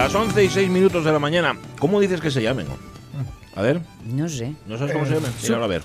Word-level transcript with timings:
Las 0.00 0.14
11 0.14 0.44
y 0.44 0.48
6 0.48 0.70
minutos 0.70 1.04
de 1.04 1.12
la 1.12 1.18
mañana. 1.18 1.54
¿Cómo 1.78 2.00
dices 2.00 2.22
que 2.22 2.30
se 2.30 2.42
llamen? 2.42 2.66
A 3.54 3.60
ver, 3.60 3.82
No 4.06 4.30
sé. 4.30 4.54
¿no 4.66 4.78
sabes 4.78 4.94
cómo 4.94 5.04
se 5.04 5.12
llaman? 5.14 5.30
su- 5.38 5.42
Míralo 5.48 5.64
a 5.64 5.68
ver. 5.68 5.82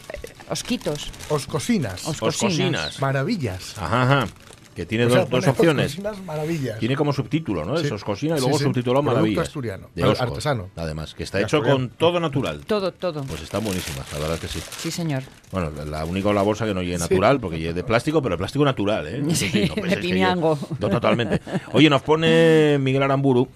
Osquitos. 0.49 1.11
Oscosinas. 1.27 2.07
Os- 2.07 2.21
Oscosinas. 2.21 3.01
Maravillas. 3.01 3.77
Ajá, 3.77 4.03
ajá. 4.03 4.27
Que 4.73 4.85
tiene 4.85 5.05
O 5.05 5.09
sea, 5.09 5.21
dos, 5.25 5.29
dos 5.29 5.47
opciones. 5.47 5.87
Oscosinas, 5.97 6.23
maravillas. 6.23 6.79
Tiene 6.79 6.95
como 6.95 7.11
subtítulo, 7.11 7.65
¿no? 7.65 7.77
Sí. 7.77 7.87
Es 7.87 7.91
Oscosina 7.91 8.35
y 8.35 8.37
Sí, 8.37 8.43
luego 8.43 8.57
sí. 8.57 8.63
subtitulado 8.63 9.01
Producto 9.03 9.19
Maravillas. 9.21 9.47
asturiano. 9.47 9.89
De 9.93 10.03
Oscos, 10.05 10.21
artesano. 10.21 10.69
Además, 10.77 11.13
que 11.13 11.23
está 11.23 11.37
De 11.39 11.43
hecho 11.43 11.57
asturiano. 11.57 11.89
con 11.89 11.97
todo 11.97 12.19
natural. 12.21 12.61
Todo, 12.65 12.93
todo. 12.93 13.21
Pues 13.23 13.41
están 13.41 13.65
buenísimas, 13.65 14.11
la 14.13 14.19
verdad 14.19 14.39
que 14.39 14.47
sí. 14.47 14.59
Sí, 14.79 14.91
señor. 14.91 15.23
Bueno, 15.51 15.71
la 15.85 16.05
única 16.05 16.31
la 16.31 16.41
bolsa 16.41 16.65
que 16.65 16.73
no 16.73 16.81
lleve 16.81 16.99
natural, 16.99 17.39
porque 17.41 17.59
lleve 17.59 17.73
de 17.73 17.83
plástico, 17.83 18.21
pero 18.21 18.37
plástico 18.37 18.63
natural, 18.63 19.07
¿eh? 19.07 19.23
Sí, 19.35 19.69
no 19.75 19.75
de 19.87 20.01
lleve- 20.01 20.35
No, 20.79 20.89
totalmente. 20.89 21.41
Oye, 21.73 21.89
nos 21.89 22.01
pone 22.01 22.77
Miguel 22.79 23.03
Aramburu, 23.03 23.47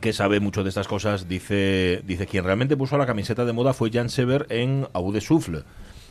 que 0.00 0.12
sabe 0.12 0.40
mucho 0.40 0.62
de 0.62 0.68
estas 0.68 0.88
cosas, 0.88 1.28
dice, 1.28 2.02
dice 2.04 2.26
quien 2.26 2.44
realmente 2.44 2.76
puso 2.76 2.96
la 2.98 3.06
camiseta 3.06 3.44
de 3.44 3.52
moda 3.52 3.72
fue 3.72 3.90
Jan 3.92 4.10
Sever 4.10 4.46
en 4.50 4.88
Au 4.92 5.12
de 5.12 5.20
Souffle. 5.20 5.62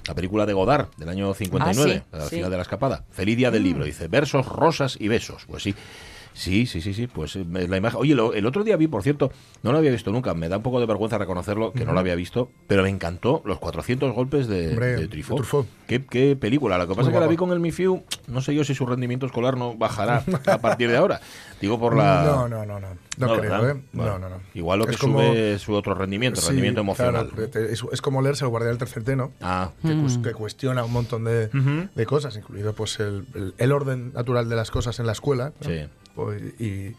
La 0.07 0.15
película 0.15 0.45
de 0.45 0.53
Godard, 0.53 0.87
del 0.97 1.09
año 1.09 1.33
59, 1.33 2.03
Ah, 2.11 2.17
sí, 2.23 2.29
sí. 2.29 2.35
final 2.37 2.49
de 2.51 2.57
la 2.57 2.63
escapada. 2.63 3.03
Feliz 3.11 3.37
día 3.37 3.51
del 3.51 3.63
libro, 3.63 3.83
dice, 3.85 4.07
versos, 4.07 4.45
rosas 4.47 4.97
y 4.99 5.07
besos. 5.07 5.45
Pues 5.47 5.63
sí, 5.63 5.75
Sí, 6.31 6.67
sí, 6.67 6.79
sí, 6.79 6.93
sí, 6.93 7.07
pues 7.07 7.35
eh, 7.35 7.45
es 7.55 7.67
la 7.69 7.75
imagen. 7.75 7.99
Oye, 7.99 8.15
lo- 8.15 8.33
el 8.33 8.45
otro 8.45 8.63
día 8.63 8.77
vi, 8.77 8.87
por 8.87 9.01
cierto, 9.03 9.29
no 9.63 9.71
lo 9.73 9.79
había 9.79 9.91
visto 9.91 10.11
nunca, 10.11 10.33
me 10.35 10.47
da 10.47 10.57
un 10.57 10.63
poco 10.63 10.79
de 10.79 10.85
vergüenza 10.85 11.17
reconocerlo, 11.17 11.73
que 11.73 11.83
no 11.83 11.91
lo 11.91 11.99
había 11.99 12.15
visto, 12.15 12.49
pero 12.67 12.83
me 12.83 12.89
encantó 12.89 13.41
los 13.45 13.57
400 13.59 14.13
golpes 14.13 14.47
de, 14.47 14.69
Hombre, 14.69 14.85
de 14.95 14.97
de 15.01 15.07
Truffaut. 15.09 15.67
¿Qué, 15.87 16.05
qué 16.05 16.37
película, 16.37 16.77
lo 16.77 16.87
que 16.87 16.95
pasa 16.95 17.09
es 17.09 17.13
que 17.13 17.19
la 17.19 17.27
vi 17.27 17.35
con 17.35 17.51
el 17.51 17.59
Mifiu, 17.59 18.03
no 18.27 18.39
sé 18.41 18.53
yo 18.55 18.63
si 18.63 18.73
su 18.73 18.85
rendimiento 18.85 19.25
escolar 19.25 19.57
no 19.57 19.75
bajará 19.75 20.23
a 20.45 20.57
partir 20.59 20.89
de 20.89 20.97
ahora. 20.97 21.19
Digo 21.59 21.77
por 21.79 21.97
la... 21.97 22.23
No, 22.23 22.47
no, 22.47 22.65
no, 22.65 22.79
no. 22.79 22.87
No, 23.27 23.27
creo, 23.37 23.41
¿verdad? 23.51 23.69
¿eh? 23.77 23.81
Bueno, 23.93 24.17
no, 24.17 24.29
no, 24.29 24.35
no. 24.37 24.41
Igual 24.53 24.79
lo 24.79 24.85
que 24.85 24.91
Es 24.93 24.97
como- 24.97 25.19
sube 25.19 25.53
es 25.53 25.61
su 25.61 25.73
otro 25.73 25.93
rendimiento, 25.93 26.39
Sí, 26.41 26.47
rendimiento 26.47 26.81
emocional. 26.81 27.29
claro, 27.29 27.49
te- 27.49 27.71
es, 27.73 27.83
es 27.91 28.01
como 28.01 28.21
leerse 28.21 28.45
el 28.45 28.49
guardián 28.49 28.71
del 28.71 28.77
tercer 28.79 29.03
T, 29.03 29.15
¿no? 29.15 29.31
Ah, 29.41 29.71
que, 29.81 29.93
cus- 29.93 30.17
que 30.23 30.31
cuestiona 30.33 30.83
un 30.83 30.93
montón 30.93 31.23
de, 31.25 31.47
de 31.93 32.05
cosas, 32.05 32.35
incluido 32.37 32.73
pues 32.73 32.99
el, 32.99 33.25
el- 33.35 33.53
el 33.57 33.71
orden 33.71 34.13
natural 34.13 34.47
de 34.49 34.55
las 34.55 34.71
cosas 34.71 34.99
en 34.99 35.05
la 35.05 35.11
escuela. 35.11 35.51
¿no? 35.61 35.67
Sí. 35.69 35.81
Pues, 36.15 36.41
y 36.59 36.95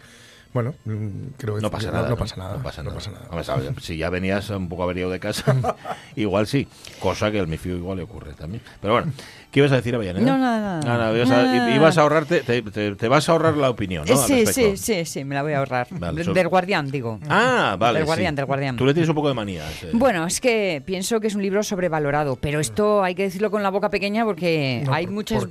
bueno, 0.52 0.74
mm, 0.84 1.08
creo 1.36 1.56
que 1.56 1.60
No 1.62 1.70
pasa 1.70 1.86
no, 1.88 1.92
nada. 1.94 2.08
no 2.08 2.16
pasa 2.16 2.36
nada. 2.36 2.56
No 2.56 2.62
pasa 2.62 2.82
no 2.82 2.90
nada. 2.90 2.96
pasa 2.98 3.10
nada. 3.12 3.26
Hombre, 3.30 3.44
sabes, 3.44 3.70
si 3.82 3.96
ya 3.96 4.10
venías 4.10 4.50
un 4.50 4.68
poco 4.68 4.82
averiado 4.82 5.10
de 5.10 5.20
casa, 5.20 5.54
igual 6.16 6.46
sí. 6.46 6.66
Cosa 7.00 7.30
que 7.30 7.38
al 7.40 7.46
Mifiu 7.48 7.76
igual 7.76 7.98
le 7.98 8.02
ocurre 8.04 8.32
también. 8.34 8.62
Pero 8.80 8.94
bueno, 8.94 9.12
¿qué 9.50 9.60
ibas 9.60 9.72
a 9.72 9.76
decir, 9.76 9.94
Avellaneda? 9.94 10.26
No, 10.32 10.38
nada, 10.38 10.80
nada. 10.80 11.16
Ibas, 11.16 11.30
a, 11.30 11.42
Nada. 11.42 11.74
ibas 11.74 11.98
a 11.98 12.02
ahorrarte, 12.02 12.40
te, 12.40 12.62
te- 12.62 12.94
te 12.96 13.08
vas 13.08 13.28
a 13.28 13.32
ahorrar 13.32 13.56
la 13.56 13.70
opinión, 13.70 14.04
¿no? 14.08 14.20
Al 14.20 14.26
sí, 14.26 14.44
sí, 14.46 14.76
sí, 14.76 15.04
sí, 15.04 15.24
me 15.24 15.34
la 15.34 15.42
voy 15.42 15.52
a 15.52 15.58
ahorrar. 15.58 15.86
Vale, 15.90 16.24
Del 16.24 16.48
guardián, 16.48 16.90
digo. 16.90 17.18
Ah, 17.28 17.76
vale. 17.78 17.98
Del 18.00 18.06
guardián, 18.06 18.32
sí. 18.32 18.36
del 18.36 18.44
guardián. 18.46 18.76
Tú 18.76 18.86
le 18.86 18.92
tienes 18.94 19.08
un 19.08 19.14
poco 19.14 19.28
de 19.28 19.34
manía. 19.34 19.64
sí. 19.80 19.86
Bueno, 19.92 20.26
es 20.26 20.40
que 20.40 20.82
pienso 20.84 21.20
que 21.20 21.28
es 21.28 21.34
un 21.34 21.42
libro 21.42 21.62
sobrevalorado, 21.62 22.36
pero 22.36 22.60
esto 22.60 23.02
hay 23.04 23.14
que 23.14 23.22
decirlo 23.24 23.50
con 23.50 23.62
la 23.62 23.70
boca 23.70 23.88
pequeña 23.90 24.24
porque 24.24 24.82
No, 24.84 24.92
hay 24.94 25.06
¿por- 25.06 25.14
muchas 25.14 25.46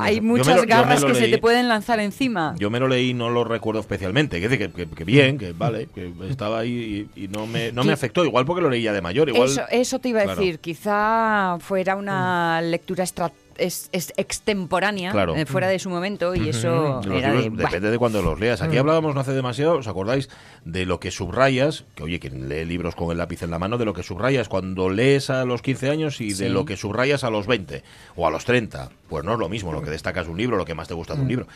hay 0.00 0.20
muchas 0.20 0.54
yo 0.56 0.60
me 0.62 0.66
garras 0.66 1.04
que 1.04 1.14
se 1.14 1.28
te 1.28 1.38
pueden 1.38 1.68
lanzar 1.68 2.00
encima. 2.00 2.54
Yo 2.58 2.70
me 2.70 2.78
lo 2.80 2.88
leí 2.88 3.10
y 3.10 3.14
no 3.14 3.30
lo 3.30 3.44
recuerdo 3.44 3.80
especialmente. 3.80 4.27
Que, 4.28 4.48
que, 4.48 4.70
que- 4.70 4.86
que 4.88 5.04
bien, 5.04 5.38
que 5.38 5.52
vale, 5.52 5.88
que 5.94 6.12
estaba 6.28 6.60
ahí 6.60 7.08
y, 7.14 7.24
y 7.24 7.28
no, 7.28 7.46
me, 7.46 7.72
no 7.72 7.84
me 7.84 7.92
afectó. 7.92 8.24
Igual 8.24 8.44
porque 8.44 8.62
lo 8.62 8.70
leí 8.70 8.82
ya 8.82 8.92
de 8.92 9.00
mayor. 9.00 9.28
Igual, 9.28 9.48
eso, 9.48 9.62
eso 9.70 9.98
te 9.98 10.10
iba 10.10 10.20
a 10.20 10.24
claro. 10.24 10.40
decir, 10.40 10.58
quizá 10.60 11.56
fuera 11.60 11.96
una 11.96 12.60
lectura 12.62 13.04
extra- 13.04 13.32
es, 13.58 13.88
es 13.92 14.12
extemporánea, 14.16 15.10
Claro. 15.12 15.36
eh, 15.36 15.44
fuera 15.46 15.68
de 15.68 15.78
su 15.78 15.90
momento, 15.90 16.34
y 16.34 16.48
eso 16.48 17.00
era 17.12 17.32
depende 17.32 17.90
de 17.90 17.98
cuando 17.98 18.22
los 18.22 18.40
leas. 18.40 18.62
Aquí 18.62 18.76
hablábamos 18.76 19.14
no 19.14 19.20
hace 19.20 19.32
demasiado, 19.32 19.76
¿os 19.78 19.86
acordáis? 19.88 20.28
De 20.64 20.86
lo 20.86 21.00
que 21.00 21.10
subrayas, 21.10 21.84
que 21.94 22.02
oye, 22.04 22.20
quien 22.20 22.48
lee 22.48 22.64
libros 22.64 22.94
con 22.94 23.10
el 23.10 23.18
lápiz 23.18 23.42
en 23.42 23.50
la 23.50 23.58
mano, 23.58 23.78
de 23.78 23.84
lo 23.84 23.92
que 23.94 24.02
subrayas 24.02 24.48
cuando 24.48 24.88
lees 24.90 25.30
a 25.30 25.44
los 25.44 25.60
15 25.62 25.90
años 25.90 26.20
y 26.20 26.32
de 26.32 26.48
lo 26.48 26.64
que 26.64 26.76
subrayas 26.76 27.24
a 27.24 27.30
los 27.30 27.46
20 27.46 27.82
o 28.16 28.26
a 28.26 28.30
los 28.30 28.44
30. 28.44 28.90
Pues 29.08 29.24
no 29.24 29.32
es 29.34 29.38
lo 29.38 29.48
mismo 29.48 29.72
lo 29.72 29.82
que 29.82 29.90
destacas 29.90 30.26
de 30.26 30.32
un 30.32 30.38
libro, 30.38 30.56
lo 30.56 30.64
que 30.64 30.74
más 30.74 30.88
te 30.88 30.94
gusta 30.94 31.14
de 31.14 31.22
un 31.22 31.28
libro. 31.28 31.46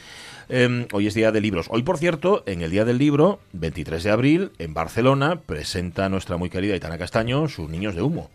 Eh, 0.49 0.87
hoy 0.93 1.07
es 1.07 1.15
Día 1.15 1.31
de 1.33 1.41
Libros. 1.41 1.67
Hoy, 1.71 1.83
por 1.83 1.99
cierto, 1.99 2.43
en 2.47 2.63
el 2.63 2.71
Día 2.71 2.85
del 2.85 2.99
Libro, 2.99 3.39
23 3.53 4.03
de 4.03 4.11
abril, 4.11 4.51
en 4.59 4.75
Barcelona, 4.75 5.41
presenta 5.45 6.09
nuestra 6.09 6.37
muy 6.37 6.51
querida 6.51 6.75
Itana 6.77 6.99
Castaño 6.99 7.49
sus 7.49 7.69
Niños 7.71 7.95
de 7.95 8.03
Humo. 8.03 8.31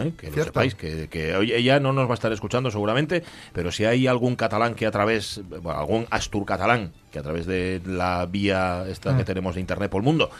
¿Eh? 0.00 0.12
Que 0.16 0.30
lo 0.30 0.44
sepáis, 0.44 0.74
que, 0.74 1.08
que 1.08 1.36
ella 1.56 1.80
no 1.80 1.92
nos 1.92 2.06
va 2.06 2.12
a 2.12 2.14
estar 2.14 2.32
escuchando 2.32 2.70
seguramente, 2.70 3.22
pero 3.52 3.70
si 3.72 3.84
hay 3.84 4.06
algún 4.06 4.36
catalán 4.36 4.74
que 4.74 4.86
a 4.86 4.90
través, 4.90 5.40
bueno, 5.48 5.78
algún 5.78 6.06
astur 6.10 6.44
catalán 6.46 6.92
que 7.10 7.18
a 7.18 7.22
través 7.22 7.44
de 7.44 7.80
la 7.84 8.24
vía 8.26 8.84
esta 8.88 9.12
Mm. 9.12 9.16
que 9.18 9.24
tenemos 9.24 9.54
de 9.54 9.60
internet 9.60 9.90
por 9.90 10.00
el 10.00 10.04
mundo 10.04 10.30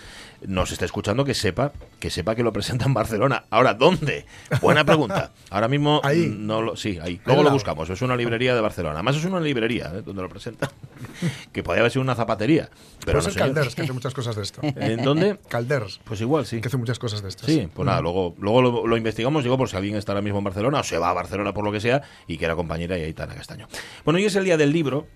nos 0.46 0.72
está 0.72 0.84
escuchando, 0.84 1.24
que 1.24 1.34
sepa 1.34 1.72
que 1.98 2.10
sepa 2.10 2.34
que 2.34 2.42
lo 2.42 2.52
presenta 2.52 2.84
en 2.86 2.94
Barcelona. 2.94 3.44
Ahora, 3.50 3.74
¿dónde? 3.74 4.26
Buena 4.60 4.84
pregunta. 4.84 5.32
Ahora 5.50 5.68
mismo 5.68 6.00
Ahí. 6.04 6.34
no 6.36 6.60
lo, 6.60 6.76
sí, 6.76 6.98
ahí. 7.00 7.20
Luego 7.24 7.42
lo 7.44 7.50
buscamos. 7.50 7.88
Es 7.90 8.02
una 8.02 8.16
librería 8.16 8.54
de 8.54 8.60
Barcelona. 8.60 8.94
Además 8.94 9.16
es 9.16 9.24
una 9.24 9.38
librería 9.40 9.92
¿eh? 9.94 10.02
donde 10.04 10.20
lo 10.22 10.28
presenta, 10.28 10.70
que 11.52 11.62
podría 11.62 11.80
haber 11.82 11.92
sido 11.92 12.02
una 12.02 12.14
zapatería, 12.14 12.68
pero 13.04 13.18
Puede 13.20 13.28
no, 13.28 13.32
señor. 13.32 13.54
Calders, 13.54 13.74
que 13.74 13.82
hace 13.82 13.92
muchas 13.92 14.14
cosas 14.14 14.34
de 14.36 14.42
esto. 14.42 14.60
¿En 14.76 15.02
dónde? 15.04 15.38
Calders, 15.48 16.00
Pues 16.04 16.20
igual, 16.20 16.44
sí. 16.46 16.60
que 16.60 16.68
hace 16.68 16.76
muchas 16.76 16.98
cosas 16.98 17.22
de 17.22 17.28
estas. 17.28 17.46
Sí, 17.46 17.68
pues 17.72 17.86
nada, 17.86 18.00
luego, 18.00 18.34
luego 18.38 18.62
lo, 18.62 18.86
lo 18.86 18.96
investigamos, 18.96 19.44
digo, 19.44 19.56
por 19.56 19.68
si 19.68 19.76
alguien 19.76 19.96
está 19.96 20.12
ahora 20.12 20.22
mismo 20.22 20.38
en 20.38 20.44
Barcelona 20.44 20.80
o 20.80 20.82
se 20.82 20.98
va 20.98 21.10
a 21.10 21.12
Barcelona 21.12 21.54
por 21.54 21.64
lo 21.64 21.70
que 21.72 21.80
sea 21.80 22.02
y 22.26 22.36
que 22.38 22.44
era 22.44 22.56
compañera 22.56 22.98
y 22.98 23.02
Aitana 23.02 23.34
Castaño. 23.34 23.68
Bueno, 24.04 24.18
hoy 24.18 24.24
es 24.24 24.34
el 24.36 24.44
día 24.44 24.56
del 24.56 24.72
libro. 24.72 25.06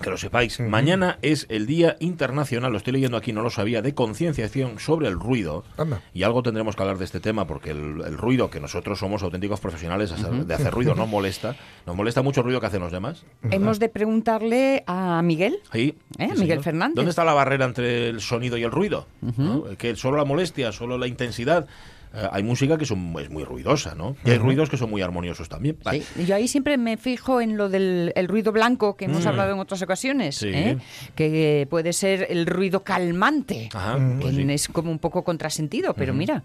Que 0.00 0.08
lo 0.10 0.16
sepáis, 0.16 0.58
mañana 0.58 1.18
es 1.22 1.46
el 1.50 1.66
Día 1.66 1.96
Internacional, 2.00 2.72
lo 2.72 2.78
estoy 2.78 2.94
leyendo 2.94 3.16
aquí, 3.18 3.32
no 3.32 3.42
lo 3.42 3.50
sabía, 3.50 3.82
de 3.82 3.94
concienciación 3.94 4.78
sobre 4.78 5.06
el 5.06 5.14
ruido. 5.20 5.64
Anda. 5.76 6.00
Y 6.14 6.22
algo 6.22 6.42
tendremos 6.42 6.74
que 6.74 6.82
hablar 6.82 6.98
de 6.98 7.04
este 7.04 7.20
tema, 7.20 7.46
porque 7.46 7.70
el, 7.70 8.00
el 8.04 8.16
ruido, 8.16 8.48
que 8.50 8.58
nosotros 8.58 8.98
somos 8.98 9.22
auténticos 9.22 9.60
profesionales 9.60 10.10
de 10.10 10.16
hacer, 10.16 10.46
de 10.46 10.54
hacer 10.54 10.72
ruido, 10.72 10.94
nos 10.94 11.08
molesta. 11.08 11.56
Nos 11.86 11.94
molesta 11.94 12.22
mucho 12.22 12.40
el 12.40 12.44
ruido 12.44 12.60
que 12.60 12.66
hacen 12.66 12.80
los 12.80 12.90
demás. 12.90 13.24
Hemos 13.50 13.78
de 13.78 13.90
preguntarle 13.90 14.82
a 14.86 15.20
Miguel. 15.22 15.60
Ahí, 15.70 15.94
¿Eh? 16.18 16.30
sí, 16.34 16.40
Miguel 16.40 16.48
señor. 16.48 16.64
Fernández. 16.64 16.96
¿Dónde 16.96 17.10
está 17.10 17.24
la 17.24 17.34
barrera 17.34 17.66
entre 17.66 18.08
el 18.08 18.20
sonido 18.20 18.56
y 18.56 18.62
el 18.64 18.70
ruido? 18.70 19.06
¿No? 19.20 19.64
Que 19.76 19.94
solo 19.94 20.16
la 20.16 20.24
molestia, 20.24 20.72
solo 20.72 20.96
la 20.96 21.06
intensidad. 21.06 21.66
Eh, 22.14 22.28
hay 22.30 22.42
música 22.42 22.76
que 22.76 22.84
son, 22.84 23.14
es 23.20 23.30
muy 23.30 23.44
ruidosa, 23.44 23.94
¿no? 23.94 24.16
Y 24.24 24.30
hay 24.30 24.38
ruidos 24.38 24.68
que 24.68 24.76
son 24.76 24.90
muy 24.90 25.00
armoniosos 25.02 25.48
también. 25.48 25.78
Vale. 25.82 26.02
Sí, 26.02 26.26
Yo 26.26 26.34
ahí 26.34 26.46
siempre 26.48 26.76
me 26.78 26.96
fijo 26.96 27.40
en 27.40 27.56
lo 27.56 27.68
del 27.68 28.12
el 28.16 28.28
ruido 28.28 28.52
blanco 28.52 28.96
que 28.96 29.06
hemos 29.06 29.24
hablado 29.26 29.52
en 29.52 29.58
otras 29.58 29.80
ocasiones, 29.82 30.36
Mm. 30.36 30.44
Sí. 30.44 30.48
¿eh? 30.54 30.78
que 31.14 31.66
puede 31.70 31.92
ser 31.92 32.26
el 32.30 32.46
ruido 32.46 32.84
calmante, 32.84 33.68
Ajá, 33.72 33.96
que 33.96 34.22
pues 34.22 34.34
sí. 34.36 34.46
es 34.50 34.68
como 34.68 34.90
un 34.90 34.98
poco 34.98 35.24
contrasentido, 35.24 35.94
pero 35.94 36.12
mira, 36.14 36.42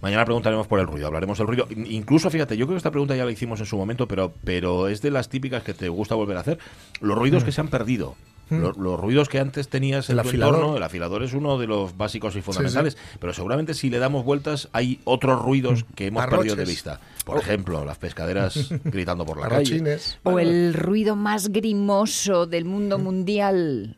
mañana 0.00 0.24
preguntaremos 0.24 0.66
por 0.66 0.80
el 0.80 0.86
ruido, 0.86 1.06
hablaremos 1.06 1.38
del 1.38 1.46
ruido. 1.46 1.66
In- 1.70 1.86
Incluso, 1.86 2.30
fíjate, 2.30 2.56
yo 2.56 2.66
creo 2.66 2.74
que 2.74 2.78
esta 2.78 2.90
pregunta 2.90 3.14
ya 3.16 3.24
la 3.24 3.30
hicimos 3.32 3.60
en 3.60 3.66
su 3.66 3.76
momento, 3.76 4.08
pero, 4.08 4.32
pero 4.44 4.88
es 4.88 5.02
de 5.02 5.10
las 5.10 5.28
típicas 5.28 5.62
que 5.62 5.74
te 5.74 5.88
gusta 5.88 6.14
volver 6.14 6.36
a 6.36 6.40
hacer. 6.40 6.58
Los 7.00 7.16
ruidos 7.18 7.44
que 7.44 7.52
se 7.52 7.60
han 7.60 7.68
perdido. 7.68 8.16
Los, 8.50 8.76
los 8.76 8.98
ruidos 8.98 9.28
que 9.28 9.38
antes 9.40 9.68
tenías 9.68 10.08
en 10.10 10.18
El 10.18 10.22
tu 10.22 10.28
afilador. 10.28 10.54
entorno, 10.56 10.76
el 10.76 10.82
afilador 10.82 11.22
es 11.22 11.32
uno 11.34 11.58
de 11.58 11.66
los 11.66 11.96
básicos 11.96 12.34
y 12.36 12.40
fundamentales, 12.42 12.96
pero 13.20 13.32
seguramente 13.34 13.74
si 13.74 13.90
le 13.90 13.98
damos 13.98 14.24
vueltas 14.24 14.68
hay 14.72 15.00
otros 15.04 15.40
ruidos 15.42 15.84
que 15.94 16.06
hemos 16.06 16.24
perdido 16.26 16.56
de 16.56 16.64
vista. 16.64 17.00
Por 17.24 17.38
ejemplo, 17.38 17.84
las 17.84 17.98
pescaderas 17.98 18.68
gritando 18.84 19.26
por 19.26 19.38
la 19.40 19.48
calle. 19.48 19.98
O 20.22 20.38
el 20.38 20.72
ruido 20.74 21.14
más 21.16 21.48
grimoso 21.48 22.46
del 22.46 22.64
mundo 22.64 22.98
mundial 22.98 23.96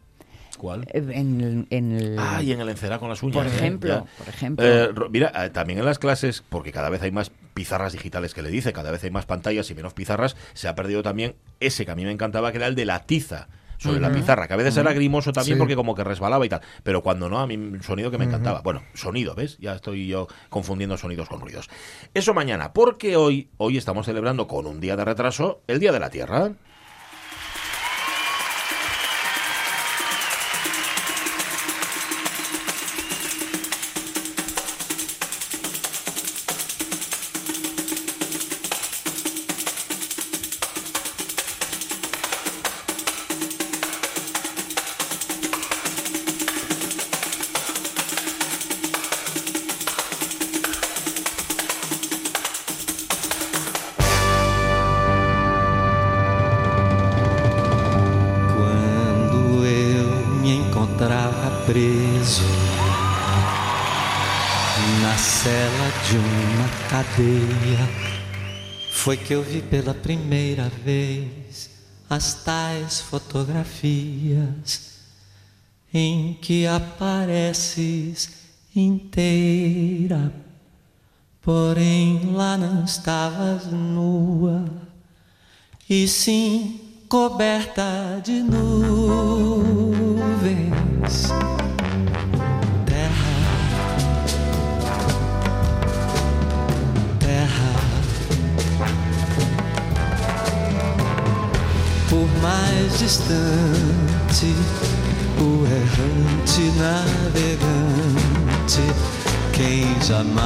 ¿Cuál? 0.58 0.82
eh, 0.92 1.04
en, 1.12 1.40
el- 1.40 1.66
en 1.70 1.92
el- 1.92 2.16
Ah, 2.18 2.42
y 2.42 2.52
en 2.52 2.60
el 2.60 2.68
encerado 2.68 3.00
con 3.00 3.08
las 3.08 3.22
uñas. 3.22 3.36
Por 3.36 3.46
ejemplo, 3.46 4.06
por 4.18 4.28
ejemplo. 4.28 4.66
Eh, 4.66 4.90
mira, 5.10 5.32
eh, 5.46 5.50
también 5.50 5.78
en 5.78 5.84
las 5.86 5.98
clases, 5.98 6.42
porque 6.48 6.72
cada 6.72 6.90
vez 6.90 7.00
hay 7.02 7.12
más 7.12 7.30
pizarras 7.54 7.92
digitales 7.92 8.34
que 8.34 8.42
le 8.42 8.50
dice, 8.50 8.72
cada 8.72 8.90
vez 8.90 9.02
hay 9.04 9.10
más 9.10 9.26
pantallas 9.26 9.70
y 9.70 9.74
menos 9.74 9.94
pizarras, 9.94 10.36
se 10.52 10.68
ha 10.68 10.74
perdido 10.74 11.02
también 11.02 11.34
ese 11.60 11.86
que 11.86 11.92
a 11.92 11.94
mí 11.96 12.04
me 12.04 12.10
encantaba, 12.12 12.50
que 12.52 12.58
era 12.58 12.66
el 12.66 12.74
de 12.74 12.84
la 12.84 13.00
tiza 13.06 13.48
sobre 13.80 13.98
la 13.98 14.12
pizarra, 14.12 14.46
que 14.46 14.54
a 14.54 14.56
veces 14.56 14.76
era 14.76 14.92
grimoso 14.92 15.32
también 15.32 15.56
Sí. 15.56 15.58
porque 15.58 15.74
como 15.74 15.94
que 15.94 16.04
resbalaba 16.04 16.44
y 16.44 16.48
tal, 16.48 16.60
pero 16.82 17.02
cuando 17.02 17.28
no, 17.28 17.40
a 17.40 17.46
mí 17.46 17.56
un 17.56 17.82
sonido 17.82 18.10
que 18.10 18.18
me 18.18 18.26
encantaba. 18.26 18.60
Bueno, 18.60 18.82
sonido, 18.94 19.34
¿ves? 19.34 19.56
Ya 19.58 19.74
estoy 19.74 20.06
yo 20.06 20.28
confundiendo 20.50 20.96
sonidos 20.98 21.28
con 21.28 21.40
ruidos. 21.40 21.68
Eso 22.14 22.34
mañana, 22.34 22.72
porque 22.72 23.16
hoy, 23.16 23.48
hoy 23.56 23.78
estamos 23.78 24.06
celebrando 24.06 24.46
con 24.46 24.66
un 24.66 24.80
día 24.80 24.96
de 24.96 25.04
retraso 25.04 25.62
el 25.66 25.80
Día 25.80 25.92
de 25.92 26.00
la 26.00 26.10
Tierra. 26.10 26.52
Foi 69.10 69.16
que 69.16 69.34
eu 69.34 69.42
vi 69.42 69.60
pela 69.60 69.92
primeira 69.92 70.70
vez 70.84 71.68
as 72.08 72.44
tais 72.44 73.00
fotografias 73.00 75.00
em 75.92 76.34
que 76.34 76.64
apareces 76.64 78.30
inteira, 78.72 80.32
porém 81.42 82.32
lá 82.32 82.56
não 82.56 82.84
estavas 82.84 83.66
nua, 83.66 84.64
e 85.88 86.06
sim 86.06 86.80
coberta 87.08 88.20
de 88.22 88.44
nuvens. 88.44 88.89
Distante, 103.00 104.54
o 105.38 105.64
errante 105.64 106.70
navegante, 106.76 108.84
quem 109.54 109.86
jamais 110.02 110.42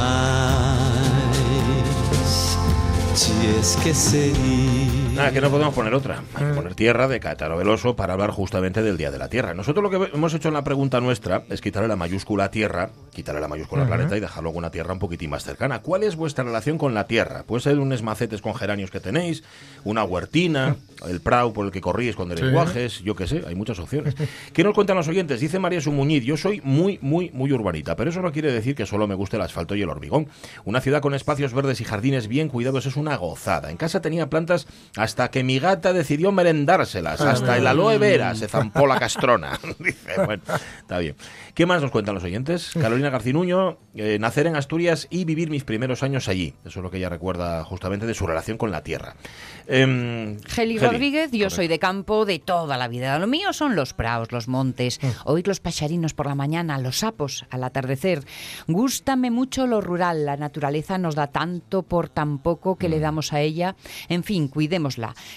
te 3.13 3.33
esqueceria. 3.59 5.04
Nada, 5.15 5.31
que 5.31 5.39
no 5.39 5.49
podemos 5.49 5.73
poner 5.73 5.93
otra. 5.93 6.21
Hay 6.35 6.45
que 6.45 6.53
poner 6.53 6.75
tierra 6.75 7.07
de 7.07 7.21
Caetano 7.21 7.55
Veloso 7.55 7.95
para 7.95 8.13
hablar 8.13 8.31
justamente 8.31 8.83
del 8.83 8.97
Día 8.97 9.11
de 9.11 9.17
la 9.17 9.29
Tierra. 9.29 9.53
Nosotros 9.53 9.81
lo 9.81 9.89
que 9.89 10.09
hemos 10.13 10.33
hecho 10.33 10.49
en 10.49 10.53
la 10.53 10.63
pregunta 10.65 10.99
nuestra 10.99 11.43
es 11.49 11.61
quitarle 11.61 11.87
la 11.87 11.95
mayúscula 11.95 12.51
Tierra, 12.51 12.89
quitarle 13.13 13.39
la 13.39 13.47
mayúscula 13.47 13.85
planeta 13.87 14.17
y 14.17 14.19
dejarlo 14.19 14.49
con 14.49 14.57
una 14.57 14.71
Tierra 14.71 14.91
un 14.91 14.99
poquitín 14.99 15.29
más 15.29 15.43
cercana. 15.45 15.79
¿Cuál 15.81 16.03
es 16.03 16.17
vuestra 16.17 16.43
relación 16.43 16.77
con 16.77 16.93
la 16.93 17.07
Tierra? 17.07 17.43
Puede 17.43 17.61
ser 17.61 17.79
unos 17.79 18.03
macetes 18.03 18.41
con 18.41 18.55
geranios 18.55 18.91
que 18.91 18.99
tenéis, 18.99 19.43
una 19.85 20.03
huertina, 20.03 20.75
el 21.07 21.21
prau 21.21 21.53
por 21.53 21.65
el 21.65 21.71
que 21.71 21.79
corríais 21.79 22.15
cuando 22.17 22.33
eres 22.33 22.45
Sí. 22.47 22.51
guajes, 22.51 22.99
yo 23.01 23.15
qué 23.15 23.25
sé, 23.25 23.43
hay 23.47 23.55
muchas 23.55 23.79
opciones. 23.79 24.15
¿Qué 24.53 24.63
nos 24.65 24.73
cuentan 24.73 24.97
los 24.97 25.07
oyentes? 25.07 25.39
Dice 25.39 25.59
María 25.59 25.79
Sumuñiz, 25.79 26.25
yo 26.25 26.35
soy 26.35 26.59
muy, 26.65 26.99
muy, 27.01 27.29
muy 27.31 27.53
urbanita, 27.53 27.95
pero 27.95 28.09
eso 28.09 28.21
no 28.21 28.33
quiere 28.33 28.51
decir 28.51 28.75
que 28.75 28.85
solo 28.85 29.07
me 29.07 29.15
guste 29.15 29.37
el 29.37 29.43
asfalto 29.43 29.75
y 29.75 29.81
el 29.81 29.89
hormigón. 29.89 30.27
Una 30.65 30.81
ciudad 30.81 31.01
con 31.01 31.13
espacios 31.15 31.53
verdes 31.53 31.79
y 31.79 31.85
jardines 31.85 32.27
bien 32.27 32.49
cuidados 32.49 32.85
es 32.85 32.97
una 32.97 33.15
gozada. 33.15 33.71
En 33.71 33.77
casa 33.77 34.01
tenía 34.01 34.29
plantas 34.29 34.67
hasta 35.05 35.29
que 35.29 35.43
mi 35.43 35.59
gata 35.59 35.93
decidió 35.93 36.31
merendárselas. 36.31 37.21
Hasta 37.21 37.57
el 37.57 37.67
aloe 37.67 37.99
vera 37.99 38.33
se 38.33 38.47
zampó 38.47 38.87
la 38.87 38.99
castrona. 38.99 39.59
Dice, 39.79 40.15
bueno, 40.25 40.43
está 40.79 40.97
bien. 40.97 41.15
¿Qué 41.53 41.65
más 41.65 41.81
nos 41.81 41.91
cuentan 41.91 42.15
los 42.15 42.23
oyentes? 42.23 42.71
Carolina 42.73 43.09
Garcinuño, 43.09 43.77
eh, 43.93 44.17
nacer 44.19 44.47
en 44.47 44.55
Asturias 44.55 45.07
y 45.09 45.23
vivir 45.23 45.49
mis 45.49 45.63
primeros 45.63 46.03
años 46.03 46.27
allí. 46.27 46.53
Eso 46.65 46.79
es 46.79 46.83
lo 46.83 46.91
que 46.91 46.97
ella 46.97 47.07
recuerda 47.07 47.63
justamente 47.63 48.05
de 48.05 48.13
su 48.13 48.27
relación 48.27 48.57
con 48.57 48.71
la 48.71 48.83
tierra. 48.83 49.15
Em, 49.67 50.39
Geli 50.41 50.79
Rodríguez, 50.79 51.31
yo 51.31 51.49
soy 51.49 51.67
de 51.67 51.79
campo 51.79 52.25
de 52.25 52.39
toda 52.39 52.77
la 52.77 52.87
vida. 52.87 53.17
Lo 53.19 53.27
mío 53.27 53.53
son 53.53 53.75
los 53.75 53.93
praos, 53.93 54.31
los 54.31 54.47
montes, 54.47 54.99
oír 55.23 55.47
los 55.47 55.59
pacharinos 55.59 56.13
por 56.13 56.25
la 56.25 56.35
mañana, 56.35 56.77
los 56.77 56.99
sapos 56.99 57.45
al 57.49 57.63
atardecer. 57.63 58.25
Gústame 58.67 59.31
mucho 59.31 59.65
lo 59.67 59.81
rural, 59.81 60.25
la 60.25 60.35
naturaleza 60.35 60.97
nos 60.97 61.15
da 61.15 61.27
tanto 61.27 61.83
por 61.83 62.09
tan 62.09 62.39
poco 62.39 62.75
que 62.75 62.89
le 62.89 62.99
damos 62.99 63.31
a 63.31 63.41
ella. 63.41 63.75
En 64.09 64.23
fin, 64.23 64.49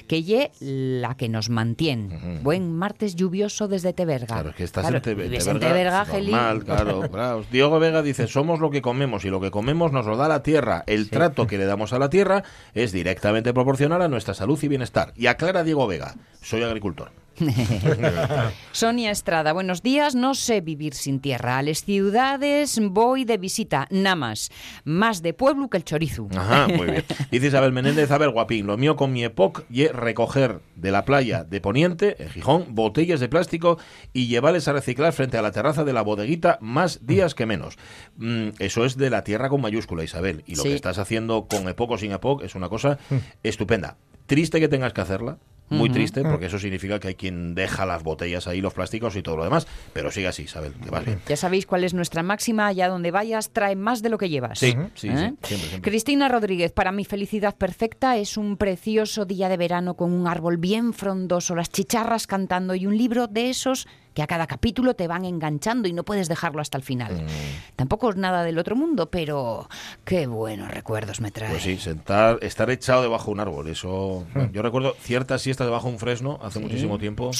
que 0.07 0.23
ye 0.23 0.51
la 0.61 1.17
que 1.17 1.29
nos 1.29 1.49
mantiene. 1.51 2.41
Buen 2.43 2.73
martes 2.73 3.17
lluvioso 3.17 3.69
desde 3.69 3.93
Teverga. 3.93 4.27
Claro, 4.27 4.51
es 4.51 4.57
que 4.57 4.65
estás 4.65 4.83
Claro, 4.83 4.97
en, 4.99 5.03
Te- 5.03 5.15
vives 5.15 5.45
Teverga, 5.45 5.53
en 5.53 5.73
Teverga, 5.73 6.05
Geli. 6.05 6.31
normal, 6.33 6.65
claro, 6.65 7.01
claro. 7.11 7.45
Diego 7.51 7.79
Vega 7.81 8.03
dice, 8.03 8.27
somos 8.27 8.61
lo 8.61 8.71
que 8.71 8.83
comemos 8.83 9.25
y 9.25 9.31
lo 9.31 9.41
que 9.41 9.51
comemos 9.51 9.93
nos 9.93 10.07
lo 10.07 10.17
da 10.17 10.29
la 10.29 10.43
tierra. 10.43 10.85
El 10.87 11.11
trato 11.11 11.47
que 11.47 11.59
le 11.59 11.65
damos 11.67 11.93
a 11.93 11.99
la 11.99 12.09
tierra 12.11 12.43
es 12.75 12.93
directamente 12.93 13.53
proporcional 13.53 14.03
a 14.03 14.09
nuestra 14.09 14.35
salud 14.35 14.59
y 14.63 14.69
bienestar. 14.69 15.13
Y 15.17 15.27
aclara 15.27 15.65
Diego 15.65 15.87
Vega, 15.87 16.15
soy 16.43 16.63
agricultor. 16.63 17.11
Sonia 18.73 19.11
Estrada, 19.11 19.53
buenos 19.53 19.83
días. 19.83 20.15
No 20.15 20.35
sé 20.35 20.61
vivir 20.61 20.95
sin 20.95 21.21
tierra. 21.21 21.59
A 21.59 21.63
las 21.63 21.85
ciudades 21.85 22.81
voy 22.83 23.25
de 23.25 23.39
visita, 23.39 23.87
nada 23.91 24.17
más. 24.17 24.51
Más 24.85 25.23
de 25.23 25.35
pueblo 25.35 25.69
que 25.71 25.77
el 25.79 25.85
chorizo. 25.85 26.29
Ajá, 26.37 26.69
muy 26.69 26.87
bien. 26.87 27.05
Dice 27.31 27.47
Isabel 27.49 27.73
Menéndez, 27.73 28.11
a 28.11 28.19
ver, 28.19 28.31
guapín, 28.31 28.67
lo 28.67 28.77
mío 28.77 28.97
con 28.97 29.13
mi 29.13 29.25
EPOC 29.25 29.65
y 29.71 29.87
recoger 29.89 30.61
de 30.77 30.91
la 30.91 31.05
playa 31.05 31.45
de 31.45 31.61
Poniente, 31.61 32.23
en 32.23 32.31
Gijón, 32.31 32.67
botellas 32.75 33.21
de 33.21 33.29
plástico 33.29 33.79
y 34.13 34.27
llevarles 34.27 34.69
a 34.69 34.73
reciclar 34.73 35.13
frente 35.13 35.39
a 35.39 35.43
la 35.43 35.53
terraza 35.53 35.85
de 35.85 35.93
la 35.93 36.03
bodeguita 36.03 36.59
más 36.61 37.07
días 37.07 37.35
que 37.35 37.47
menos. 37.47 37.77
Mm, 38.17 38.49
eso 38.59 38.85
es 38.85 38.97
de 38.97 39.11
la 39.11 39.25
tierra 39.25 39.49
con 39.49 39.61
mayúscula, 39.61 40.05
Isabel. 40.05 40.43
Y 40.47 40.57
lo 40.57 40.63
Sí. 40.63 40.71
que 40.71 40.75
estás 40.75 40.99
haciendo 40.99 41.47
con 41.49 41.69
EPOC 41.69 41.91
o 41.93 41.99
sin 41.99 42.13
EPOC 42.13 42.43
es 42.43 42.55
una 42.55 42.69
cosa 42.69 42.99
estupenda. 43.43 43.97
Triste 44.27 44.61
que 44.61 44.69
tengas 44.69 44.93
que 44.93 45.01
hacerla. 45.01 45.39
Muy 45.71 45.91
triste, 45.91 46.23
porque 46.23 46.47
eso 46.47 46.59
significa 46.59 46.99
que 46.99 47.09
hay 47.09 47.15
quien 47.15 47.55
deja 47.55 47.87
las 47.87 48.03
botellas 48.03 48.47
ahí, 48.47 48.61
los 48.61 48.75
plásticos 48.75 49.17
y 49.17 49.23
todo 49.23 49.37
lo 49.37 49.45
demás. 49.45 49.67
Pero 49.93 50.11
sigue 50.11 50.29
así, 50.29 50.43
Isabel, 50.43 50.73
que 50.83 50.91
vas 50.91 51.05
bien. 51.05 51.21
Ya 51.29 51.37
sabéis 51.37 51.67
cuál 51.67 51.85
es 51.85 51.95
nuestra 51.95 52.23
máxima, 52.23 52.67
allá 52.67 52.89
donde 52.89 53.11
vayas 53.11 53.51
trae 53.51 53.77
más 53.77 54.03
de 54.03 54.09
lo 54.09 54.19
que 54.19 54.29
llevas. 54.29 54.59
Sí, 54.59 54.75
sí, 54.95 55.09
sí, 55.09 55.09
¿Eh? 55.09 55.35
siempre, 55.43 55.69
siempre. 55.69 55.91
Cristina 55.91 56.29
Rodríguez, 56.29 56.73
para 56.73 56.93
mi 56.93 57.05
felicidad 57.05 57.57
perfecta 57.57 58.17
es 58.17 58.37
un 58.37 58.57
precioso 58.57 59.25
día 59.25 59.49
de 59.49 59.57
verano 59.57 59.95
con 59.95 60.13
un 60.13 60.27
árbol 60.27 60.57
bien 60.57 60.93
frondoso, 60.93 61.55
las 61.55 61.71
chicharras 61.71 62.27
cantando 62.27 62.75
y 62.75 62.87
un 62.87 62.97
libro 62.97 63.27
de 63.27 63.51
esos 63.51 63.87
que 64.19 64.23
a 64.25 64.27
cada 64.27 64.49
capítulo 64.49 64.95
te 64.95 65.07
van 65.07 65.25
enganchando 65.25 65.87
y 65.87 65.93
no 65.93 66.03
puedes 66.03 66.27
dejarlo 66.29 66.61
hasta 66.61 66.77
el 66.77 66.83
final. 66.83 67.23
Mm. 67.23 67.77
Tampoco 67.77 68.11
es 68.11 68.17
nada 68.17 68.43
del 68.43 68.59
otro 68.59 68.75
mundo, 68.75 69.13
pero 69.13 69.69
qué 70.05 70.27
buenos 70.27 70.73
recuerdos 70.73 71.21
me 71.21 71.31
trae. 71.31 71.51
Pues 71.51 71.63
sí, 71.63 71.77
sentar, 71.77 72.41
estar 72.43 72.69
echado 72.69 73.03
debajo 73.03 73.27
de 73.27 73.31
un 73.31 73.39
árbol. 73.39 73.69
Eso. 73.69 74.27
bueno, 74.35 74.51
yo 74.53 74.63
recuerdo 74.63 74.97
ciertas 74.99 75.43
siestas 75.43 75.69
debajo 75.69 75.87
de 75.87 75.93
un 75.93 76.01
fresno 76.01 76.41
hace 76.43 76.59
muchísimo 76.59 76.99
tiempo. 76.99 77.31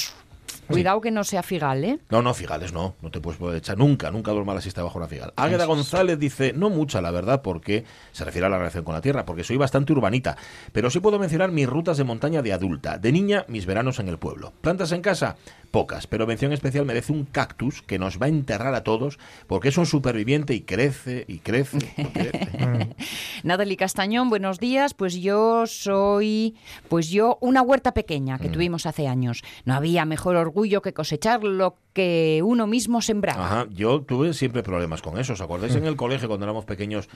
Cuidado 0.69 1.01
que 1.01 1.11
no 1.11 1.23
sea 1.23 1.43
figal, 1.43 1.83
¿eh? 1.83 1.99
No, 2.09 2.21
no, 2.21 2.33
figales, 2.33 2.71
no. 2.73 2.95
No 3.01 3.11
te 3.11 3.19
puedes 3.19 3.39
poder 3.39 3.57
echar 3.57 3.77
nunca, 3.77 4.11
nunca 4.11 4.31
duerma 4.31 4.53
la 4.53 4.61
siesta 4.61 4.83
bajo 4.83 4.97
una 4.97 5.07
figal. 5.07 5.33
Águeda 5.35 5.65
González 5.65 6.17
dice, 6.19 6.53
no 6.53 6.69
mucha, 6.69 7.01
la 7.01 7.11
verdad, 7.11 7.41
porque 7.41 7.85
se 8.11 8.23
refiere 8.23 8.45
a 8.47 8.49
la 8.49 8.57
relación 8.57 8.83
con 8.83 8.93
la 8.95 9.01
tierra, 9.01 9.25
porque 9.25 9.43
soy 9.43 9.57
bastante 9.57 9.91
urbanita. 9.93 10.37
Pero 10.71 10.89
sí 10.89 10.99
puedo 10.99 11.19
mencionar 11.19 11.51
mis 11.51 11.67
rutas 11.67 11.97
de 11.97 12.03
montaña 12.03 12.41
de 12.41 12.53
adulta. 12.53 12.97
De 12.97 13.11
niña, 13.11 13.45
mis 13.47 13.65
veranos 13.65 13.99
en 13.99 14.07
el 14.07 14.17
pueblo. 14.19 14.53
Plantas 14.61 14.91
en 14.91 15.01
casa, 15.01 15.37
pocas, 15.71 16.07
pero 16.07 16.27
mención 16.27 16.53
especial 16.53 16.85
merece 16.85 17.11
un 17.11 17.25
cactus 17.25 17.81
que 17.81 17.99
nos 17.99 18.19
va 18.21 18.27
a 18.27 18.29
enterrar 18.29 18.75
a 18.75 18.83
todos, 18.83 19.17
porque 19.47 19.69
es 19.69 19.77
un 19.77 19.85
superviviente 19.85 20.53
y 20.53 20.61
crece, 20.61 21.25
y 21.27 21.39
crece, 21.39 21.77
y 21.97 22.03
crece. 22.05 22.95
Natalie 23.43 23.77
Castañón, 23.77 24.29
buenos 24.29 24.59
días. 24.59 24.93
Pues 24.93 25.15
yo 25.15 25.65
soy, 25.67 26.55
pues 26.89 27.09
yo, 27.09 27.37
una 27.41 27.61
huerta 27.61 27.93
pequeña 27.93 28.37
Mm. 28.37 28.39
que 28.39 28.49
tuvimos 28.49 28.85
hace 28.85 29.07
años. 29.07 29.43
No 29.65 29.73
había 29.73 30.05
mejor 30.05 30.35
orgullo 30.35 30.58
que 30.81 30.93
cosechar 30.93 31.43
lo 31.43 31.75
que 31.93 32.41
uno 32.43 32.67
mismo 32.67 33.01
sembraba. 33.01 33.45
Ajá, 33.45 33.67
yo 33.71 34.01
tuve 34.01 34.33
siempre 34.33 34.63
problemas 34.63 35.01
con 35.01 35.17
eso. 35.19 35.33
¿Os 35.33 35.41
acordáis 35.41 35.75
en 35.75 35.85
el 35.85 35.95
colegio 35.95 36.27
cuando 36.27 36.45
éramos 36.45 36.65
pequeños 36.65 37.07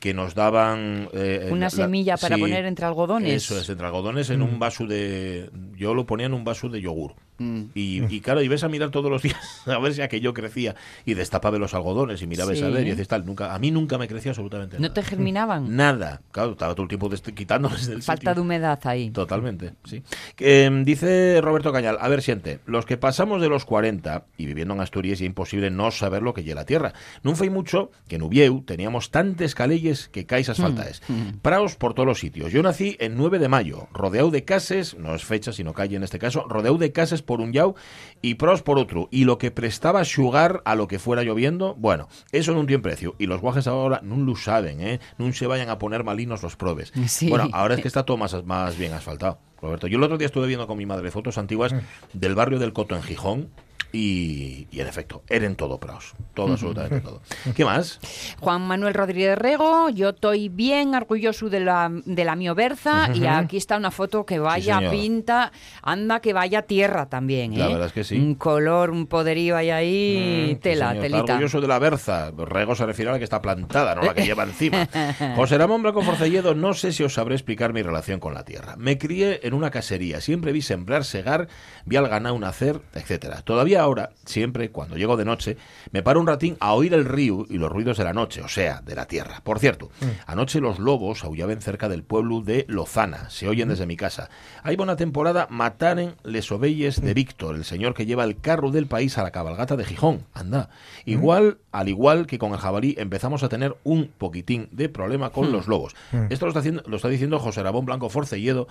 que 0.00 0.12
nos 0.12 0.34
daban... 0.34 1.08
eh, 1.14 1.48
Una 1.50 1.56
la- 1.60 1.64
la- 1.64 1.70
semilla 1.70 2.16
para 2.18 2.36
poner 2.36 2.66
entre 2.66 2.84
algodones. 2.84 3.32
Eso 3.32 3.58
es, 3.58 3.68
entre 3.70 3.86
algodones 3.86 4.28
en 4.30 4.42
un 4.42 4.58
vaso 4.58 4.86
de... 4.86 5.48
Yo 5.76 5.94
lo 5.94 6.04
ponía 6.04 6.26
en 6.26 6.34
un 6.34 6.44
vaso 6.44 6.68
de 6.68 6.80
yogur. 6.80 7.14
Y, 7.38 8.04
y 8.04 8.20
claro, 8.20 8.42
y 8.42 8.48
ves 8.48 8.62
a 8.64 8.68
mirar 8.68 8.90
todos 8.90 9.10
los 9.10 9.22
días 9.22 9.36
a 9.66 9.78
ver 9.78 9.92
si 9.94 10.02
aquello 10.02 10.32
crecía 10.34 10.76
y 11.04 11.14
destapaba 11.14 11.58
los 11.58 11.74
algodones 11.74 12.22
y 12.22 12.26
mirabas 12.26 12.58
Sí. 12.58 12.64
a 12.64 12.68
ver 12.68 12.86
y 12.86 12.90
decías 12.90 13.08
tal. 13.08 13.26
Nunca, 13.26 13.54
a 13.54 13.58
mí 13.58 13.70
nunca 13.70 13.98
me 13.98 14.06
crecía 14.06 14.30
absolutamente 14.30 14.76
¿No 14.76 14.82
nada. 14.82 14.94
te 14.94 15.02
germinaban? 15.02 15.74
Nada. 15.76 16.20
Claro, 16.30 16.52
estaba 16.52 16.74
todo 16.74 16.82
el 16.84 16.88
tiempo 16.88 17.10
quitándoles 17.34 17.86
del 17.86 18.02
Falta 18.02 18.20
sitio. 18.20 18.34
de 18.34 18.40
humedad 18.40 18.78
ahí. 18.84 19.10
Totalmente, 19.10 19.72
sí. 19.84 20.02
Em, 20.38 20.84
dice 20.84 21.40
Roberto 21.42 21.72
Cañal, 21.72 21.96
a 22.00 22.08
ver, 22.08 22.22
siente, 22.22 22.60
los 22.66 22.86
que 22.86 22.96
pasamos 22.96 23.40
de 23.40 23.48
los 23.48 23.64
40 23.64 24.24
y 24.36 24.46
viviendo 24.46 24.74
en 24.74 24.80
Asturias 24.80 25.20
es 25.20 25.26
imposible 25.26 25.70
no 25.70 25.90
saber 25.90 26.22
lo 26.22 26.34
que 26.34 26.42
llega 26.44 26.54
la 26.56 26.66
tierra. 26.66 26.92
No 27.22 27.34
fue 27.34 27.50
mucho 27.50 27.90
que 28.08 28.16
en 28.16 28.22
Ubieu 28.22 28.62
teníamos 28.64 29.10
tantas 29.10 29.54
calles 29.54 30.08
que 30.08 30.26
caes 30.26 30.48
asfaltaes. 30.48 31.02
Praos 31.42 31.76
por 31.76 31.94
todos 31.94 32.06
los 32.06 32.18
sitios. 32.20 32.52
Yo 32.52 32.62
nací 32.62 32.96
en 33.00 33.16
9 33.16 33.38
de 33.38 33.48
mayo, 33.48 33.88
rodeado 33.92 34.30
de 34.30 34.44
cases, 34.44 34.96
no 34.96 35.14
es 35.14 35.24
fecha, 35.24 35.52
sino 35.52 35.72
calle 35.72 35.96
en 35.96 36.02
este 36.04 36.18
caso, 36.18 36.44
rodeado 36.48 36.78
de 36.78 36.92
cases 36.92 37.22
por 37.24 37.40
un 37.40 37.52
yau 37.52 37.74
y 38.22 38.34
praos 38.34 38.62
por 38.62 38.78
otro. 38.78 39.08
Y 39.10 39.24
lo 39.24 39.38
que 39.38 39.50
prestaba 39.50 40.04
xugar 40.04 40.62
a 40.64 40.74
lo 40.74 40.88
que 40.88 40.98
fuera 40.98 41.22
lloviendo, 41.22 41.74
bueno, 41.74 42.08
eso 42.32 42.54
no 42.54 42.64
tiene 42.66 42.82
precio. 42.82 43.14
Y 43.18 43.26
los 43.26 43.40
guajes 43.40 43.66
ahora 43.66 44.00
no 44.02 44.16
lo 44.16 44.36
saben, 44.36 44.80
¿eh? 44.80 45.00
No 45.18 45.32
se 45.32 45.46
vayan 45.46 45.68
a 45.68 45.78
poner 45.78 46.04
malinos 46.04 46.42
los 46.42 46.56
probes. 46.56 46.92
Sí. 47.06 47.28
Bueno, 47.28 47.48
ahora 47.52 47.74
es 47.74 47.80
que 47.80 47.88
está 47.88 48.04
todo 48.04 48.16
más, 48.16 48.44
más 48.44 48.78
bien 48.78 48.92
asfaltado, 48.92 49.38
Roberto. 49.60 49.86
Yo 49.86 49.98
el 49.98 50.04
otro 50.04 50.18
día 50.18 50.26
estuve 50.26 50.46
viendo 50.46 50.66
con 50.66 50.78
mi 50.78 50.86
madre 50.86 51.10
fotos 51.10 51.38
antiguas 51.38 51.74
del 52.12 52.34
barrio 52.34 52.58
del 52.58 52.72
Coto 52.72 52.96
en 52.96 53.02
Gijón. 53.02 53.50
Y, 53.94 54.66
y, 54.72 54.80
en 54.80 54.86
efecto, 54.88 55.22
eren 55.28 55.54
todo 55.56 55.78
praos. 55.78 56.14
Todo, 56.34 56.52
absolutamente 56.52 57.00
todo. 57.00 57.20
¿Qué 57.54 57.64
más? 57.64 58.00
Juan 58.40 58.62
Manuel 58.62 58.92
Rodríguez 58.94 59.38
Rego, 59.38 59.88
yo 59.90 60.08
estoy 60.10 60.48
bien 60.48 60.94
orgulloso 60.94 61.48
de 61.48 61.60
la, 61.60 61.90
de 62.04 62.24
la 62.24 62.34
mio 62.34 62.54
berza 62.56 63.10
y 63.14 63.24
aquí 63.26 63.56
está 63.56 63.76
una 63.76 63.90
foto 63.92 64.26
que 64.26 64.38
vaya 64.40 64.90
pinta, 64.90 65.52
anda 65.82 66.20
que 66.20 66.32
vaya 66.32 66.62
tierra 66.62 67.06
también. 67.08 67.54
¿eh? 67.54 67.58
La 67.58 67.68
verdad 67.68 67.86
es 67.86 67.92
que 67.92 68.02
sí. 68.04 68.16
Un 68.18 68.34
color, 68.34 68.90
un 68.90 69.06
poderío 69.06 69.56
hay 69.56 69.70
ahí, 69.70 70.44
Mm, 70.44 70.48
sí, 70.48 70.54
tela. 70.56 70.88
Está 70.90 71.00
telita. 71.02 71.22
orgulloso 71.34 71.60
de 71.60 71.68
la 71.68 71.78
berza. 71.78 72.30
Rego 72.36 72.74
se 72.74 72.86
refiere 72.86 73.10
a 73.10 73.12
la 73.12 73.18
que 73.18 73.24
está 73.24 73.40
plantada, 73.40 73.94
no 73.94 74.02
la 74.02 74.14
que 74.14 74.24
lleva 74.24 74.42
encima. 74.42 74.88
José 75.36 75.56
Ramón 75.56 75.82
Blanco 75.82 76.02
Forcelledo, 76.02 76.54
no 76.54 76.74
sé 76.74 76.92
si 76.92 77.04
os 77.04 77.14
sabré 77.14 77.34
explicar 77.36 77.72
mi 77.72 77.82
relación 77.82 78.18
con 78.18 78.34
la 78.34 78.44
tierra. 78.44 78.74
Me 78.76 78.98
crié 78.98 79.40
en 79.44 79.54
una 79.54 79.70
casería, 79.70 80.20
siempre 80.20 80.50
vi 80.52 80.62
sembrar, 80.62 81.04
segar, 81.04 81.46
vi 81.84 81.96
al 81.96 82.08
ganado 82.08 82.36
nacer, 82.38 82.80
etcétera. 82.94 83.42
Todavía 83.42 83.83
ahora, 83.84 84.10
siempre, 84.24 84.70
cuando 84.70 84.96
llego 84.96 85.16
de 85.16 85.24
noche, 85.24 85.56
me 85.92 86.02
paro 86.02 86.20
un 86.20 86.26
ratín 86.26 86.56
a 86.60 86.72
oír 86.74 86.94
el 86.94 87.04
río 87.04 87.46
y 87.48 87.58
los 87.58 87.70
ruidos 87.70 87.98
de 87.98 88.04
la 88.04 88.12
noche, 88.12 88.42
o 88.42 88.48
sea, 88.48 88.80
de 88.80 88.94
la 88.94 89.06
tierra. 89.06 89.40
Por 89.44 89.58
cierto, 89.58 89.90
anoche 90.26 90.60
los 90.60 90.78
lobos 90.78 91.24
aullaban 91.24 91.60
cerca 91.60 91.88
del 91.88 92.02
pueblo 92.02 92.40
de 92.40 92.64
Lozana, 92.68 93.30
se 93.30 93.48
oyen 93.48 93.68
desde 93.68 93.86
mi 93.86 93.96
casa. 93.96 94.30
Hay 94.62 94.76
buena 94.76 94.96
temporada, 94.96 95.46
mataren 95.50 96.14
les 96.24 96.50
ovelles 96.50 97.00
de 97.00 97.14
Víctor, 97.14 97.56
el 97.56 97.64
señor 97.64 97.94
que 97.94 98.06
lleva 98.06 98.24
el 98.24 98.40
carro 98.40 98.70
del 98.70 98.86
país 98.86 99.18
a 99.18 99.22
la 99.22 99.30
cabalgata 99.30 99.76
de 99.76 99.84
Gijón. 99.84 100.26
Anda. 100.32 100.70
Igual, 101.04 101.58
al 101.72 101.88
igual 101.88 102.26
que 102.26 102.38
con 102.38 102.52
el 102.52 102.58
jabalí, 102.58 102.94
empezamos 102.98 103.42
a 103.42 103.48
tener 103.48 103.76
un 103.84 104.10
poquitín 104.18 104.68
de 104.72 104.88
problema 104.88 105.30
con 105.30 105.52
los 105.52 105.68
lobos. 105.68 105.94
Esto 106.30 106.46
lo 106.46 106.50
está, 106.50 106.60
haciendo, 106.60 106.82
lo 106.86 106.96
está 106.96 107.08
diciendo 107.08 107.38
José 107.38 107.62
Ramón 107.62 107.84
Blanco 107.84 108.08
Forcelledo, 108.08 108.66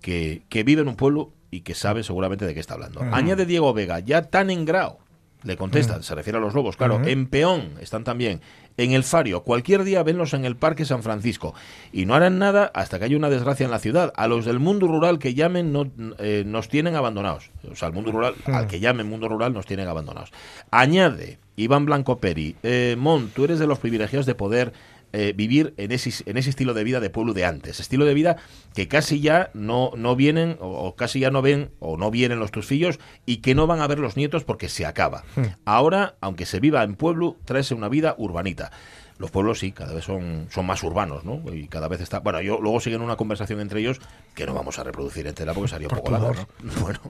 que, 0.00 0.42
que 0.48 0.64
vive 0.64 0.82
en 0.82 0.88
un 0.88 0.96
pueblo 0.96 1.32
y 1.50 1.60
que 1.60 1.74
sabe 1.74 2.02
seguramente 2.02 2.46
de 2.46 2.54
qué 2.54 2.60
está 2.60 2.74
hablando. 2.74 3.00
Añade 3.12 3.46
Diego 3.46 3.72
Vega, 3.72 4.00
ya 4.00 4.22
tan 4.22 4.50
en 4.50 4.64
grau. 4.64 4.98
Le 5.44 5.58
contesta, 5.58 6.02
se 6.02 6.14
refiere 6.14 6.38
a 6.38 6.40
los 6.40 6.54
lobos, 6.54 6.76
claro. 6.76 7.02
En 7.04 7.26
Peón 7.26 7.74
están 7.80 8.02
también. 8.02 8.40
En 8.78 8.92
el 8.92 9.04
Fario, 9.04 9.42
cualquier 9.42 9.84
día 9.84 10.02
venlos 10.02 10.32
en 10.32 10.46
el 10.46 10.56
Parque 10.56 10.86
San 10.86 11.02
Francisco. 11.02 11.54
Y 11.92 12.06
no 12.06 12.14
harán 12.14 12.38
nada 12.38 12.72
hasta 12.74 12.98
que 12.98 13.04
haya 13.04 13.16
una 13.16 13.28
desgracia 13.28 13.64
en 13.64 13.70
la 13.70 13.78
ciudad. 13.78 14.12
A 14.16 14.26
los 14.26 14.46
del 14.46 14.58
mundo 14.58 14.86
rural 14.86 15.18
que 15.18 15.34
llamen 15.34 15.70
no, 15.70 15.90
eh, 16.18 16.44
nos 16.46 16.68
tienen 16.68 16.96
abandonados. 16.96 17.50
O 17.70 17.76
sea, 17.76 17.88
el 17.88 17.94
mundo 17.94 18.10
rural, 18.10 18.34
al 18.46 18.66
que 18.66 18.80
llamen 18.80 19.06
mundo 19.06 19.28
rural 19.28 19.52
nos 19.52 19.66
tienen 19.66 19.86
abandonados. 19.86 20.32
Añade 20.70 21.38
Iván 21.56 21.84
Blanco 21.84 22.18
Peri, 22.18 22.56
eh, 22.62 22.96
Mon, 22.98 23.28
tú 23.28 23.44
eres 23.44 23.58
de 23.58 23.66
los 23.66 23.78
privilegiados 23.78 24.26
de 24.26 24.34
poder 24.34 24.72
eh, 25.16 25.32
vivir 25.32 25.74
en 25.76 25.92
ese, 25.92 26.28
en 26.28 26.36
ese 26.36 26.50
estilo 26.50 26.74
de 26.74 26.82
vida 26.82 26.98
de 26.98 27.08
pueblo 27.08 27.34
de 27.34 27.44
antes. 27.44 27.78
Estilo 27.78 28.04
de 28.04 28.14
vida 28.14 28.36
que 28.74 28.88
casi 28.88 29.20
ya 29.20 29.50
no, 29.54 29.92
no 29.96 30.16
vienen, 30.16 30.56
o, 30.60 30.68
o 30.70 30.96
casi 30.96 31.20
ya 31.20 31.30
no 31.30 31.40
ven, 31.40 31.70
o 31.78 31.96
no 31.96 32.10
vienen 32.10 32.40
los 32.40 32.50
tus 32.50 32.66
fillos, 32.66 32.98
y 33.24 33.36
que 33.36 33.54
no 33.54 33.68
van 33.68 33.80
a 33.80 33.86
ver 33.86 34.00
los 34.00 34.16
nietos 34.16 34.42
porque 34.42 34.68
se 34.68 34.86
acaba. 34.86 35.22
Ahora, 35.64 36.16
aunque 36.20 36.46
se 36.46 36.58
viva 36.58 36.82
en 36.82 36.96
pueblo, 36.96 37.36
tráese 37.44 37.74
una 37.74 37.88
vida 37.88 38.16
urbanita. 38.18 38.72
Los 39.16 39.30
pueblos 39.30 39.60
sí, 39.60 39.70
cada 39.70 39.94
vez 39.94 40.04
son, 40.04 40.48
son 40.50 40.66
más 40.66 40.82
urbanos, 40.82 41.24
¿no? 41.24 41.40
Y 41.54 41.68
cada 41.68 41.86
vez 41.86 42.00
está... 42.00 42.18
Bueno, 42.18 42.40
yo 42.40 42.58
luego 42.60 42.80
siguen 42.80 43.00
una 43.00 43.16
conversación 43.16 43.60
entre 43.60 43.80
ellos 43.80 44.00
que 44.34 44.44
no 44.44 44.54
vamos 44.54 44.78
a 44.80 44.82
reproducir 44.82 45.26
entera 45.26 45.54
porque 45.54 45.68
sería 45.68 45.86
un 45.88 45.96
poco 45.96 46.10
¿no? 46.18 46.34
Bueno, 46.80 47.00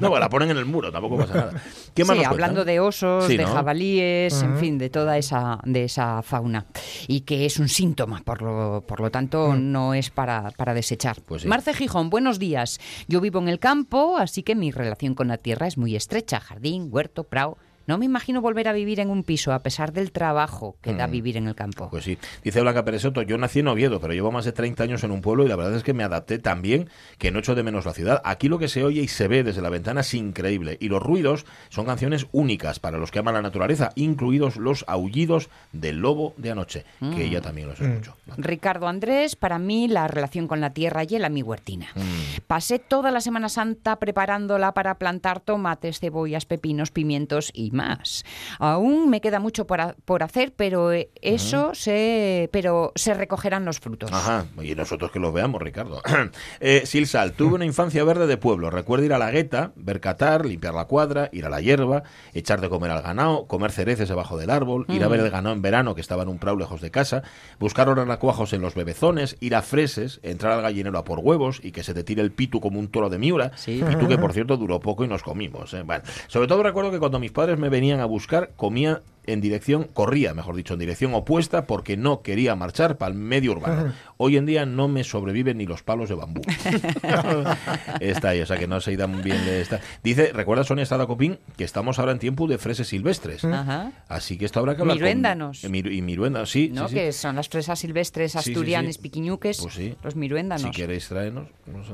no, 0.00 0.18
la 0.18 0.28
ponen 0.28 0.50
en 0.50 0.58
el 0.58 0.66
muro, 0.66 0.92
tampoco 0.92 1.16
pasa 1.16 1.34
nada. 1.34 1.62
¿Qué 1.94 2.04
más 2.04 2.16
sí, 2.16 2.22
nos 2.22 2.32
hablando 2.32 2.56
cuentan? 2.56 2.74
de 2.74 2.80
osos, 2.80 3.24
Sí, 3.26 3.36
de 3.38 3.46
jabalíes, 3.46 4.42
en 4.42 4.58
fin, 4.58 4.76
de 4.76 4.90
toda 4.90 5.16
esa, 5.16 5.58
de 5.64 5.84
esa 5.84 6.22
fauna. 6.22 6.66
Y 7.08 7.22
que 7.22 7.46
es 7.46 7.58
un 7.58 7.68
síntoma, 7.68 8.20
por 8.24 8.42
lo, 8.42 8.84
por 8.86 9.00
lo 9.00 9.10
tanto, 9.10 9.56
no 9.56 9.94
es 9.94 10.10
para, 10.10 10.50
para 10.50 10.74
desechar. 10.74 11.20
Pues 11.22 11.42
sí. 11.42 11.48
Marce 11.48 11.72
Gijón, 11.72 12.10
buenos 12.10 12.38
días. 12.38 12.78
Yo 13.08 13.22
vivo 13.22 13.38
en 13.38 13.48
el 13.48 13.58
campo, 13.58 14.18
así 14.18 14.42
que 14.42 14.54
mi 14.54 14.70
relación 14.70 15.14
con 15.14 15.28
la 15.28 15.38
tierra 15.38 15.66
es 15.66 15.78
muy 15.78 15.96
estrecha. 15.96 16.40
Jardín, 16.40 16.88
huerto, 16.90 17.24
prado. 17.24 17.56
No 17.86 17.98
me 17.98 18.04
imagino 18.04 18.40
volver 18.40 18.68
a 18.68 18.72
vivir 18.72 19.00
en 19.00 19.10
un 19.10 19.24
piso, 19.24 19.52
a 19.52 19.60
pesar 19.60 19.92
del 19.92 20.12
trabajo 20.12 20.76
que 20.80 20.94
da 20.94 21.06
vivir 21.06 21.36
en 21.36 21.48
el 21.48 21.54
campo. 21.54 21.88
Pues 21.90 22.04
sí. 22.04 22.18
Dice 22.44 22.60
Blanca 22.60 22.84
Pérez 22.84 23.02
Soto, 23.02 23.22
yo 23.22 23.38
nací 23.38 23.60
en 23.60 23.68
Oviedo, 23.68 24.00
pero 24.00 24.12
llevo 24.12 24.30
más 24.30 24.44
de 24.44 24.52
30 24.52 24.84
años 24.84 25.04
en 25.04 25.10
un 25.10 25.20
pueblo 25.20 25.44
y 25.44 25.48
la 25.48 25.56
verdad 25.56 25.74
es 25.74 25.82
que 25.82 25.94
me 25.94 26.04
adapté 26.04 26.38
tan 26.38 26.62
bien 26.62 26.88
que 27.18 27.30
no 27.30 27.40
echo 27.40 27.54
de 27.54 27.62
menos 27.62 27.84
la 27.84 27.92
ciudad. 27.92 28.20
Aquí 28.24 28.48
lo 28.48 28.58
que 28.58 28.68
se 28.68 28.84
oye 28.84 29.02
y 29.02 29.08
se 29.08 29.28
ve 29.28 29.42
desde 29.42 29.62
la 29.62 29.70
ventana 29.70 30.02
es 30.02 30.14
increíble. 30.14 30.76
Y 30.80 30.88
los 30.88 31.02
ruidos 31.02 31.44
son 31.70 31.86
canciones 31.86 32.26
únicas 32.32 32.78
para 32.78 32.98
los 32.98 33.10
que 33.10 33.18
aman 33.18 33.34
la 33.34 33.42
naturaleza, 33.42 33.90
incluidos 33.96 34.56
los 34.56 34.84
aullidos 34.86 35.50
del 35.72 35.98
lobo 35.98 36.34
de 36.36 36.50
anoche, 36.50 36.84
que 37.00 37.24
ella 37.24 37.40
también 37.40 37.68
los 37.68 37.80
escuchó. 37.80 38.16
Ricardo 38.36 38.86
Andrés, 38.86 39.36
para 39.36 39.58
mí 39.58 39.88
la 39.88 40.08
relación 40.08 40.46
con 40.46 40.60
la 40.60 40.70
tierra 40.70 41.02
y 41.04 41.14
el 41.16 41.22
mi 41.30 41.42
huertina. 41.42 41.88
Mm. 41.94 42.42
Pasé 42.46 42.78
toda 42.78 43.10
la 43.10 43.20
Semana 43.20 43.48
Santa 43.48 43.96
preparándola 43.96 44.72
para 44.72 44.96
plantar 44.96 45.40
tomates, 45.40 46.00
cebollas, 46.00 46.46
pepinos, 46.46 46.90
pimientos 46.90 47.50
y 47.54 47.70
más. 47.72 48.24
Aún 48.58 49.10
me 49.10 49.20
queda 49.20 49.40
mucho 49.40 49.66
por, 49.66 49.96
por 50.04 50.22
hacer, 50.22 50.52
pero 50.54 50.92
eh, 50.92 51.10
eso 51.20 51.74
se, 51.74 52.48
pero 52.52 52.92
se 52.94 53.14
recogerán 53.14 53.64
los 53.64 53.80
frutos. 53.80 54.10
Ajá, 54.12 54.46
y 54.62 54.74
nosotros 54.74 55.10
que 55.10 55.18
los 55.18 55.32
veamos, 55.32 55.62
Ricardo. 55.62 56.02
eh, 56.60 56.82
Silsal, 56.84 57.32
tuve 57.32 57.54
una 57.54 57.66
infancia 57.66 58.02
verde 58.04 58.26
de 58.26 58.36
pueblo. 58.36 58.70
Recuerdo 58.70 59.04
ir 59.04 59.12
a 59.12 59.18
la 59.18 59.30
gueta, 59.30 59.72
ver 59.76 60.00
catar, 60.00 60.44
limpiar 60.46 60.74
la 60.74 60.86
cuadra, 60.86 61.28
ir 61.32 61.46
a 61.46 61.50
la 61.50 61.60
hierba, 61.60 62.02
echar 62.34 62.60
de 62.60 62.68
comer 62.68 62.90
al 62.90 63.02
ganado, 63.02 63.46
comer 63.46 63.72
cereces 63.72 64.08
debajo 64.08 64.36
del 64.36 64.50
árbol, 64.50 64.86
ir 64.88 65.04
a 65.04 65.08
ver 65.08 65.20
el 65.20 65.30
ganado 65.30 65.54
en 65.54 65.62
verano 65.62 65.94
que 65.94 66.00
estaba 66.00 66.22
en 66.22 66.28
un 66.28 66.38
prau 66.38 66.56
lejos 66.56 66.80
de 66.80 66.90
casa, 66.90 67.22
buscar 67.58 67.88
renacuajos 67.88 68.52
en 68.52 68.60
los 68.60 68.74
bebezones, 68.74 69.36
ir 69.40 69.54
a 69.54 69.62
freses, 69.62 70.20
entrar 70.22 70.52
al 70.52 70.62
gallinero 70.62 70.98
a 70.98 71.04
por 71.04 71.20
huevos 71.20 71.60
y 71.62 71.72
que 71.72 71.82
se 71.82 71.94
te 71.94 72.04
tire 72.04 72.22
el 72.22 72.32
pitu 72.32 72.60
como 72.60 72.78
un 72.78 72.88
toro 72.88 73.10
de 73.10 73.18
miura. 73.18 73.52
Sí. 73.56 73.82
Pitu 73.86 74.08
que, 74.08 74.18
por 74.18 74.32
cierto, 74.34 74.56
duró 74.56 74.80
poco 74.80 75.04
y 75.04 75.08
nos 75.08 75.22
comimos. 75.22 75.72
¿eh? 75.74 75.82
Bueno, 75.82 76.04
sobre 76.28 76.48
todo 76.48 76.62
recuerdo 76.62 76.90
que 76.90 76.98
cuando 76.98 77.18
mis 77.18 77.32
padres 77.32 77.58
me 77.62 77.68
venían 77.68 78.00
a 78.00 78.04
buscar, 78.04 78.50
comía 78.56 79.02
en 79.26 79.40
dirección, 79.40 79.84
corría, 79.92 80.34
mejor 80.34 80.56
dicho, 80.56 80.74
en 80.74 80.80
dirección 80.80 81.14
opuesta 81.14 81.66
porque 81.66 81.96
no 81.96 82.22
quería 82.22 82.54
marchar 82.56 82.98
para 82.98 83.12
el 83.12 83.18
medio 83.18 83.52
urbano. 83.52 83.92
Hoy 84.16 84.36
en 84.36 84.46
día 84.46 84.66
no 84.66 84.88
me 84.88 85.04
sobreviven 85.04 85.58
ni 85.58 85.66
los 85.66 85.82
palos 85.82 86.08
de 86.08 86.14
bambú. 86.14 86.42
está 88.00 88.30
ahí, 88.30 88.40
o 88.40 88.46
sea 88.46 88.56
que 88.58 88.66
no 88.66 88.80
se 88.80 88.96
dan 88.96 89.22
bien 89.22 89.44
de 89.44 89.60
esta. 89.60 89.80
Dice, 90.02 90.32
recuerda 90.32 90.64
Sonia 90.64 90.82
Estrada 90.82 91.06
Copín 91.06 91.38
que 91.56 91.64
estamos 91.64 91.98
ahora 91.98 92.12
en 92.12 92.18
tiempo 92.18 92.46
de 92.46 92.58
freses 92.58 92.88
silvestres. 92.88 93.44
Ajá. 93.44 93.92
Así 94.08 94.36
que 94.38 94.44
esto 94.44 94.60
habrá 94.60 94.74
que 94.76 94.82
hablar 94.82 94.96
con- 94.96 95.02
Miruéndanos. 95.02 95.64
Eh, 95.64 95.68
miru- 95.68 95.92
y 95.92 96.02
miruendas, 96.02 96.50
sí, 96.50 96.70
¿No? 96.72 96.88
sí, 96.88 96.94
sí. 96.94 97.00
Que 97.00 97.12
son 97.12 97.36
las 97.36 97.48
fresas 97.48 97.78
silvestres 97.78 98.32
Sí, 98.32 98.38
sí, 98.38 98.44
sí. 98.44 98.50
asturianes, 98.52 98.98
piquiñuques, 98.98 99.58
Pues 99.60 99.74
sí. 99.74 99.94
los 100.02 100.16
miruéndanos. 100.16 100.62
Si 100.62 100.70
queréis 100.70 101.08
traernos, 101.08 101.48
nos. 101.66 101.86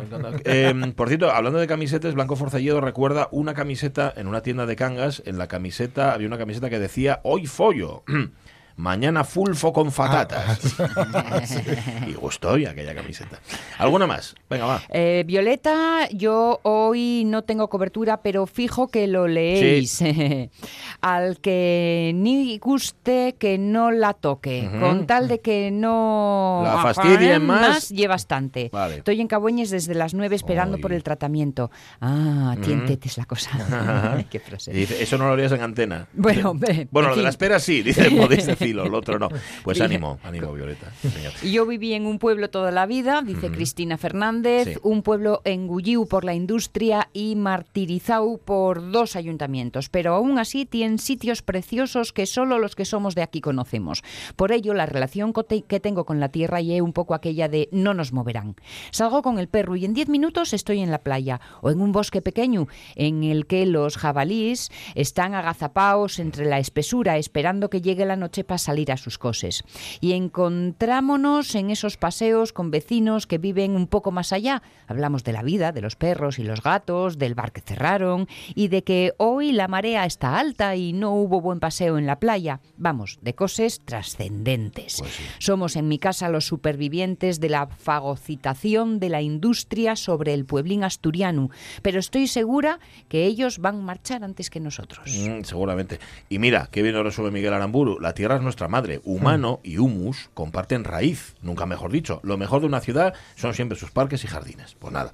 Eh, 0.44 0.74
por 0.96 1.08
cierto, 1.08 1.30
hablando 1.30 1.58
de 1.58 1.66
camisetas, 1.66 2.14
Blanco 2.14 2.36
Forcelledo 2.36 2.80
recuerda 2.80 3.28
una 3.32 3.54
camiseta 3.54 4.12
en 4.16 4.26
una 4.26 4.42
tienda 4.42 4.66
de 4.66 4.76
Cangas. 4.76 5.22
En 5.26 5.38
la 5.38 5.48
camiseta 5.48 6.12
había 6.12 6.26
una 6.26 6.38
camiseta 6.38 6.70
que 6.70 6.78
decía 6.78 7.17
hoy 7.24 7.46
follo. 7.46 8.02
Mañana 8.78 9.24
fulfo 9.24 9.72
con 9.72 9.90
fatatas. 9.90 10.76
y 12.06 12.14
gustó 12.14 12.56
y 12.56 12.64
aquella 12.64 12.94
camiseta. 12.94 13.40
¿Alguna 13.76 14.06
más? 14.06 14.36
Venga, 14.48 14.66
va. 14.66 14.82
Eh, 14.88 15.24
Violeta, 15.26 16.08
yo 16.10 16.60
hoy 16.62 17.24
no 17.26 17.42
tengo 17.42 17.68
cobertura, 17.68 18.22
pero 18.22 18.46
fijo 18.46 18.86
que 18.86 19.08
lo 19.08 19.26
leéis. 19.26 20.00
Al 21.00 21.40
que 21.40 22.12
ni 22.14 22.58
guste, 22.58 23.34
que 23.36 23.58
no 23.58 23.90
la 23.90 24.14
toque. 24.14 24.70
Con 24.80 25.06
tal 25.06 25.26
de 25.26 25.40
que 25.40 25.70
no... 25.72 26.60
La 26.62 26.80
fastidien 26.80 27.44
más. 27.44 27.88
lleva 27.90 28.14
bastante. 28.14 28.70
Vale. 28.72 28.96
Estoy 28.98 29.20
en 29.20 29.28
Cabueñes 29.28 29.70
desde 29.70 29.94
las 29.94 30.14
9 30.14 30.34
esperando 30.34 30.78
por 30.78 30.92
el 30.92 31.02
tratamiento. 31.02 31.70
Ah, 32.00 32.56
tientete 32.62 33.08
es 33.08 33.18
la 33.18 33.24
cosa. 33.24 34.24
Qué 34.30 34.40
frase. 34.40 34.72
Dice, 34.72 35.02
eso 35.02 35.18
no 35.18 35.26
lo 35.26 35.32
harías 35.32 35.52
en 35.52 35.62
antena. 35.62 36.08
Bueno, 36.12 36.54
bueno, 36.54 37.08
en 37.08 37.10
lo 37.10 37.16
de 37.16 37.22
la 37.22 37.28
espera 37.28 37.58
sí, 37.58 37.82
dice, 37.82 38.10
podéis 38.10 38.46
decirlo, 38.68 38.88
lo 38.88 38.98
otro 38.98 39.18
no. 39.18 39.28
Pues 39.64 39.80
ánimo, 39.80 40.18
ánimo, 40.22 40.52
Violeta. 40.52 40.90
señor. 41.00 41.32
Yo 41.42 41.66
viví 41.66 41.92
en 41.94 42.06
un 42.06 42.18
pueblo 42.18 42.50
toda 42.50 42.70
la 42.70 42.86
vida, 42.86 43.22
dice 43.22 43.50
Cristina 43.50 43.96
Fernández, 43.98 44.68
Sí. 44.68 44.74
un 44.82 45.02
pueblo 45.02 45.40
engullido 45.44 46.06
por 46.06 46.24
la 46.24 46.34
industria 46.34 47.08
y 47.12 47.36
martirizado 47.36 48.38
por 48.38 48.90
dos 48.90 49.16
ayuntamientos, 49.16 49.88
pero 49.88 50.14
aún 50.14 50.38
así 50.38 50.66
tienen 50.66 50.98
sitios 50.98 51.42
preciosos 51.42 52.12
que 52.12 52.26
solo 52.26 52.58
los 52.58 52.74
que 52.74 52.84
somos 52.84 53.14
de 53.14 53.22
aquí 53.22 53.40
conocemos. 53.40 54.02
Por 54.36 54.52
ello, 54.52 54.74
la 54.74 54.86
relación 54.86 55.32
que 55.68 55.80
tengo 55.80 56.04
con 56.04 56.20
la 56.20 56.28
tierra 56.28 56.60
y 56.60 56.74
es 56.74 56.80
un 56.82 56.92
poco 56.92 57.14
aquella 57.14 57.48
de 57.48 57.68
no 57.72 57.94
nos 57.94 58.12
moverán. 58.12 58.56
Salgo 58.90 59.22
con 59.22 59.38
el 59.38 59.48
perro 59.48 59.76
y 59.76 59.84
en 59.84 59.94
10 59.94 60.08
minutos 60.08 60.52
estoy 60.52 60.80
en 60.80 60.90
la 60.90 60.98
playa 60.98 61.40
o 61.60 61.70
en 61.70 61.80
un 61.80 61.92
bosque 61.92 62.22
pequeño 62.22 62.66
en 62.96 63.24
el 63.24 63.46
que 63.46 63.66
los 63.66 63.96
jabalíes 63.96 64.70
están 64.94 65.34
agazapados 65.34 66.18
entre 66.18 66.46
la 66.46 66.58
espesura 66.58 67.16
esperando 67.18 67.70
que 67.70 67.80
llegue 67.80 68.04
la 68.04 68.16
noche 68.16 68.44
para 68.44 68.57
salir 68.58 68.92
a 68.92 68.96
sus 68.96 69.18
cosas. 69.18 69.64
Y 70.00 70.12
encontrámonos 70.12 71.54
en 71.54 71.70
esos 71.70 71.96
paseos 71.96 72.52
con 72.52 72.70
vecinos 72.70 73.26
que 73.26 73.38
viven 73.38 73.76
un 73.76 73.86
poco 73.86 74.10
más 74.10 74.32
allá. 74.32 74.62
Hablamos 74.86 75.24
de 75.24 75.32
la 75.32 75.42
vida, 75.42 75.72
de 75.72 75.80
los 75.80 75.96
perros 75.96 76.38
y 76.38 76.44
los 76.44 76.62
gatos, 76.62 77.18
del 77.18 77.34
bar 77.34 77.52
que 77.52 77.60
cerraron 77.60 78.28
y 78.54 78.68
de 78.68 78.82
que 78.84 79.12
hoy 79.18 79.52
la 79.52 79.68
marea 79.68 80.04
está 80.04 80.38
alta 80.38 80.76
y 80.76 80.92
no 80.92 81.14
hubo 81.14 81.40
buen 81.40 81.60
paseo 81.60 81.98
en 81.98 82.06
la 82.06 82.18
playa. 82.18 82.60
Vamos, 82.76 83.18
de 83.22 83.34
cosas 83.34 83.80
trascendentes. 83.84 85.02
Somos 85.38 85.76
en 85.76 85.88
mi 85.88 85.98
casa 85.98 86.28
los 86.28 86.46
supervivientes 86.46 87.40
de 87.40 87.48
la 87.48 87.66
fagocitación 87.66 89.00
de 89.00 89.08
la 89.08 89.22
industria 89.22 89.96
sobre 89.96 90.34
el 90.34 90.44
pueblín 90.44 90.84
asturiano, 90.84 91.50
pero 91.82 91.98
estoy 91.98 92.26
segura 92.26 92.78
que 93.08 93.24
ellos 93.24 93.58
van 93.58 93.76
a 93.76 93.82
marchar 93.82 94.24
antes 94.24 94.50
que 94.50 94.60
nosotros. 94.60 95.06
Mm, 95.06 95.42
seguramente. 95.42 95.98
Y 96.28 96.38
mira, 96.38 96.68
qué 96.70 96.82
bien 96.82 96.94
lo 96.94 97.02
resuelve 97.02 97.30
Miguel 97.30 97.52
Aramburu. 97.52 97.98
La 98.00 98.14
tierra 98.14 98.37
es 98.38 98.42
nuestra 98.42 98.68
madre. 98.68 99.00
Humano 99.04 99.60
y 99.62 99.78
humus 99.78 100.30
comparten 100.34 100.84
raíz, 100.84 101.34
nunca 101.42 101.66
mejor 101.66 101.92
dicho. 101.92 102.20
Lo 102.22 102.36
mejor 102.36 102.60
de 102.60 102.66
una 102.66 102.80
ciudad 102.80 103.14
son 103.36 103.54
siempre 103.54 103.78
sus 103.78 103.90
parques 103.90 104.24
y 104.24 104.26
jardines. 104.26 104.76
Pues 104.78 104.92
nada, 104.92 105.12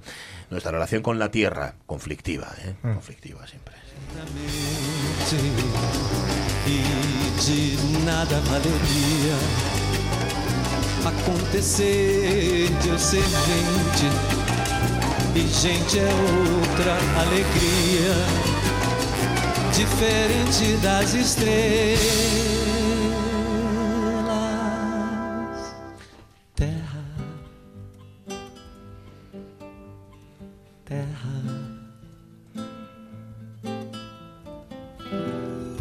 nuestra 0.49 0.71
relación 0.71 1.03
con 1.03 1.19
la 1.19 1.29
tierra, 1.31 1.75
conflictiva, 1.85 2.47
¿eh? 2.63 2.75
Conflictiva 2.81 3.45
siempre. 3.47 3.75
e 6.67 6.81
de 7.45 8.05
nada 8.05 8.39
valeria 8.49 9.35
acontecer 11.05 12.69
de 12.81 12.89
eu 12.89 12.97
ser 12.97 13.21
gente 13.21 14.09
e 15.35 15.41
gente 15.41 15.99
é 15.99 16.09
outra 16.61 16.97
alegria 17.21 18.15
diferente 19.75 20.75
das 20.77 21.13
estrelas 21.13 22.74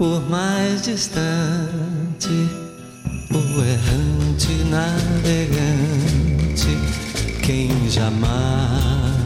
por 0.04 0.20
mais 0.28 0.84
distante, 0.84 2.28
o 3.32 3.40
errante 3.64 4.52
navegante, 4.68 6.68
quem 7.42 7.70
jamais 7.88 9.24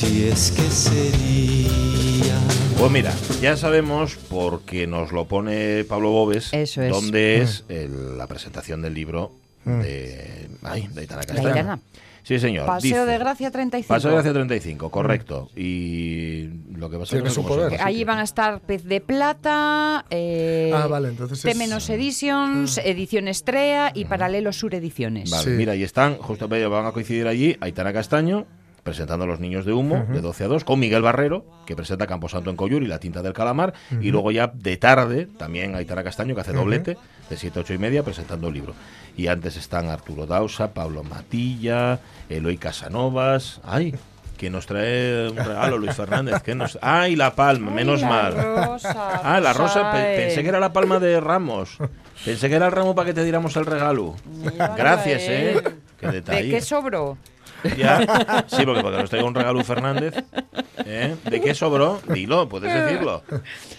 te 0.00 0.28
esqueceria. 0.30 1.66
Pues 2.78 2.90
mira, 2.90 3.12
ya 3.42 3.58
sabemos, 3.58 4.16
porque 4.30 4.86
nos 4.86 5.12
lo 5.12 5.26
pone 5.26 5.84
Pablo 5.84 6.12
Bobes, 6.12 6.54
Eso 6.54 6.80
es. 6.80 6.90
dónde 6.90 7.42
es 7.42 7.64
el- 7.68 8.16
la 8.16 8.26
presentación 8.26 8.80
del 8.80 8.94
libro 8.94 9.32
de, 9.66 10.48
ay, 10.62 10.88
de 10.94 11.06
Castaño. 11.06 11.46
Aitana. 11.48 11.78
Sí, 12.26 12.40
señor. 12.40 12.66
Paseo 12.66 13.02
dice. 13.04 13.12
de 13.12 13.18
Gracia 13.18 13.50
35. 13.52 13.86
Paseo 13.94 14.10
de 14.10 14.14
Gracia 14.16 14.32
35, 14.32 14.90
correcto. 14.90 15.48
Y 15.54 16.48
lo 16.74 16.90
que 16.90 16.98
pasa 16.98 17.10
Tiene 17.10 17.28
es 17.28 17.34
que 17.34 17.34
su 17.36 17.42
no 17.42 17.46
sé 17.46 17.48
cómo 17.48 17.54
se 17.54 17.54
poder. 17.68 17.72
llama. 17.78 17.84
Allí 17.88 18.02
van 18.02 18.18
a 18.18 18.24
estar 18.24 18.60
Pez 18.62 18.82
de 18.84 19.00
Plata, 19.00 20.04
eh, 20.10 20.72
Ah, 20.74 20.88
vale, 20.88 21.06
entonces 21.10 21.44
es- 21.52 21.56
menos 21.56 21.88
Editions, 21.88 22.78
Edición 22.78 23.28
Estrella 23.28 23.92
y 23.94 24.06
Paralelo 24.06 24.52
Sur 24.52 24.74
Ediciones. 24.74 25.30
Vale, 25.30 25.44
Sí. 25.44 25.50
mira, 25.50 25.76
y 25.76 25.84
están, 25.84 26.16
justo 26.16 26.48
van 26.48 26.86
a 26.86 26.90
coincidir 26.90 27.28
allí 27.28 27.56
Aitana 27.60 27.92
Castaño, 27.92 28.44
presentando 28.86 29.24
a 29.24 29.28
los 29.28 29.38
niños 29.40 29.66
de 29.66 29.74
humo, 29.74 30.06
de 30.08 30.22
12 30.22 30.44
a 30.44 30.48
2, 30.48 30.64
con 30.64 30.80
Miguel 30.80 31.02
Barrero, 31.02 31.44
que 31.66 31.76
presenta 31.76 32.06
Camposanto 32.06 32.48
en 32.48 32.56
Coyur 32.56 32.82
y 32.82 32.86
La 32.86 32.98
tinta 33.00 33.20
del 33.20 33.34
calamar, 33.34 33.74
y 34.00 34.10
luego 34.10 34.30
ya 34.30 34.46
de 34.54 34.78
tarde, 34.78 35.28
también 35.38 35.74
Aitana 35.74 36.02
Castaño, 36.02 36.34
que 36.34 36.40
hace 36.40 36.52
doblete, 36.54 36.96
de 37.28 37.36
7 37.36 37.58
a 37.58 37.62
8 37.62 37.74
y 37.74 37.78
media, 37.78 38.02
presentando 38.02 38.48
el 38.48 38.54
libro. 38.54 38.72
Y 39.16 39.26
antes 39.26 39.56
están 39.58 39.88
Arturo 39.90 40.26
Dausa, 40.26 40.72
Pablo 40.72 41.02
Matilla, 41.02 41.98
Eloy 42.30 42.56
Casanovas, 42.56 43.60
ay, 43.64 43.94
que 44.38 44.50
nos 44.50 44.66
trae 44.66 45.30
un 45.30 45.36
regalo, 45.36 45.78
Luis 45.78 45.94
Fernández, 45.94 46.42
que 46.42 46.54
nos... 46.54 46.78
¡Ay, 46.82 47.16
la 47.16 47.34
palma! 47.34 47.70
Menos 47.70 48.02
la 48.02 48.08
mal. 48.08 48.34
rosa, 48.34 49.20
Ah, 49.24 49.40
la 49.40 49.52
rosa, 49.54 49.90
pe- 49.92 50.14
pensé 50.16 50.42
que 50.42 50.48
era 50.50 50.60
la 50.60 50.72
palma 50.74 50.98
de 51.00 51.18
Ramos. 51.20 51.78
Pensé 52.24 52.48
que 52.48 52.54
era 52.54 52.66
el 52.66 52.72
ramo 52.72 52.94
para 52.94 53.06
que 53.06 53.14
te 53.14 53.22
diéramos 53.24 53.56
el 53.56 53.66
regalo. 53.66 54.14
Gracias, 54.76 55.22
¿eh? 55.26 55.62
Qué 55.98 56.06
¿De 56.06 56.12
detalle. 56.12 56.50
qué 56.50 56.60
sobró? 56.60 57.18
Ya. 57.76 58.44
Sí, 58.48 58.64
porque 58.64 58.82
para 58.82 58.96
que 58.96 59.02
nos 59.02 59.10
traiga 59.10 59.26
un 59.26 59.34
regalo 59.34 59.64
Fernández. 59.64 60.14
¿eh? 60.84 61.16
¿De 61.24 61.40
qué 61.40 61.54
sobró? 61.54 62.00
Dilo, 62.08 62.48
puedes 62.48 62.72
decirlo. 62.72 63.22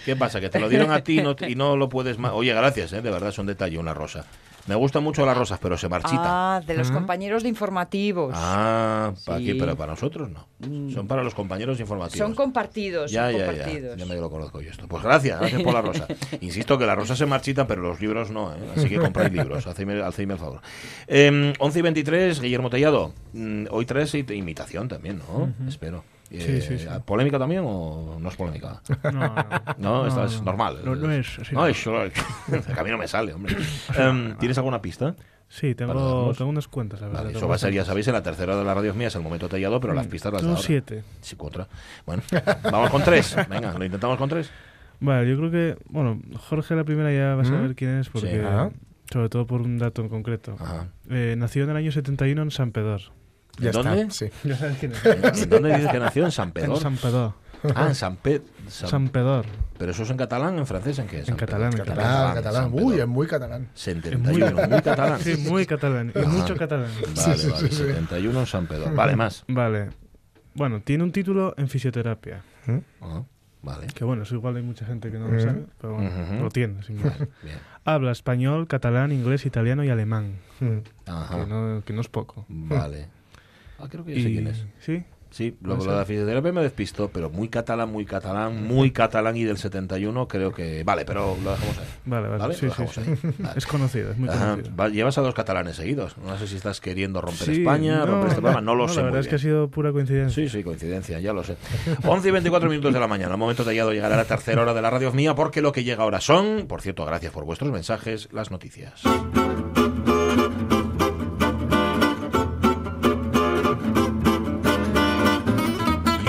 ¿Qué 0.04 0.16
pasa? 0.16 0.40
¿Que 0.40 0.48
te 0.48 0.58
lo 0.60 0.68
dieron 0.68 0.90
a 0.90 1.02
ti 1.02 1.20
y 1.20 1.22
no, 1.22 1.36
y 1.46 1.54
no 1.54 1.76
lo 1.76 1.88
puedes 1.88 2.18
más? 2.18 2.32
Oye, 2.32 2.52
gracias, 2.52 2.92
¿eh? 2.92 3.00
de 3.02 3.10
verdad, 3.10 3.30
es 3.30 3.38
un 3.38 3.46
detalle, 3.46 3.78
una 3.78 3.94
rosa. 3.94 4.24
Me 4.68 4.74
gustan 4.74 5.02
mucho 5.02 5.24
las 5.26 5.36
rosas, 5.36 5.58
pero 5.60 5.76
se 5.78 5.88
marchita. 5.88 6.56
Ah, 6.56 6.60
de 6.64 6.74
los 6.74 6.90
compañeros 6.90 7.42
de 7.42 7.48
informativos. 7.48 8.32
Ah, 8.36 9.12
¿para 9.24 9.38
Sí. 9.38 9.54
Pero 9.58 9.76
para 9.76 9.92
nosotros 9.92 10.28
no. 10.30 10.46
Son 10.92 11.06
para 11.08 11.22
los 11.22 11.34
compañeros 11.34 11.80
informativos. 11.80 12.18
son 12.18 12.34
compartidos. 12.34 13.10
Ya, 13.10 13.30
son 13.30 13.32
ya, 13.32 13.38
ya. 13.38 13.46
compartidos. 13.52 13.96
Ya 13.96 14.06
me 14.06 14.14
lo 14.16 14.30
conozco 14.30 14.60
yo 14.60 14.70
esto. 14.70 14.86
Pues 14.86 15.02
gracias, 15.02 15.40
gracias 15.40 15.62
por 15.62 15.72
la 15.74 15.82
rosa. 15.82 16.06
Insisto 16.40 16.76
que 16.78 16.86
las 16.86 16.96
rosas 16.96 17.16
se 17.18 17.26
marchitan, 17.26 17.66
pero 17.66 17.82
los 17.82 18.00
libros 18.00 18.30
no, 18.30 18.52
¿eh? 18.54 18.58
Así 18.76 18.88
que 18.88 18.98
compráis 18.98 19.32
libros, 19.32 19.66
hacedme, 19.66 20.02
hacedme 20.02 20.34
el 20.34 20.38
favor. 20.38 20.60
Eh, 21.06 21.52
11 21.58 21.78
y 21.78 21.82
23, 21.82 22.40
Guillermo 22.40 22.70
Tellado. 22.70 23.12
Mm, 23.32 23.66
hoy 23.70 23.86
traes 23.86 24.14
it- 24.14 24.30
imitación 24.30 24.88
también, 24.88 25.18
¿no? 25.18 25.52
Espero. 25.66 26.04
Eh, 26.30 26.60
sí, 26.60 26.78
sí. 26.78 26.86
¿Polémica 27.04 27.38
también 27.38 27.62
o 27.64 28.18
no 28.20 28.28
es 28.28 28.36
polémica? 28.36 28.82
No, 29.04 29.10
no. 29.12 29.34
No, 29.78 30.06
esta 30.06 30.20
No, 30.20 30.26
es 30.26 30.38
no. 30.38 30.44
normal. 30.44 30.78
No, 30.84 30.94
no 30.94 31.10
es. 31.12 31.52
No, 31.52 31.66
es- 31.66 31.86
a 32.78 32.84
mí 32.84 32.90
no 32.90 32.98
me 32.98 33.08
sale, 33.08 33.32
hombre. 33.32 33.56
Em, 33.96 34.36
¿Tienes 34.36 34.58
alguna 34.58 34.82
pista? 34.82 35.14
Sí, 35.50 35.74
tengo, 35.74 36.34
tengo 36.36 36.50
unas 36.50 36.68
cuentas, 36.68 37.00
la 37.00 37.06
verdad. 37.06 37.24
Vale, 37.24 37.36
eso 37.38 37.48
va 37.48 37.54
a 37.54 37.58
ser, 37.58 37.72
ya 37.72 37.82
sabéis, 37.82 38.06
en 38.08 38.12
la 38.12 38.22
tercera 38.22 38.54
de 38.54 38.64
las 38.64 38.74
radios 38.76 38.94
mías, 38.94 39.14
el 39.14 39.22
momento 39.22 39.48
tallado, 39.48 39.80
pero 39.80 39.94
las 39.94 40.06
pistas 40.06 40.30
las 40.30 40.42
Tengo 40.42 40.58
siete. 40.58 41.04
Sí, 41.22 41.36
contra. 41.36 41.66
Bueno, 42.04 42.22
vamos 42.64 42.90
con 42.90 43.02
tres. 43.02 43.34
Venga, 43.48 43.72
lo 43.72 43.82
intentamos 43.84 44.18
con 44.18 44.28
tres. 44.28 44.50
Vale, 45.00 45.30
yo 45.30 45.38
creo 45.38 45.50
que, 45.50 45.78
bueno, 45.88 46.20
Jorge 46.50 46.74
la 46.76 46.84
primera 46.84 47.10
ya 47.10 47.34
va 47.34 47.42
a 47.42 47.44
saber 47.46 47.74
quién 47.74 47.98
es, 47.98 48.10
porque, 48.10 48.42
sobre 49.10 49.28
todo 49.30 49.46
por 49.46 49.62
un 49.62 49.78
dato 49.78 50.02
en 50.02 50.10
concreto. 50.10 50.56
Ajá. 50.60 50.88
Eh, 51.08 51.34
nació 51.38 51.64
en 51.64 51.70
el 51.70 51.76
año 51.76 51.92
71 51.92 52.42
en 52.42 52.50
San 52.50 52.72
Pedor. 52.72 53.00
Ya 53.58 53.70
¿En 53.70 53.72
dónde? 53.72 54.00
está. 54.02 54.14
Sí. 54.14 54.30
¿En 55.42 55.50
dónde 55.50 55.74
dices 55.76 55.92
que 55.92 55.98
nació? 55.98 56.24
¿En 56.24 56.32
San 56.32 56.48
en 56.48 56.52
Pedro? 56.52 56.76
San 56.76 56.96
Pedor. 56.96 57.32
Ah, 57.74 57.86
en 57.88 57.94
San 57.94 58.16
Pedro. 58.16 58.44
San 58.68 59.08
Pedor. 59.08 59.44
¿Pero 59.78 59.90
eso 59.92 60.02
es 60.04 60.10
en 60.10 60.16
catalán, 60.16 60.58
en 60.58 60.66
francés, 60.66 60.98
en 61.00 61.06
qué? 61.08 61.20
En 61.20 61.26
San 61.26 61.36
catalán, 61.36 61.70
Pedro. 61.70 61.84
en 61.84 61.88
Catalán, 61.90 62.34
catalán. 62.34 62.62
San 62.64 62.72
Uy, 62.74 62.92
Pedro. 62.92 63.02
es 63.02 63.08
muy 63.08 63.26
catalán. 63.26 63.68
71, 63.74 64.68
muy 64.68 64.82
catalán. 64.82 65.20
Sí, 65.20 65.36
muy 65.48 65.66
catalán. 65.66 66.12
Y 66.14 66.26
mucho 66.26 66.56
catalán. 66.56 66.88
Vale, 67.16 67.46
vale, 67.48 67.70
71 67.70 68.40
en 68.40 68.46
San 68.46 68.66
Pedro. 68.66 68.94
Vale, 68.94 69.16
más. 69.16 69.44
Vale. 69.48 69.88
Bueno, 70.54 70.80
tiene 70.82 71.04
un 71.04 71.12
título 71.12 71.54
en 71.56 71.68
fisioterapia. 71.68 72.42
Ah, 73.00 73.22
vale. 73.62 73.86
Que 73.88 74.04
bueno, 74.04 74.22
eso 74.24 74.34
igual 74.34 74.56
hay 74.56 74.62
mucha 74.62 74.84
gente 74.84 75.10
que 75.10 75.18
no 75.18 75.28
lo 75.28 75.40
sabe, 75.40 75.64
pero 75.80 75.94
bueno, 75.94 76.10
Ujú. 76.10 76.42
lo 76.44 76.48
tiene, 76.50 76.82
sin 76.82 77.02
más. 77.02 77.18
Bien. 77.42 77.58
Habla 77.84 78.12
español, 78.12 78.66
catalán, 78.68 79.10
inglés, 79.12 79.46
italiano 79.46 79.82
y 79.84 79.88
alemán. 79.90 80.36
Mm. 80.60 80.78
Ajá. 81.06 81.40
Que 81.40 81.46
no, 81.46 81.82
que 81.84 81.92
no 81.92 82.00
es 82.02 82.08
poco. 82.08 82.44
Vale. 82.48 83.08
Ah, 83.78 83.86
creo 83.88 84.04
que 84.04 84.14
ya 84.14 84.22
sé 84.22 84.28
Y- 84.30 84.32
quién 84.34 84.46
es. 84.48 84.64
¿Sí? 84.80 85.02
Sí, 85.30 85.54
lo, 85.60 85.76
lo 85.76 85.84
de 85.84 85.90
la 85.94 86.06
fisioterapia 86.06 86.52
me 86.52 86.62
despistó, 86.62 87.10
pero 87.12 87.28
muy 87.28 87.50
catalán, 87.50 87.92
muy 87.92 88.06
catalán, 88.06 88.66
muy 88.66 88.92
catalán 88.92 89.36
y 89.36 89.44
del 89.44 89.58
71 89.58 90.26
creo 90.26 90.52
que... 90.54 90.82
Vale, 90.84 91.04
pero 91.04 91.36
lo 91.44 91.50
dejamos 91.50 91.76
ahí. 91.78 91.84
Vale, 92.06 92.28
vale. 92.28 92.40
¿Vale? 92.40 92.54
Sí, 92.54 92.66
sí, 92.74 92.82
sí. 92.90 93.00
ahí. 93.02 93.32
Vale. 93.38 93.58
Es 93.58 93.66
conocido, 93.66 94.12
es 94.12 94.16
muy 94.16 94.30
Ajá, 94.30 94.52
conocido. 94.52 94.74
va- 94.76 94.88
llevas 94.88 95.18
a 95.18 95.20
dos 95.20 95.34
catalanes 95.34 95.76
seguidos. 95.76 96.16
No 96.16 96.38
sé 96.38 96.46
si 96.46 96.56
estás 96.56 96.80
queriendo 96.80 97.20
romper 97.20 97.44
Sí, 97.44 97.60
España, 97.60 97.98
no, 97.98 98.06
romper 98.06 98.28
este 98.30 98.40
programa. 98.40 98.62
No 98.62 98.74
lo 98.74 98.86
no, 98.86 98.88
sé. 98.88 98.96
La 98.96 99.02
muy 99.02 99.06
verdad 99.12 99.20
es 99.20 99.28
que 99.28 99.34
ha 99.34 99.38
sido 99.38 99.68
pura 99.68 99.92
coincidencia. 99.92 100.34
Sí, 100.44 100.48
sí, 100.48 100.64
coincidencia, 100.64 101.20
ya 101.20 101.34
lo 101.34 101.44
sé. 101.44 101.56
11 102.06 102.26
y 102.26 102.30
24 102.32 102.70
minutos 102.70 102.94
de 102.94 102.98
la 103.00 103.06
mañana. 103.06 103.32
El 103.32 103.38
momento 103.38 103.64
tallado 103.66 103.92
llegará 103.92 104.14
a 104.14 104.18
la 104.18 104.24
tercera 104.24 104.62
hora 104.62 104.72
de 104.72 104.80
la 104.80 104.88
radio 104.88 105.12
mía 105.12 105.34
porque 105.34 105.60
lo 105.60 105.72
que 105.72 105.84
llega 105.84 106.04
ahora 106.04 106.22
son, 106.22 106.64
por 106.66 106.80
cierto, 106.80 107.04
gracias 107.04 107.34
por 107.34 107.44
vuestros 107.44 107.70
mensajes, 107.70 108.30
las 108.32 108.50
noticias. 108.50 109.02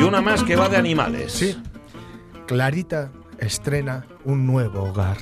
Una 0.10 0.22
más 0.22 0.44
que 0.44 0.56
va 0.56 0.68
de 0.70 0.78
animales. 0.78 1.32
Sí. 1.32 1.56
Clarita 2.48 3.12
estrena 3.38 4.06
un 4.26 4.46
nuevo 4.46 4.84
hogar. 4.84 5.18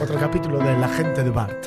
Otro 0.00 0.18
capítulo 0.18 0.58
de 0.58 0.76
La 0.78 0.88
gente 0.88 1.22
de 1.22 1.30
Bart. 1.30 1.66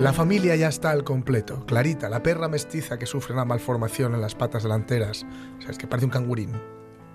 La 0.00 0.12
familia 0.12 0.56
ya 0.56 0.68
está 0.68 0.90
al 0.90 1.04
completo. 1.04 1.64
Clarita, 1.66 2.08
la 2.08 2.22
perra 2.22 2.48
mestiza 2.48 2.98
que 2.98 3.06
sufre 3.06 3.34
una 3.34 3.44
malformación 3.44 4.14
en 4.14 4.20
las 4.22 4.34
patas 4.34 4.62
delanteras. 4.62 5.26
O 5.58 5.62
sea, 5.62 5.70
es 5.70 5.78
que 5.78 5.86
parece 5.86 6.06
un 6.06 6.10
cangurín. 6.10 6.52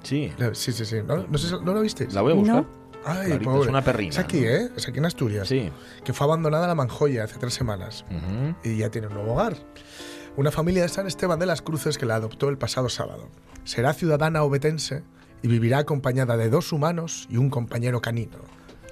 Sí, 0.04 0.32
Sí, 0.54 0.72
sí, 0.72 0.86
sí. 0.86 0.98
¿No, 1.06 1.26
no, 1.28 1.38
sé 1.38 1.50
si- 1.50 1.64
¿no 1.64 1.74
lo 1.74 1.82
visteis? 1.82 2.14
la 2.14 2.22
voy 2.22 2.34
a 2.34 2.36
buscar. 2.36 2.56
No. 2.58 2.85
Ay, 3.06 3.28
Clarita, 3.28 3.44
pobre. 3.46 3.62
es 3.64 3.68
una 3.70 3.84
perrina, 3.84 4.10
Es 4.12 4.20
aquí. 4.20 4.40
¿eh? 4.46 4.70
Es 4.76 4.88
aquí 4.88 4.98
en 4.98 5.06
Asturias. 5.06 5.48
Sí. 5.48 5.72
Que 6.04 6.14
fue 6.14 6.26
abandonada 6.26 6.68
la 6.68 6.76
Manjoya 6.76 7.24
hace 7.24 7.38
tres 7.40 7.54
semanas. 7.54 8.04
Ujú. 8.10 8.56
y 8.64 8.78
ya 8.78 8.90
tiene 8.90 9.08
un 9.08 9.14
nuevo 9.14 9.34
hogar. 9.34 9.56
Una 10.38 10.52
familia 10.52 10.82
de 10.82 10.90
San 10.90 11.08
Esteban 11.08 11.40
de 11.40 11.46
las 11.46 11.62
Cruces 11.62 11.98
que 11.98 12.06
la 12.06 12.16
adoptó 12.16 12.50
el 12.50 12.58
pasado 12.58 12.90
sábado. 12.90 13.30
será 13.64 13.94
ciudadana 13.94 14.44
obetense 14.44 15.04
y 15.42 15.48
vivirá 15.48 15.78
acompañada 15.80 16.36
de 16.38 16.50
dos 16.50 16.72
humanos 16.74 17.28
y 17.30 17.38
un 17.38 17.50
compañero 17.50 18.02
canino, 18.02 18.38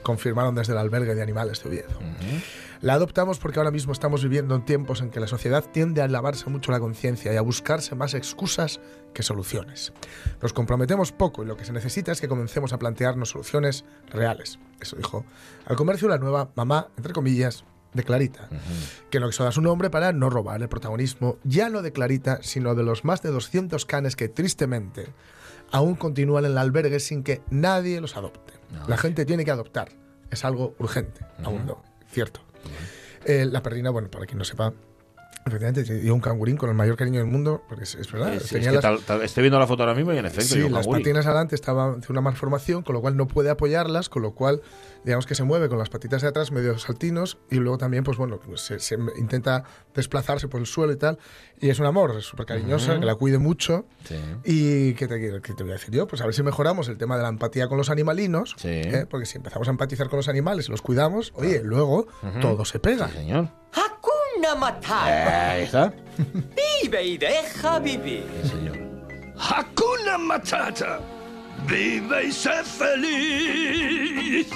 confirmaron 0.04 0.56
desde 0.56 0.74
el 0.74 0.80
albergue 0.80 1.16
de 1.16 1.22
animales 1.22 1.62
de 1.64 1.70
Oviedo. 1.70 2.00
La 2.82 2.94
adoptamos 2.94 3.40
porque 3.40 3.60
ahora 3.60 3.72
mismo 3.72 3.92
estamos 3.94 4.24
viviendo 4.24 4.56
en 4.56 4.64
tiempos 4.66 5.02
en 5.02 5.10
que 5.10 5.20
la 5.20 5.28
sociedad 5.28 5.64
tiende 5.72 6.02
a 6.02 6.08
lavarse 6.08 6.50
mucho 6.50 6.72
la 6.72 6.80
conciencia 6.80 7.34
y 7.34 7.38
a 7.38 7.42
buscarse 7.42 7.96
más 7.96 8.14
excusas 8.14 8.80
que 9.14 9.24
soluciones. 9.24 9.94
Nos 10.42 10.54
comprometemos 10.54 11.12
poco 11.12 11.44
y 11.44 11.46
lo 11.46 11.58
que 11.58 11.66
se 11.66 11.74
necesita 11.74 12.12
es 12.12 12.22
que 12.22 12.28
comencemos 12.28 12.74
a 12.74 12.80
plantearnos 12.80 13.30
soluciones 13.30 13.86
reales. 14.10 14.60
Eso 14.80 14.96
dijo 14.96 15.26
al 15.66 15.76
comercio 15.76 16.08
la 16.08 16.18
nueva 16.18 16.52
mamá, 16.56 16.90
entre 16.98 17.14
comillas, 17.14 17.64
de 17.94 18.04
Clarita, 18.04 18.50
que 19.10 19.20
no 19.20 19.30
dar 19.30 19.54
su 19.54 19.62
nombre 19.62 19.90
para 19.90 20.12
no 20.12 20.30
robar 20.30 20.62
el 20.62 20.70
protagonismo, 20.70 21.38
ya 21.44 21.70
no 21.70 21.82
de 21.82 21.92
Clarita, 21.92 22.40
sino 22.42 22.76
de 22.76 22.84
los 22.84 23.06
más 23.06 23.22
de 23.22 23.30
200 23.30 23.86
canes 23.86 24.16
que 24.16 24.30
tristemente 24.30 25.14
aún 25.72 25.96
continúan 25.96 26.46
en 26.46 26.52
el 26.52 26.58
albergue 26.58 27.00
sin 27.00 27.24
que 27.24 27.42
nadie 27.50 28.02
los 28.02 28.18
adopte. 28.18 28.54
La 28.88 28.98
gente 28.98 29.26
tiene 29.26 29.46
que 29.46 29.52
adoptar, 29.52 29.90
es 30.32 30.44
algo 30.44 30.76
urgente, 30.80 31.26
aún 31.44 31.66
no, 31.66 31.84
cierto. 32.10 32.42
Eh, 33.26 33.46
la 33.46 33.62
perrina, 33.62 33.92
bueno, 33.92 34.10
para 34.10 34.26
quien 34.26 34.40
no 34.40 34.44
sepa, 34.44 34.74
efectivamente 35.46 35.84
dio 35.84 36.14
un 36.14 36.20
cangurín 36.22 36.58
con 36.58 36.70
el 36.70 36.76
mayor 36.76 36.96
cariño 36.96 37.20
del 37.20 37.28
mundo, 37.30 37.64
porque 37.68 37.84
es, 37.84 37.96
es 37.96 38.12
verdad. 38.12 38.34
Es- 38.34 38.44
es 38.44 38.50
tenía 38.50 38.70
que 38.70 38.76
las- 38.76 38.82
tal- 38.82 39.00
tal- 39.02 39.22
estoy 39.24 39.42
viendo 39.42 39.60
la 39.60 39.68
foto 39.68 39.84
ahora 39.84 39.96
mismo 39.96 40.14
y 40.14 40.18
en 40.18 40.26
efecto, 40.26 40.54
Sí, 40.56 40.60
yo, 40.62 40.70
las 40.70 40.88
patinas 40.88 41.26
adelante 41.26 41.56
estaban 41.56 42.00
de 42.02 42.08
una 42.10 42.22
malformación, 42.22 42.84
con 42.84 42.94
lo 42.96 43.02
cual 43.02 43.18
no 43.18 43.28
puede 43.28 43.50
apoyarlas, 43.50 44.10
con 44.10 44.22
lo 44.22 44.32
cual, 44.34 44.62
digamos 45.04 45.26
que 45.28 45.36
se 45.36 45.44
mueve 45.44 45.68
con 45.70 45.78
las 45.78 45.90
patitas 45.90 46.22
de 46.22 46.30
atrás 46.30 46.52
medio 46.52 46.78
saltinos 46.78 47.38
y 47.52 47.56
luego 47.56 47.78
también, 47.78 48.04
pues 48.04 48.18
bueno, 48.18 48.40
pues 48.40 48.62
se, 48.62 48.80
se 48.80 48.98
intenta 49.18 49.64
desplazarse 49.94 50.48
por 50.48 50.60
el 50.62 50.66
suelo 50.66 50.94
y 50.94 50.98
tal. 50.98 51.18
Y 51.60 51.70
es 51.70 51.80
un 51.80 51.86
amor, 51.86 52.16
es 52.18 52.26
súper 52.26 52.46
cariñosa, 52.46 53.00
que 53.00 53.06
la 53.06 53.16
cuide 53.16 53.38
mucho. 53.38 53.86
Sí. 54.06 54.16
Y 54.44 54.94
¿qué 54.96 55.08
te, 55.08 55.20
quiero- 55.20 55.42
qué 55.42 55.54
te 55.54 55.64
voy 55.64 55.72
a 55.74 55.76
decir 55.76 55.94
yo? 55.94 56.08
Pues 56.08 56.22
a 56.22 56.26
ver 56.26 56.34
si 56.34 56.44
mejoramos 56.44 56.88
el 56.90 56.98
tema 56.98 57.16
de 57.18 57.24
la 57.24 57.30
empatía 57.30 57.68
con 57.68 57.78
los 57.78 57.90
animalinos, 57.90 58.56
Sí. 58.58 58.70
¿eh? 58.70 59.06
porque 59.10 59.26
si 59.26 59.38
empezamos 59.38 59.68
a 59.68 59.72
empatizar 59.72 60.10
con 60.10 60.18
los 60.18 60.28
animales 60.30 60.68
y 60.68 60.72
los 60.72 60.82
cuidamos, 60.82 61.32
oye, 61.36 61.62
luego 61.64 62.08
todo 62.42 62.64
se 62.66 62.80
pega. 62.80 63.08
Sí, 63.10 63.14
señor. 63.18 63.50
Hakuna 64.44 64.56
Matata. 64.56 65.52
Ahí 65.52 65.64
está. 65.64 65.94
Vive 66.84 67.04
y 67.04 67.18
deja 67.18 67.80
vivir. 67.80 68.28
Sí, 68.44 68.50
señor. 68.50 68.78
Hakuna 69.38 70.18
Matata. 70.18 71.00
Vive 71.66 72.26
y 72.26 72.32
sé 72.32 72.64
feliz. 72.64 74.48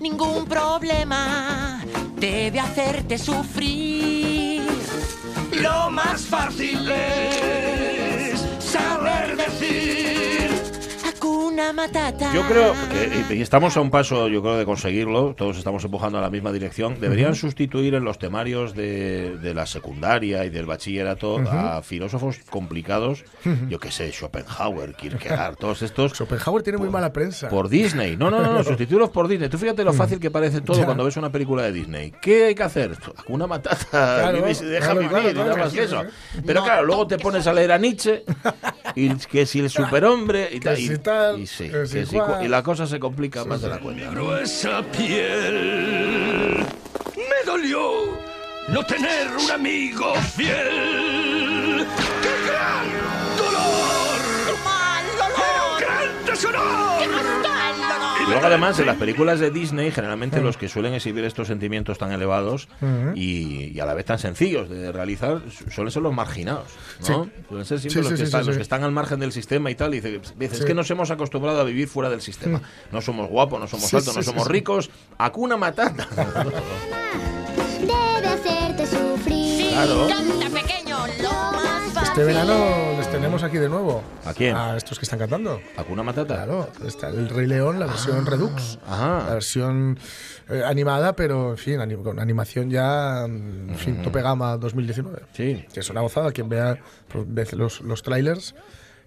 Ningún 0.00 0.46
problema 0.46 1.82
debe 2.16 2.58
hacerte 2.58 3.18
sufrir. 3.18 4.62
Lo 5.60 5.90
más 5.90 6.22
fácil 6.22 6.90
es 6.90 8.40
saber 8.60 9.36
decir. 9.36 10.53
Hakuna 11.44 11.72
Matata. 11.74 12.32
Yo 12.32 12.40
creo 12.48 12.72
que 12.90 13.34
y- 13.34 13.38
y 13.38 13.42
estamos 13.42 13.76
a 13.76 13.80
un 13.82 13.90
paso, 13.90 14.28
yo 14.28 14.40
creo, 14.40 14.56
de 14.56 14.64
conseguirlo. 14.64 15.34
Todos 15.36 15.58
estamos 15.58 15.84
empujando 15.84 16.16
a 16.18 16.22
la 16.22 16.30
misma 16.30 16.52
dirección. 16.52 16.98
Deberían 16.98 17.34
sustituir 17.34 17.94
en 17.94 18.02
los 18.04 18.18
temarios 18.18 18.74
de, 18.74 19.36
de 19.36 19.52
la 19.52 19.66
secundaria 19.66 20.46
y 20.46 20.50
del 20.50 20.64
bachillerato 20.64 21.38
a 21.40 21.82
filósofos 21.82 22.38
complicados. 22.48 23.24
Yo 23.68 23.78
qué 23.78 23.90
sé, 23.90 24.10
Schopenhauer, 24.10 24.94
Kierkegaard, 24.94 25.56
todos 25.56 25.82
estos. 25.82 26.12
Schopenhauer 26.12 26.62
tiene 26.62 26.78
muy 26.78 26.88
mala 26.88 27.12
prensa. 27.12 27.50
Por 27.50 27.68
Disney. 27.68 28.16
No, 28.16 28.30
no, 28.30 28.40
no, 28.42 28.52
no, 28.54 28.64
sustituirlos 28.64 29.10
por 29.10 29.28
Disney. 29.28 29.50
Tú 29.50 29.58
fíjate 29.58 29.84
lo 29.84 29.92
fácil 29.92 30.18
que 30.18 30.30
parece 30.30 30.62
todo 30.62 30.78
Ya. 30.78 30.86
cuando 30.86 31.04
ves 31.04 31.16
una 31.18 31.30
película 31.30 31.62
de 31.64 31.72
Disney. 31.72 32.12
¿Qué 32.22 32.46
hay 32.46 32.54
que 32.54 32.62
hacer? 32.62 32.96
Una 33.28 33.46
matata. 33.46 33.76
Claro, 33.90 34.38
vive 34.38 34.50
y 34.50 34.54
se 34.54 34.64
deja 34.64 34.86
claro, 34.92 35.00
vivir, 35.00 35.32
claro, 35.34 35.50
nada 35.50 35.56
más 35.64 35.72
que 35.74 35.82
eso. 35.82 36.02
Pero 36.46 36.64
claro, 36.64 36.84
luego 36.84 37.06
te 37.06 37.18
pones 37.18 37.46
a 37.46 37.52
leer 37.52 37.72
a 37.72 37.78
Nietzsche 37.78 38.24
y 38.94 39.08
que 39.30 39.44
si 39.44 39.60
el 39.60 39.68
superhombre 39.70 40.48
y 40.50 40.60
Que 40.60 40.60
tal. 40.60 40.78
y, 40.78 40.98
tal, 41.34 41.40
y 41.40 41.46
sí, 41.46 41.70
y 42.42 42.48
la 42.48 42.62
cosa 42.62 42.86
se 42.86 42.98
complica 42.98 43.44
más 43.44 43.62
de 43.62 43.68
la 43.68 43.78
cuenta. 43.78 44.06
¿no? 44.06 44.10
Gruesa 44.12 44.82
piel. 44.90 46.64
Me 47.16 47.44
dolió 47.46 47.80
no 48.68 48.84
tener 48.84 49.28
un 49.36 49.50
amigo 49.50 50.14
fiel. 50.36 51.86
¡Qué 52.22 52.34
gran 52.46 53.03
luego 58.28 58.46
además 58.46 58.78
en 58.78 58.86
las 58.86 58.96
películas 58.96 59.40
de 59.40 59.50
Disney 59.50 59.90
generalmente 59.90 60.40
los 60.40 60.56
que 60.56 60.68
suelen 60.68 60.94
exhibir 60.94 61.24
estos 61.24 61.48
sentimientos 61.48 61.98
tan 61.98 62.12
elevados 62.12 62.68
y, 63.14 63.70
y 63.74 63.80
a 63.80 63.86
la 63.86 63.94
vez 63.94 64.04
tan 64.06 64.18
sencillos 64.18 64.68
de 64.68 64.92
realizar 64.92 65.40
su- 65.50 65.70
suelen 65.70 65.90
ser 65.90 66.02
los 66.02 66.12
marginados, 66.14 66.66
¿no? 67.08 67.24
Sí. 67.24 67.30
Suelen 67.48 67.64
ser 67.66 67.80
siempre 67.80 67.90
Sí, 67.90 67.98
los, 67.98 68.06
sí, 68.08 68.12
que 68.12 68.16
sí, 68.18 68.22
están, 68.24 68.40
sí, 68.42 68.46
los 68.48 68.56
que 68.56 68.62
están 68.62 68.82
al 68.84 68.92
margen 68.92 69.20
del 69.20 69.32
sistema 69.32 69.70
y 69.70 69.74
tal. 69.74 69.94
Y 69.94 70.00
dice, 70.00 70.20
dice, 70.36 70.56
es 70.56 70.64
que 70.64 70.74
nos 70.74 70.90
hemos 70.90 71.10
acostumbrado 71.10 71.60
a 71.60 71.64
vivir 71.64 71.88
fuera 71.88 72.10
del 72.10 72.20
sistema. 72.20 72.60
No 72.92 73.00
somos 73.00 73.28
guapos, 73.28 73.60
no 73.60 73.66
somos 73.68 73.86
Sí, 73.88 73.96
altos, 73.96 74.16
no 74.16 74.22
somos 74.22 74.44
sí. 74.44 74.52
ricos. 74.52 74.90
Acuna 75.18 75.56
matata. 75.56 76.06
Debe 77.80 78.26
hacerte 78.28 78.86
sufrir. 78.86 79.70
Claro. 79.72 80.06
Este 82.14 82.22
verano 82.26 82.96
les 82.96 83.10
tenemos 83.10 83.42
aquí 83.42 83.58
de 83.58 83.68
nuevo. 83.68 84.00
¿A 84.24 84.32
quién? 84.34 84.54
A 84.54 84.76
estos 84.76 85.00
que 85.00 85.04
están 85.04 85.18
cantando. 85.18 85.60
Acuna 85.76 86.04
matata. 86.04 86.36
Claro, 86.36 86.68
está 86.86 87.08
el 87.08 87.28
Rey 87.28 87.48
León, 87.48 87.80
la 87.80 87.86
versión 87.86 88.24
Redux. 88.24 88.78
Ajá. 88.86 89.24
La 89.26 89.34
versión 89.34 89.98
eh, 90.48 90.62
animada, 90.64 91.16
pero 91.16 91.50
en 91.50 91.56
fin, 91.58 91.80
anim- 91.80 92.04
con 92.04 92.20
animación 92.20 92.70
ya, 92.70 93.26
mm, 93.28 93.70
en 93.70 93.74
fin, 93.76 94.02
tope 94.02 94.22
gama 94.22 94.56
2019. 94.58 95.22
Sí. 95.32 95.64
Que 95.74 95.80
es 95.80 95.90
una 95.90 96.02
gozada. 96.02 96.30
Quien 96.30 96.48
vea 96.48 96.78
pues, 97.08 97.52
los, 97.52 97.80
los 97.80 98.02
trailers 98.04 98.54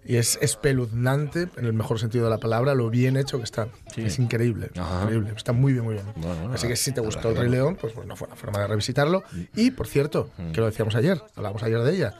y 0.05 0.17
es 0.17 0.37
espeluznante, 0.41 1.47
en 1.55 1.63
el 1.65 1.71
mejor 1.73 1.99
sentido 1.99 2.25
de 2.25 2.31
la 2.31 2.39
palabra, 2.39 2.75
lo 2.75 2.89
bien 2.89 3.15
hecho 3.15 3.37
que 3.37 3.45
está. 3.45 3.69
Sí. 3.95 4.01
Es 4.03 4.19
increíble. 4.19 4.69
Ajá. 4.77 5.03
Increíble. 5.03 5.31
Está 5.37 5.53
muy 5.53 5.71
bien, 5.71 5.85
muy 5.85 5.93
bien. 5.93 6.05
Bueno, 6.17 6.51
Así 6.53 6.67
que 6.67 6.75
si 6.75 6.91
te 6.91 6.99
gustó 6.99 7.29
el 7.29 7.37
Rey. 7.37 7.49
León, 7.49 7.77
pues 7.79 7.95
bueno, 7.95 8.17
fue 8.17 8.27
una 8.27 8.35
forma 8.35 8.59
de 8.59 8.67
revisitarlo. 8.67 9.23
Y, 9.55 9.71
por 9.71 9.87
cierto, 9.87 10.29
Mm. 10.37 10.51
que 10.51 10.59
lo 10.59 10.65
decíamos 10.65 10.93
ayer, 10.95 11.21
hablamos 11.37 11.63
ayer 11.63 11.79
de 11.83 11.95
ella. 11.95 12.13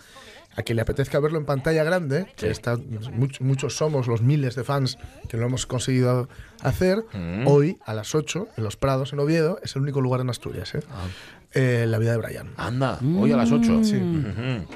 A 0.58 0.64
quien 0.64 0.76
le 0.76 0.82
apetezca 0.82 1.20
verlo 1.20 1.38
en 1.38 1.46
pantalla 1.46 1.84
grande, 1.84 2.26
que 2.36 2.50
está, 2.50 2.76
much- 2.78 3.40
muchos 3.42 3.78
somos 3.78 4.08
los 4.08 4.22
miles 4.22 4.56
de 4.56 4.64
fans 4.64 4.98
que 5.30 5.38
lo 5.38 5.46
hemos 5.46 5.66
conseguido 5.68 6.28
hacer, 6.62 7.06
Mm. 7.14 7.48
hoy 7.48 7.78
a 7.86 7.94
las 7.94 8.16
8 8.16 8.48
en 8.58 8.64
Los 8.64 8.76
Prados, 8.76 9.14
en 9.14 9.20
Oviedo, 9.20 9.60
es 9.64 9.76
el 9.76 9.84
único 9.84 10.02
lugar 10.02 10.20
en 10.22 10.30
Asturias. 10.32 10.74
¿eh? 10.76 10.80
Ah. 10.90 11.06
Eh, 11.54 11.86
la 11.88 11.98
vida 12.00 12.12
de 12.12 12.18
Brian. 12.18 12.50
Anda, 12.58 13.00
hoy 13.18 13.32
a 13.32 13.38
las 13.38 13.52
8. 13.52 13.84
Sí. 13.84 13.98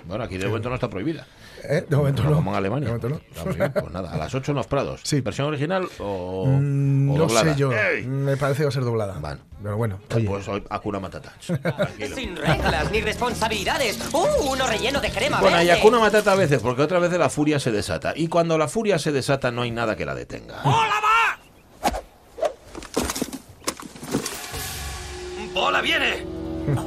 Bueno, 0.08 0.24
aquí 0.24 0.38
de 0.38 0.48
momento 0.48 0.70
no 0.70 0.76
está 0.76 0.90
prohibida. 0.90 1.26
¿Eh? 1.64 1.86
De 1.88 1.96
momento 1.96 2.24
no. 2.24 2.36
Como 2.36 2.52
en 2.52 2.58
Alemania. 2.58 2.90
De 2.90 2.96
momento 2.98 3.10
no. 3.10 3.16
Está 3.30 3.46
muy 3.46 3.56
bien, 3.56 3.72
Pues 3.74 3.92
nada, 3.92 4.12
a 4.12 4.18
las 4.18 4.34
8 4.34 4.52
en 4.52 4.56
los 4.58 4.68
Prados. 4.68 5.02
Sí. 5.04 5.22
¿Versión 5.22 5.48
original 5.48 5.88
o, 6.00 6.46
Mm, 6.48 7.12
o 7.12 7.14
no 7.14 7.20
doblada? 7.28 7.54
sé 7.54 7.60
yo. 7.60 7.72
¡Ey! 7.72 8.06
Me 8.06 8.36
parece 8.38 8.60
que 8.60 8.64
va 8.66 8.70
a 8.70 8.74
ser 8.74 8.84
doblada. 8.84 9.18
Bueno. 9.20 9.40
Pero 9.62 9.78
bueno, 9.78 10.00
oye. 10.16 10.26
Pues 10.28 10.48
hoy 10.48 10.64
Akuna 10.70 11.00
Matata. 11.00 11.34
Tranquilo. 11.46 12.16
Sin 12.16 12.36
reglas 12.36 12.92
ni 12.92 13.02
responsabilidades. 13.02 14.00
¡Uh! 14.12 14.52
Uno 14.52 14.66
relleno 14.68 15.00
de 15.02 15.12
crema 15.12 15.40
Bueno, 15.40 15.62
y 15.62 15.68
verde. 15.68 15.80
Akuna 15.80 16.00
Matata 16.00 16.32
a 16.32 16.36
veces, 16.36 16.62
porque 16.62 16.82
otra 16.82 16.98
vez 17.00 17.12
la 17.14 17.30
furia 17.30 17.60
se 17.60 17.72
desata. 17.72 18.14
Y 18.16 18.28
cuando 18.28 18.58
la 18.58 18.68
furia 18.68 18.98
se 18.98 19.12
desata, 19.12 19.52
no 19.52 19.62
hay 19.62 19.72
nada 19.72 19.96
que 19.96 20.06
la 20.06 20.16
detenga. 20.16 20.64
¡Bola 25.54 25.82
viene! 25.82 26.26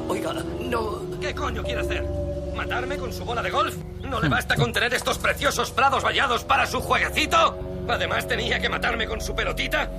Oiga, 0.08 0.32
no. 0.32 1.02
¿Qué 1.20 1.34
coño 1.34 1.62
quiere 1.62 1.80
hacer? 1.82 2.23
¿Matarme 2.54 2.96
con 2.96 3.12
su 3.12 3.24
bola 3.24 3.42
de 3.42 3.50
golf? 3.50 3.74
¿No 4.02 4.20
le 4.20 4.28
basta 4.28 4.54
con 4.56 4.72
tener 4.72 4.94
estos 4.94 5.18
preciosos 5.18 5.70
prados 5.70 6.04
vallados 6.04 6.44
para 6.44 6.66
su 6.66 6.80
jueguecito? 6.80 7.84
Además, 7.88 8.26
tenía 8.28 8.60
que 8.60 8.68
matarme 8.68 9.06
con 9.06 9.20
su 9.20 9.34
pelotita. 9.34 9.90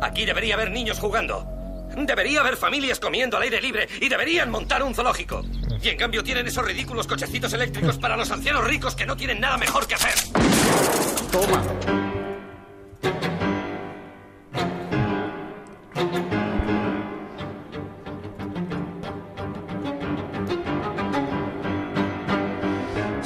Aquí 0.00 0.24
debería 0.24 0.54
haber 0.54 0.70
niños 0.70 0.98
jugando. 0.98 1.46
Debería 1.96 2.40
haber 2.40 2.56
familias 2.56 2.98
comiendo 2.98 3.36
al 3.36 3.44
aire 3.44 3.60
libre 3.60 3.88
y 4.00 4.08
deberían 4.08 4.50
montar 4.50 4.82
un 4.82 4.94
zoológico. 4.94 5.42
Y 5.82 5.88
en 5.88 5.96
cambio 5.96 6.24
tienen 6.24 6.46
esos 6.46 6.64
ridículos 6.64 7.06
cochecitos 7.06 7.52
eléctricos 7.52 7.98
para 7.98 8.16
los 8.16 8.30
ancianos 8.30 8.64
ricos 8.64 8.94
que 8.94 9.06
no 9.06 9.16
tienen 9.16 9.40
nada 9.40 9.56
mejor 9.58 9.86
que 9.86 9.94
hacer. 9.94 10.14
Toma. 11.30 12.03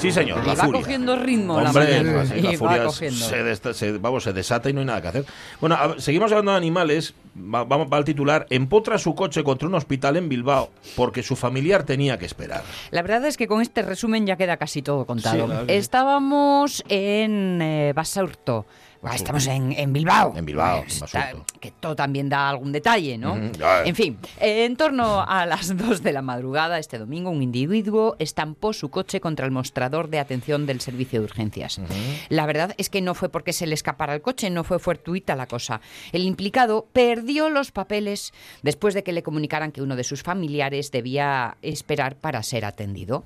Sí, 0.09 0.13
señor, 0.13 0.47
la 0.47 0.55
va 0.55 0.65
furia. 0.65 0.81
cogiendo 0.81 1.17
ritmo 1.17 1.61
la 1.61 1.71
Hombre, 1.71 2.03
mañana. 2.03 2.27
sí, 2.27 2.35
Y 2.39 2.43
la 2.43 2.51
va 2.51 2.57
furia 2.59 2.85
cogiendo. 2.85 3.25
se, 3.27 3.43
desta- 3.45 3.75
se- 3.75 3.99
vamos, 3.99 4.23
se 4.25 4.33
desata 4.33 4.71
y 4.71 4.73
no 4.73 4.81
hay 4.81 4.87
nada 4.87 5.03
que 5.03 5.09
hacer. 5.09 5.25
Bueno, 5.61 5.75
a- 5.77 5.95
seguimos 5.99 6.31
hablando 6.33 6.53
de 6.53 6.57
animales, 6.59 7.15
Va, 7.41 7.63
va- 7.63 7.85
va 7.85 7.97
al 7.99 8.05
titular, 8.05 8.47
empotra 8.51 8.99
su 8.99 9.15
coche 9.15 9.45
contra 9.45 9.69
un 9.69 9.75
hospital 9.77 10.17
en 10.17 10.29
Bilbao 10.29 10.71
porque 10.97 11.23
su 11.23 11.37
familiar 11.37 11.85
tenía 11.85 12.19
que 12.19 12.27
esperar. 12.27 12.65
La 12.91 13.01
verdad 13.03 13.25
es 13.27 13.37
que 13.37 13.47
con 13.47 13.63
este 13.63 13.83
resumen 13.83 14.27
ya 14.27 14.35
queda 14.37 14.57
casi 14.57 14.83
todo 14.83 15.07
contado. 15.07 15.47
Sí. 15.47 15.73
Estábamos 15.73 16.83
en 16.89 17.61
eh, 17.63 17.93
Basurto. 17.95 18.67
Estamos 19.15 19.47
en, 19.47 19.73
en 19.73 19.93
Bilbao. 19.93 20.33
En 20.37 20.45
Bilbao, 20.45 20.81
en 20.83 20.87
Está- 20.89 21.33
que 21.61 21.71
todo 21.71 21.95
también 21.95 22.29
da 22.29 22.49
algún 22.49 22.73
detalle, 22.73 23.17
¿no? 23.17 23.37
Ya. 23.53 23.85
En 23.85 23.95
fin, 23.95 24.19
eh, 24.41 24.65
en 24.65 24.77
torno 24.77 25.23
a 25.27 25.47
las 25.47 25.77
2 25.77 26.03
de 26.03 26.13
la 26.13 26.23
madrugada 26.23 26.79
este 26.79 26.99
domingo, 26.99 27.31
un 27.31 27.43
individuo 27.43 28.17
estampó 28.19 28.73
su 28.73 28.91
coche 28.91 29.21
contra 29.21 29.47
el 29.47 29.53
mostrador 29.53 30.09
de 30.09 30.19
atención 30.19 30.67
del 30.67 30.81
servicio 30.81 31.21
de 31.21 31.27
urgencias. 31.27 31.81
La 32.29 32.45
verdad 32.47 32.75
es 32.77 32.91
que 32.91 33.01
no 33.01 33.15
fue 33.15 33.29
porque 33.29 33.53
se 33.53 33.67
le 33.67 33.75
escapara 33.75 34.15
el 34.15 34.21
coche, 34.23 34.51
no 34.51 34.65
fue 34.65 34.79
fortuita 34.79 35.37
la 35.37 35.47
cosa. 35.47 35.81
El 36.13 36.23
implicado 36.23 36.87
perdió 36.93 37.51
los 37.51 37.71
papeles 37.71 38.33
después 38.63 38.95
de 38.95 39.03
que 39.05 39.13
le 39.13 39.23
comunicaran 39.23 39.73
que 39.73 39.83
uno 39.83 39.97
de 39.97 40.05
sus 40.05 40.23
familiares 40.23 40.91
debía 40.91 41.57
esperar 41.63 42.17
para 42.17 42.43
ser 42.43 42.65
atendido. 42.65 43.25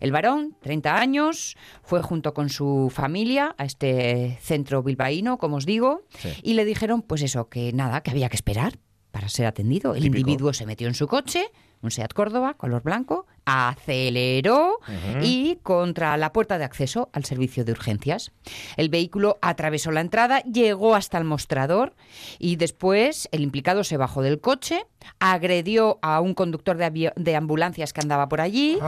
El 0.00 0.10
varón, 0.12 0.56
30 0.62 0.96
años, 0.96 1.56
fue 1.84 2.02
junto 2.02 2.34
con 2.34 2.48
su 2.48 2.90
familia 2.92 3.54
a 3.58 3.64
este 3.64 4.38
centro 4.42 4.82
bilbaíno, 4.82 5.11
como 5.38 5.56
os 5.56 5.66
digo, 5.66 6.02
Sí. 6.18 6.28
y 6.42 6.54
le 6.54 6.64
dijeron, 6.64 7.02
pues 7.02 7.22
eso, 7.22 7.48
que 7.48 7.72
nada, 7.72 8.02
que 8.02 8.10
había 8.10 8.28
que 8.28 8.36
esperar 8.36 8.78
para 9.10 9.28
ser 9.28 9.46
atendido. 9.46 9.94
El 9.94 10.02
Típico. 10.02 10.18
individuo 10.20 10.52
se 10.52 10.64
metió 10.66 10.88
en 10.88 10.94
su 10.94 11.06
coche, 11.06 11.44
un 11.82 11.90
Seat 11.90 12.12
Córdoba, 12.12 12.54
color 12.54 12.82
blanco, 12.82 13.26
aceleró 13.44 14.78
y 15.20 15.58
contra 15.62 16.16
la 16.16 16.32
puerta 16.32 16.58
de 16.58 16.64
acceso 16.64 17.10
al 17.12 17.24
servicio 17.24 17.64
de 17.64 17.72
urgencias. 17.72 18.30
El 18.76 18.88
vehículo 18.88 19.38
atravesó 19.42 19.90
la 19.90 20.00
entrada, 20.00 20.40
llegó 20.42 20.94
hasta 20.94 21.18
el 21.18 21.24
mostrador 21.24 21.94
y 22.38 22.56
después 22.56 23.28
el 23.32 23.42
implicado 23.42 23.84
se 23.84 23.96
bajó 23.96 24.22
del 24.22 24.40
coche, 24.40 24.86
agredió 25.18 25.98
a 26.02 26.20
un 26.20 26.34
conductor 26.34 26.76
de, 26.76 27.36
ambulancias 27.36 27.92
que 27.92 28.00
andaba 28.00 28.28
por 28.28 28.40
allí. 28.40 28.78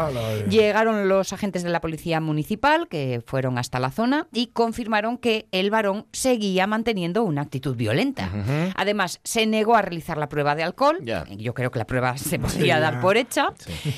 Llegaron 0.48 1.09
los 1.09 1.33
agentes 1.33 1.64
de 1.64 1.70
la 1.70 1.80
policía 1.80 2.20
municipal 2.20 2.87
que 2.88 3.22
fueron 3.26 3.59
hasta 3.59 3.80
la 3.80 3.90
zona 3.90 4.28
y 4.33 4.48
confirmaron 4.48 5.18
que 5.18 5.46
el 5.50 5.70
varón 5.70 6.07
seguía 6.12 6.66
manteniendo 6.66 7.24
una 7.24 7.42
actitud 7.42 7.74
violenta. 7.74 8.30
Además, 8.76 9.20
se 9.24 9.46
negó 9.46 9.74
a 9.74 9.83
realizar 9.83 10.16
la 10.16 10.28
prueba 10.28 10.54
de 10.54 10.62
alcohol. 10.62 10.98
Yo 11.37 11.54
creo 11.54 11.70
que 11.72 11.78
la 11.78 11.87
prueba 11.87 12.16
se 12.16 12.38
podría 12.38 12.78
ya. 12.78 12.84
Dar 12.92 13.01
por 13.01 13.16
hecha. 13.16 13.53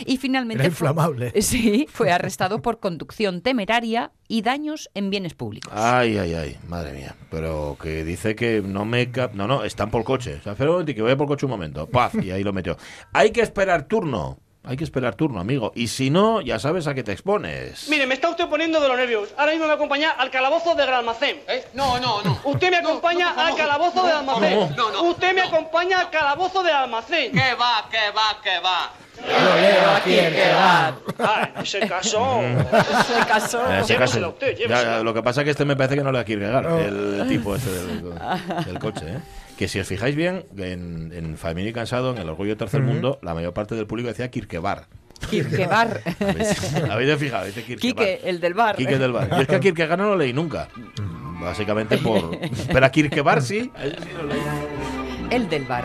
Y 0.06 0.16
finalmente 0.16 0.64
Era 0.64 0.72
fue- 0.74 0.88
inflamable. 0.88 1.32
sí, 1.42 1.86
fue 1.90 2.10
arrestado 2.10 2.62
por 2.62 2.80
conducción 2.80 3.40
temeraria 3.42 4.12
y 4.28 4.42
daños 4.42 4.90
en 4.94 5.10
bienes 5.10 5.34
públicos. 5.34 5.72
Ay, 5.74 6.18
ay, 6.18 6.34
ay, 6.34 6.56
madre 6.68 6.92
mía. 6.92 7.14
Pero 7.30 7.76
que 7.80 8.04
dice 8.04 8.34
que 8.34 8.62
no 8.62 8.84
me... 8.84 9.10
cap- 9.10 9.34
No, 9.34 9.46
no, 9.46 9.64
están 9.64 9.90
por 9.90 10.04
coche. 10.04 10.36
O 10.40 10.42
sea, 10.42 10.52
espera 10.52 10.70
un 10.70 10.76
momento, 10.76 10.94
que 10.94 11.02
voy 11.02 11.14
por 11.16 11.26
coche 11.26 11.46
un 11.46 11.50
momento. 11.50 11.86
Paf, 11.88 12.14
y 12.22 12.30
ahí 12.30 12.42
lo 12.44 12.52
metió. 12.52 12.76
Hay 13.12 13.30
que 13.30 13.40
esperar 13.42 13.84
turno. 13.88 14.38
Hay 14.68 14.76
que 14.76 14.82
esperar 14.84 15.14
turno, 15.14 15.38
amigo. 15.38 15.70
Y 15.76 15.86
si 15.86 16.10
no, 16.10 16.40
ya 16.40 16.58
sabes 16.58 16.88
a 16.88 16.94
qué 16.94 17.04
te 17.04 17.12
expones. 17.12 17.88
Mire, 17.88 18.04
me 18.06 18.14
está 18.14 18.28
usted 18.28 18.48
poniendo 18.48 18.80
de 18.80 18.88
los 18.88 18.96
nervios. 18.96 19.28
Ahora 19.36 19.52
mismo 19.52 19.68
me 19.68 19.72
acompaña 19.74 20.10
al 20.10 20.28
calabozo 20.30 20.74
del 20.74 20.88
almacén. 20.88 21.40
¿Eh? 21.46 21.64
No, 21.74 22.00
no, 22.00 22.20
no. 22.22 22.40
Usted 22.44 22.70
me 22.70 22.78
acompaña 22.78 23.30
no, 23.30 23.36
no, 23.36 23.42
al 23.42 23.50
no. 23.50 23.56
calabozo 23.56 24.02
del 24.04 24.16
almacén. 24.16 24.58
No, 24.58 24.70
no, 24.76 24.90
no. 24.90 25.02
Usted 25.04 25.34
me 25.34 25.42
acompaña 25.42 26.00
al 26.00 26.10
calabozo 26.10 26.64
del 26.64 26.74
almacén. 26.74 27.30
¿Qué 27.32 27.54
va, 27.54 27.88
qué 27.90 28.10
va, 28.10 28.40
qué 28.42 28.58
va? 28.58 28.90
Ah, 31.18 31.48
en 31.54 31.62
ese 31.62 31.80
caso. 31.88 32.40
Se 33.06 33.26
casó. 33.28 33.66
En 33.72 33.80
ese 33.80 33.96
caso, 33.96 34.18
Llévesela 34.18 34.28
usted, 34.28 34.50
ya, 34.52 34.58
llévesela. 34.58 34.96
ya, 34.98 35.02
lo 35.02 35.14
que 35.14 35.22
pasa 35.22 35.40
es 35.40 35.44
que 35.46 35.50
este 35.52 35.64
me 35.64 35.76
parece 35.76 35.94
que 35.96 36.02
no 36.02 36.12
le 36.12 36.18
da 36.18 36.24
Kierkegaard, 36.24 36.80
el 36.80 37.24
tipo 37.28 37.54
este 37.56 37.70
del, 37.70 38.14
del 38.66 38.78
coche. 38.78 39.06
¿eh? 39.06 39.18
Que 39.56 39.68
si 39.68 39.78
os 39.80 39.86
fijáis 39.86 40.14
bien, 40.14 40.44
en, 40.58 41.12
en 41.14 41.36
Family 41.38 41.72
Cansado, 41.72 42.12
en 42.12 42.18
El 42.18 42.28
Orgullo 42.28 42.50
del 42.50 42.58
Tercer 42.58 42.82
Mundo, 42.82 43.18
la 43.22 43.34
mayor 43.34 43.54
parte 43.54 43.74
del 43.74 43.86
público 43.86 44.08
decía 44.08 44.30
Kierkegaard. 44.30 44.84
Kierkegaard. 45.30 46.00
¿Habéis, 46.20 46.90
habéis 46.90 47.16
fijado? 47.16 47.46
Dice 47.46 47.62
Kierkegaard. 47.62 47.96
Quique, 47.96 48.28
el 48.28 48.40
del 48.40 48.54
bar. 48.54 48.76
Quique 48.76 48.98
del 48.98 49.12
bar. 49.12 49.30
Yo 49.30 49.40
es 49.40 49.46
que 49.48 49.56
a 49.56 49.60
Kierkegaard 49.60 49.98
no 49.98 50.08
lo 50.08 50.16
leí 50.16 50.32
nunca. 50.32 50.68
Básicamente 51.40 51.96
por... 51.98 52.38
Pero 52.72 52.86
a 52.86 52.90
Kierkegaard 52.90 53.42
sí. 53.42 53.70
a 53.74 53.86
ese 53.86 53.96
sí 53.96 54.08
lo 54.14 54.26
leí. 54.26 54.38
El 55.30 55.48
del 55.48 55.64
bar. 55.64 55.84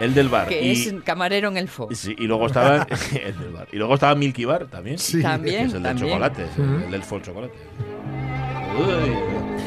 El 0.00 0.14
del 0.14 0.28
bar. 0.28 0.48
Que 0.48 0.62
y, 0.62 0.70
es 0.72 0.94
camarero 1.02 1.48
en 1.48 1.56
el 1.56 1.68
FO. 1.68 1.88
sí, 1.92 2.14
y 2.16 2.26
luego 2.26 2.46
estaba 2.46 2.86
el 3.12 3.38
del 3.38 3.50
bar. 3.50 3.68
Y 3.72 3.76
luego 3.76 3.94
estaba 3.94 4.14
Milky 4.14 4.44
Bar 4.44 4.66
también. 4.66 4.98
Sí. 4.98 5.20
También. 5.20 5.62
Que 5.62 5.66
es 5.68 5.74
el 5.74 5.82
del 5.82 5.96
chocolate, 5.98 6.46
el, 6.56 6.82
el 6.84 6.90
del 6.90 7.02
full 7.02 7.22
chocolate. 7.22 7.54
Uy. 8.78 9.57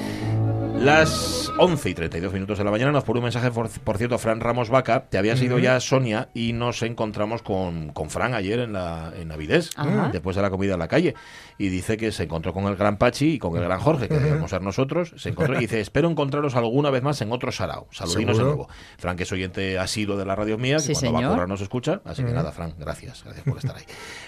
Las 0.84 1.52
11 1.60 1.90
y 1.92 1.94
32 1.94 2.34
minutos 2.34 2.58
de 2.58 2.64
la 2.64 2.72
mañana 2.72 2.92
nos 2.92 3.04
pone 3.04 3.20
un 3.20 3.26
mensaje, 3.26 3.52
por, 3.52 3.70
por 3.70 4.00
cierto, 4.00 4.18
Fran 4.18 4.40
Ramos 4.40 4.70
Vaca. 4.72 5.06
Te 5.10 5.20
habías 5.20 5.40
ido 5.40 5.60
ya, 5.60 5.80
Sonia, 5.80 6.30
y 6.34 6.54
nos 6.54 6.82
encontramos 6.82 7.44
con, 7.44 7.90
con 7.90 8.10
Fran 8.10 8.34
ayer 8.34 8.58
en, 8.62 8.74
la, 8.74 9.14
en 9.16 9.28
Navidez, 9.28 9.70
después 10.12 10.36
de 10.36 10.42
la 10.42 10.50
comida 10.50 10.74
en 10.74 10.80
la 10.80 10.88
calle. 10.88 11.14
Y 11.60 11.70
dice 11.70 11.98
que 11.98 12.12
se 12.12 12.24
encontró 12.24 12.52
con 12.52 12.64
el 12.66 12.76
gran 12.78 12.98
Pachi 12.98 13.34
y 13.34 13.38
con 13.38 13.56
el 13.58 13.64
gran 13.64 13.80
Jorge, 13.80 14.08
que 14.08 14.18
debemos 14.18 14.50
ser 14.50 14.64
nosotros. 14.64 15.14
Se 15.18 15.30
encontró 15.30 15.56
y 15.56 15.60
dice: 15.60 15.80
Espero 15.82 16.10
encontraros 16.10 16.56
alguna 16.56 16.90
vez 16.90 17.04
más 17.04 17.22
en 17.22 17.32
otro 17.32 17.52
sarao. 17.52 17.86
Saludinos 17.92 18.40
de 18.40 18.44
nuevo. 18.44 18.68
Fran, 18.98 19.16
que 19.16 19.24
es 19.24 19.32
oyente 19.32 19.78
asiduo 19.78 20.18
de 20.18 20.26
la 20.26 20.36
radio 20.36 20.58
mía, 20.58 20.78
que 20.78 20.82
Sí, 20.82 20.94
cuando 20.96 21.14
va 21.22 21.28
a 21.28 21.30
currar 21.32 21.48
nos 21.48 21.62
escucha. 21.62 22.02
Así 22.06 22.24
que 22.24 22.32
nada, 22.32 22.52
Fran, 22.52 22.74
gracias. 22.80 23.24
Gracias 23.24 23.46
por 23.46 23.58
estar 23.60 23.76
ahí. 23.76 23.84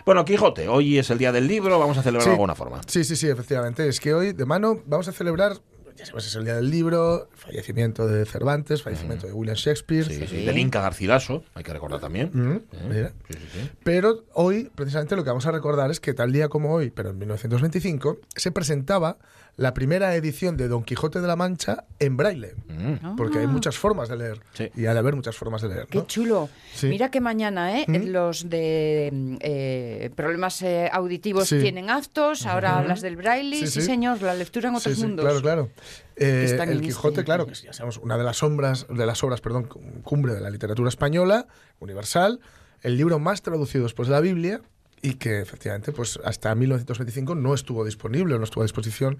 Bueno, 0.05 0.23
Quijote, 0.23 0.67
hoy 0.67 0.99
es 0.99 1.09
el 1.09 1.17
día 1.17 1.31
del 1.31 1.47
libro, 1.47 1.79
vamos 1.79 1.97
a 1.97 2.03
celebrar 2.03 2.21
Sí. 2.23 2.29
de 2.29 2.35
alguna 2.35 2.53
forma. 2.53 2.81
Sí, 2.85 3.03
sí, 3.03 3.15
sí, 3.15 3.27
efectivamente. 3.27 3.87
Es 3.87 3.99
que 3.99 4.13
hoy, 4.13 4.33
de 4.33 4.45
mano, 4.45 4.77
vamos 4.85 5.07
a 5.07 5.11
celebrar, 5.13 5.53
ya 5.95 6.06
sabes, 6.06 6.27
es 6.27 6.36
el 6.36 6.45
día 6.45 6.56
del 6.56 6.69
libro, 6.69 7.29
fallecimiento 7.34 8.08
de 8.08 8.25
Cervantes, 8.25 8.82
fallecimiento 8.82 9.27
de 9.27 9.34
William 9.34 9.56
Shakespeare. 9.56 10.06
Sí, 10.06 10.25
sí, 10.27 10.45
Del 10.45 10.58
Inca 10.58 10.82
Garcilaso, 10.82 11.43
hay 11.53 11.63
que 11.63 11.73
recordar 11.73 11.99
también. 11.99 12.32
Mm, 12.34 12.51
¿Eh? 12.51 12.62
mira. 12.89 13.13
Sí, 13.29 13.34
sí, 13.34 13.47
sí. 13.53 13.69
Pero 13.84 14.25
hoy, 14.34 14.71
precisamente, 14.75 15.15
lo 15.15 15.23
que 15.23 15.29
vamos 15.29 15.45
a 15.45 15.51
recordar 15.51 15.91
es 15.91 15.99
que 15.99 16.13
tal 16.13 16.32
día 16.32 16.49
como 16.49 16.73
hoy, 16.73 16.89
pero 16.89 17.12
en 17.12 17.19
1925, 17.19 18.19
se 18.36 18.51
presentaba 18.51 19.17
la 19.55 19.73
primera 19.75 20.15
edición 20.15 20.57
de 20.57 20.67
Don 20.67 20.83
Quijote 20.83 21.21
de 21.21 21.27
la 21.27 21.35
Mancha 21.35 21.85
en 21.99 22.17
braille. 22.17 22.55
Mm. 22.67 23.15
Porque 23.15 23.37
hay 23.39 23.47
muchas 23.47 23.77
formas 23.77 24.09
de 24.09 24.17
leer. 24.17 24.41
Sí. 24.53 24.71
Y 24.75 24.87
ha 24.87 24.93
de 24.93 24.99
haber 24.99 25.15
muchas 25.15 25.35
formas 25.37 25.61
de 25.61 25.69
leer. 25.69 25.87
Qué 25.87 25.99
¿no? 25.99 26.07
chulo. 26.07 26.49
Sí. 26.73 26.87
Mira 26.87 27.11
que 27.11 27.21
mañana, 27.21 27.79
¿eh? 27.79 27.85
¿Mm? 27.87 28.07
Los 28.09 28.49
de 28.49 29.09
mm, 29.13 29.35
eh, 29.41 30.09
problemas 30.15 30.59
eh, 30.63 30.89
auditivos 30.91 31.47
Sí. 31.49 31.59
tienen 31.59 31.91
actos, 31.91 32.47
ahora 32.47 32.79
hablas 32.79 33.01
del 33.01 33.15
braille. 33.15 33.59
Sí, 33.59 33.67
Sí, 33.67 33.81
sí. 33.81 33.85
señor, 33.87 34.21
la 34.23 34.33
lectura 34.33 34.69
en 34.69 34.75
otros 34.75 34.95
sí, 34.95 35.01
mundos. 35.03 35.23
claro, 35.23 35.41
claro. 35.41 35.69
Eh, 36.15 36.47
el 36.59 36.69
en 36.71 36.81
Quijote, 36.81 37.09
este- 37.19 37.23
claro, 37.23 37.45
que 37.45 37.53
ya 37.53 37.73
sabemos, 37.73 37.97
una 37.97 38.17
de 38.17 38.23
las 38.23 38.37
sombras, 38.37 38.87
de 38.89 39.05
las 39.05 39.23
obras, 39.23 39.39
perdón, 39.41 39.65
cumbre 40.03 40.33
de 40.33 40.41
la 40.41 40.49
literatura 40.49 40.89
española, 40.89 41.45
universal, 41.79 42.39
el 42.81 42.97
libro 42.97 43.19
más 43.19 43.43
traducido 43.43 43.83
después 43.83 44.07
de 44.07 44.13
la 44.15 44.19
Biblia 44.19 44.61
y 45.03 45.15
que 45.15 45.41
efectivamente 45.41 45.91
pues 45.91 46.17
hasta 46.23 46.55
1925 46.55 47.35
no 47.35 47.53
estuvo 47.53 47.83
disponible, 47.83 48.37
no 48.37 48.45
estuvo 48.45 48.63
a 48.63 48.65
disposición 48.65 49.19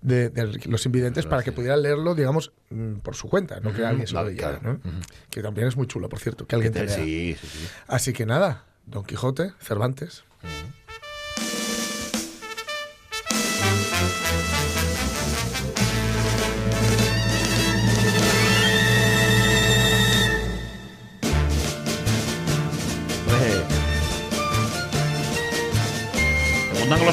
de, 0.00 0.30
de 0.30 0.60
los 0.66 0.86
invidentes 0.86 1.26
para 1.26 1.42
que 1.42 1.50
pudieran 1.50 1.82
leerlo, 1.82 2.14
digamos, 2.14 2.52
mm, 2.70 2.98
por 2.98 3.16
su 3.16 3.28
cuenta, 3.28 3.58
no 3.58 3.74
que 3.74 3.84
alguien 3.84 4.06
se 4.06 4.14
lo 4.14 4.24
leyera. 4.24 4.60
¿no? 4.62 4.80
Que 5.30 5.42
también 5.42 5.66
es 5.66 5.76
muy 5.76 5.88
chulo, 5.88 6.08
por 6.08 6.20
cierto, 6.20 6.46
que 6.46 6.54
alguien 6.54 6.72
te 6.72 6.84
lea. 6.84 6.94
Sí, 6.94 7.36
sí, 7.38 7.46
sí. 7.48 7.66
Así 7.88 8.12
que 8.12 8.26
nada, 8.26 8.64
Don 8.86 9.04
Quijote, 9.04 9.52
Cervantes. 9.60 10.22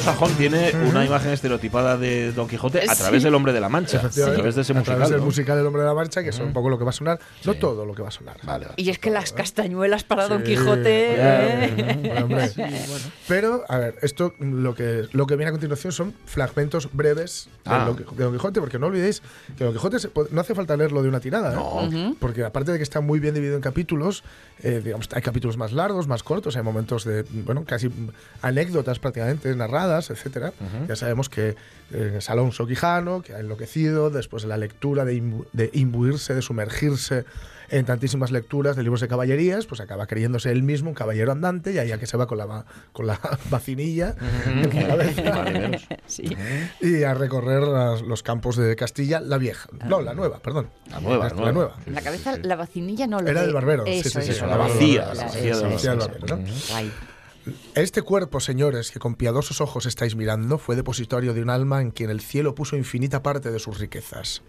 Anglosajón 0.02 0.34
tiene 0.36 0.72
una 0.88 1.04
imagen 1.04 1.30
estereotipada 1.32 1.96
de 1.96 2.32
Don 2.32 2.48
Quijote 2.48 2.80
a 2.80 2.94
Sí. 2.94 3.02
través 3.02 3.22
del 3.22 3.34
Hombre 3.34 3.52
de 3.52 3.60
la 3.60 3.68
Mancha, 3.68 3.98
a 3.98 4.08
través 4.10 4.54
de 4.56 4.62
ese 4.62 4.72
a 4.72 4.74
musical. 4.74 4.96
través 4.96 5.10
del 5.10 5.20
¿no? 5.20 5.26
musical 5.26 5.58
El 5.58 5.66
Hombre 5.66 5.82
de 5.82 5.88
la 5.88 5.94
Marcha, 5.94 6.22
que 6.22 6.30
es 6.30 6.38
un 6.40 6.52
poco 6.52 6.68
lo 6.68 6.76
que 6.78 6.84
va 6.84 6.90
a 6.90 6.92
sonar, 6.92 7.20
no 7.44 7.54
todo 7.54 7.86
lo 7.86 7.94
que 7.94 8.02
va 8.02 8.08
a 8.08 8.12
sonar. 8.12 8.36
Vale, 8.42 8.64
vale. 8.66 8.74
Y 8.76 8.90
es 8.90 8.98
que 8.98 9.10
las 9.10 9.32
castañuelas 9.32 10.02
para 10.04 10.26
Don 10.28 10.42
Quijote. 10.42 11.14
¿eh? 11.16 12.32
Pero, 13.28 13.64
a 13.68 13.78
ver, 13.78 13.94
esto 14.02 14.34
lo 14.40 14.74
que, 14.74 15.06
lo 15.12 15.26
que 15.26 15.36
viene 15.36 15.48
a 15.50 15.52
continuación 15.52 15.92
son 15.92 16.14
fragmentos 16.26 16.88
breves 16.92 17.48
de, 17.64 17.70
Ah. 17.70 17.92
De 18.16 18.24
Don 18.24 18.32
Quijote, 18.32 18.60
porque 18.60 18.78
no 18.78 18.86
olvidéis 18.88 19.22
que 19.56 19.64
Don 19.64 19.72
Quijote 19.72 19.98
no 20.30 20.40
hace 20.40 20.54
falta 20.54 20.76
leerlo 20.76 21.02
de 21.02 21.08
una 21.08 21.20
tirada, 21.20 21.54
¿eh? 21.90 22.14
Porque 22.18 22.44
aparte 22.44 22.72
de 22.72 22.78
que 22.78 22.82
está 22.84 23.00
muy 23.00 23.20
bien 23.20 23.34
dividido 23.34 23.56
en 23.56 23.62
capítulos, 23.62 24.24
eh, 24.62 24.80
digamos, 24.82 25.08
hay 25.12 25.22
capítulos 25.22 25.56
más 25.56 25.72
largos, 25.72 26.08
más 26.08 26.22
cortos, 26.24 26.56
hay 26.56 26.62
momentos 26.62 27.04
de, 27.04 27.22
bueno, 27.30 27.64
casi 27.64 27.88
anécdotas 28.42 28.98
prácticamente 28.98 29.54
narradas 29.54 29.91
cruzadas, 29.96 30.10
etcétera. 30.10 30.52
Ya 30.88 30.96
sabemos 30.96 31.28
que 31.28 31.54
eh, 31.92 32.14
es 32.18 32.30
Alonso 32.30 32.66
Quijano, 32.66 33.22
que 33.22 33.34
ha 33.34 33.40
enloquecido 33.40 34.10
después 34.10 34.42
de 34.42 34.48
la 34.48 34.56
lectura, 34.56 35.04
de, 35.04 35.14
imbu- 35.14 35.46
de 35.52 35.70
imbuirse, 35.74 36.34
de 36.34 36.42
sumergirse 36.42 37.24
en 37.70 37.86
tantísimas 37.86 38.30
lecturas 38.30 38.76
de 38.76 38.82
libros 38.82 39.00
de 39.00 39.08
caballerías, 39.08 39.64
pues 39.64 39.80
acaba 39.80 40.06
creyéndose 40.06 40.50
él 40.50 40.62
mismo 40.62 40.90
un 40.90 40.94
caballero 40.94 41.32
andante 41.32 41.72
y 41.72 41.78
ahí 41.78 41.90
a 41.90 41.98
que 41.98 42.06
se 42.06 42.18
va 42.18 42.26
con 42.26 42.36
la, 42.36 42.44
va- 42.44 42.66
con 42.92 43.06
la 43.06 43.18
vacinilla 43.50 44.14
en 44.46 44.62
la 44.78 44.86
cabeza 44.86 45.70
Sí. 46.06 46.36
y 46.82 47.02
a 47.04 47.14
recorrer 47.14 47.62
las- 47.62 48.02
los 48.02 48.22
campos 48.22 48.56
de 48.56 48.76
Castilla, 48.76 49.20
la 49.20 49.38
vieja. 49.38 49.68
No, 49.88 50.02
la 50.02 50.12
nueva, 50.12 50.38
perdón. 50.40 50.68
La 50.90 51.00
nueva, 51.00 51.28
La, 51.28 51.34
nueva. 51.34 51.52
nueva. 51.52 51.76
La 51.86 52.02
cabeza, 52.02 52.36
la 52.42 52.56
vacinilla 52.56 53.06
no 53.06 53.20
lo 53.20 53.28
Era 53.28 53.40
de- 53.40 53.46
del 53.46 53.54
barbero. 53.54 53.84
sí, 53.86 53.92
Eso, 53.92 54.20
sí, 54.20 54.26
sí, 54.26 54.30
eso, 54.32 54.46
la 54.46 54.56
vacía, 54.58 55.06
la- 55.06 55.14
la 55.14 55.68
vacía 55.68 55.90
del 55.92 55.98
barbero, 56.00 56.36
¿no? 56.36 56.44
Guay. 56.70 56.92
Este 57.74 58.02
cuerpo, 58.02 58.38
señores, 58.38 58.90
que 58.92 59.00
con 59.00 59.16
piadosos 59.16 59.60
ojos 59.60 59.86
estáis 59.86 60.14
mirando, 60.14 60.58
fue 60.58 60.76
depositorio 60.76 61.34
de 61.34 61.42
un 61.42 61.50
alma 61.50 61.80
en 61.80 61.90
quien 61.90 62.10
el 62.10 62.20
cielo 62.20 62.54
puso 62.54 62.76
infinita 62.76 63.22
parte 63.22 63.50
de 63.50 63.58
sus 63.58 63.78
riquezas. 63.78 64.42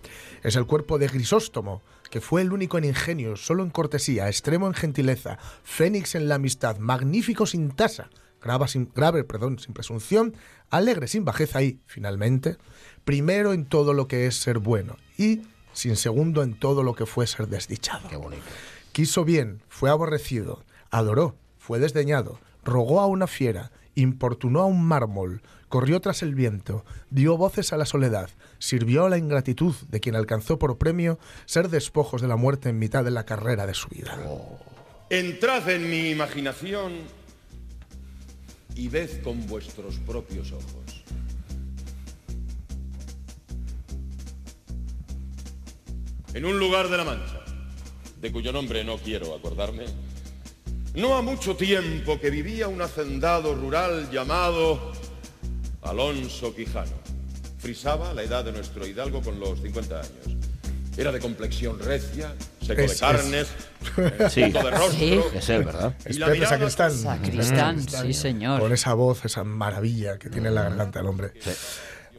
Es 0.43 0.56
el 0.56 0.67
cuerpo 0.67 0.99
de 0.99 1.08
Grisóstomo, 1.08 1.82
que 2.12 2.21
fue 2.21 2.41
el 2.41 2.53
único 2.53 2.77
en 2.77 2.86
ingenio, 2.86 3.36
solo 3.36 3.63
en 3.63 3.71
cortesía, 3.71 4.27
extremo 4.27 4.67
en 4.67 4.75
gentileza, 4.75 5.39
fénix 5.63 6.13
en 6.13 6.27
la 6.27 6.36
amistad, 6.36 6.77
magnífico 6.77 7.47
sin 7.47 7.71
tasa, 7.71 8.10
grave 8.41 8.67
sin, 8.67 8.91
grave, 8.93 9.23
perdón, 9.23 9.58
sin 9.58 9.73
presunción, 9.73 10.36
alegre 10.69 11.08
sin 11.08 11.25
bajeza 11.25 11.63
y, 11.63 11.79
finalmente, 11.88 12.58
primero 13.06 13.53
en 13.53 13.65
todo 13.65 13.93
lo 13.93 14.08
que 14.08 14.27
es 14.27 14.36
ser 14.36 14.60
bueno 14.60 14.97
y 15.17 15.41
sin 15.71 15.95
segundo 15.95 16.43
en 16.43 16.53
todo 16.53 16.84
lo 16.84 16.93
que 16.93 17.08
fue 17.08 17.25
ser 17.25 17.47
desdichado. 17.47 18.08
Qué 18.10 18.17
bonito. 18.17 18.43
Quiso 18.91 19.25
bien, 19.25 19.63
fue 19.69 19.89
aborrecido, 19.89 20.63
adoró, 20.91 21.36
fue 21.58 21.79
desdeñado, 21.79 22.39
rogó 22.63 22.99
a 22.99 23.08
una 23.08 23.28
fiera, 23.28 23.71
importunó 23.95 24.62
a 24.62 24.65
un 24.65 24.84
mármol, 24.84 25.41
corrió 25.69 25.99
tras 26.02 26.21
el 26.23 26.36
viento, 26.36 26.86
dio 27.10 27.38
voces 27.38 27.73
a 27.73 27.78
la 27.78 27.86
soledad, 27.86 28.30
sirvió 28.60 29.06
a 29.06 29.10
la 29.10 29.17
ingratitud 29.17 29.76
de 29.89 29.99
quien 29.99 30.15
alcanzó 30.15 30.60
por 30.60 30.78
premio 30.78 31.19
ser 31.45 31.69
despojos 31.69 32.21
de 32.21 32.28
la 32.28 32.36
muerte 32.36 32.69
en 32.69 32.80
mitad 32.80 33.04
de 33.04 33.12
la 33.12 33.26
carrera 33.26 33.65
de 33.65 33.73
su 33.73 33.89
vida. 33.89 34.17
Entrad 35.10 35.69
en 35.69 35.89
mi 35.89 36.10
imaginación 36.10 36.93
y 38.76 38.88
ved 38.88 39.21
con 39.21 39.45
vuestros 39.47 39.97
propios 39.99 40.52
ojos. 40.52 41.04
En 46.34 46.45
un 46.45 46.58
lugar 46.58 46.89
de 46.89 46.97
la 46.97 47.04
Mancha, 47.04 47.41
de 48.19 48.32
cuyo 48.32 48.52
nombre 48.52 48.84
no 48.84 48.97
quiero 48.97 49.36
acordarme, 49.36 49.86
no 50.95 51.15
ha 51.15 51.21
mucho 51.21 51.56
tiempo 51.56 52.19
que 52.19 52.29
vivía 52.29 52.67
un 52.67 52.82
hacendado 52.82 53.56
rural 53.56 54.10
llamado 54.12 54.91
Alonso 55.82 56.53
Quijano. 56.56 56.91
Frisaba 57.60 58.13
la 58.13 58.23
edad 58.23 58.43
de 58.43 58.51
nuestro 58.51 58.86
hidalgo 58.86 59.21
con 59.21 59.39
los 59.39 59.60
50 59.62 59.95
años. 59.99 60.38
Era 60.95 61.12
de 61.12 61.19
complexión 61.19 61.79
recia, 61.79 62.36
seco 62.62 62.82
Es- 62.82 62.88
de 62.89 62.93
es- 62.93 62.99
carnes, 62.99 63.47
Sí. 64.32 64.41
punto 64.43 64.63
de 64.63 64.71
rostro. 64.71 64.91
Sí. 64.91 65.21
Es 65.34 65.49
él, 65.49 65.63
¿verdad? 65.63 65.95
Es 66.06 66.19
la 66.19 66.27
Pepe 66.27 66.38
mirada- 66.39 66.58
Sacristán. 66.58 66.91
Sacristán, 66.91 67.79
sí, 67.88 68.13
señor. 68.13 68.60
Con 68.60 68.71
esa 68.73 68.93
voz, 68.93 69.25
esa 69.25 69.43
maravilla 69.43 70.19
que 70.19 70.29
tiene 70.29 70.49
en 70.49 70.56
la 70.56 70.63
garganta 70.63 70.99
el 70.99 71.08
hombre. 71.08 71.32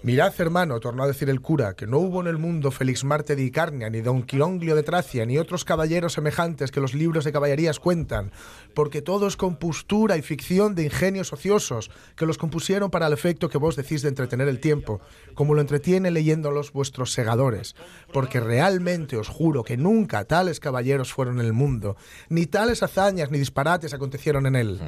Mirad, 0.04 0.34
hermano, 0.36 0.80
tornó 0.80 1.02
a 1.02 1.06
decir 1.06 1.30
el 1.30 1.40
cura, 1.40 1.72
que 1.72 1.86
no 1.86 1.98
hubo 1.98 2.20
en 2.20 2.26
el 2.26 2.36
mundo 2.36 2.70
Félix 2.70 3.04
Marte 3.04 3.36
de 3.36 3.42
Icarnia, 3.42 3.88
ni 3.88 4.02
Don 4.02 4.22
Quironglio 4.22 4.76
de 4.76 4.82
Tracia, 4.82 5.24
ni 5.24 5.38
otros 5.38 5.64
caballeros 5.64 6.12
semejantes 6.12 6.70
que 6.70 6.80
los 6.80 6.92
libros 6.92 7.24
de 7.24 7.32
caballerías 7.32 7.80
cuentan, 7.80 8.30
porque 8.74 9.00
todo 9.00 9.26
es 9.26 9.38
compostura 9.38 10.18
y 10.18 10.22
ficción 10.22 10.74
de 10.74 10.84
ingenios 10.84 11.32
ociosos, 11.32 11.90
que 12.16 12.26
los 12.26 12.36
compusieron 12.36 12.90
para 12.90 13.06
el 13.06 13.14
efecto 13.14 13.48
que 13.48 13.56
vos 13.56 13.76
decís 13.76 14.02
de 14.02 14.10
entretener 14.10 14.46
el 14.46 14.60
tiempo, 14.60 15.00
como 15.32 15.54
lo 15.54 15.62
entretiene 15.62 16.10
leyéndolos 16.10 16.70
vuestros 16.70 17.10
segadores, 17.14 17.74
porque 18.12 18.40
realmente 18.40 19.16
os 19.16 19.28
juro 19.28 19.64
que 19.64 19.78
nunca 19.78 20.26
tales 20.26 20.60
caballeros 20.60 21.14
fueron 21.14 21.40
en 21.40 21.46
el 21.46 21.54
mundo, 21.54 21.96
ni 22.28 22.44
tales 22.44 22.82
hazañas 22.82 23.30
ni 23.30 23.38
disparates 23.38 23.94
acontecieron 23.94 24.44
en 24.44 24.56
él. 24.56 24.80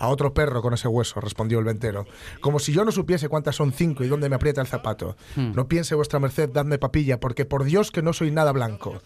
A 0.00 0.08
otro 0.08 0.32
perro 0.32 0.62
con 0.62 0.72
ese 0.72 0.88
hueso, 0.88 1.20
respondió 1.20 1.58
el 1.58 1.66
ventero. 1.66 2.06
Como 2.40 2.58
si 2.58 2.72
yo 2.72 2.86
no 2.86 2.90
supiese 2.90 3.28
cuántas 3.28 3.56
son 3.56 3.70
cinco 3.70 4.02
y 4.02 4.08
dónde 4.08 4.30
me 4.30 4.36
aprieta 4.36 4.62
el 4.62 4.66
zapato. 4.66 5.14
No 5.36 5.68
piense 5.68 5.94
vuestra 5.94 6.18
merced, 6.18 6.48
dadme 6.48 6.78
papilla, 6.78 7.20
porque 7.20 7.44
por 7.44 7.64
Dios 7.64 7.90
que 7.90 8.00
no 8.00 8.14
soy 8.14 8.30
nada 8.30 8.50
blanco. 8.52 9.02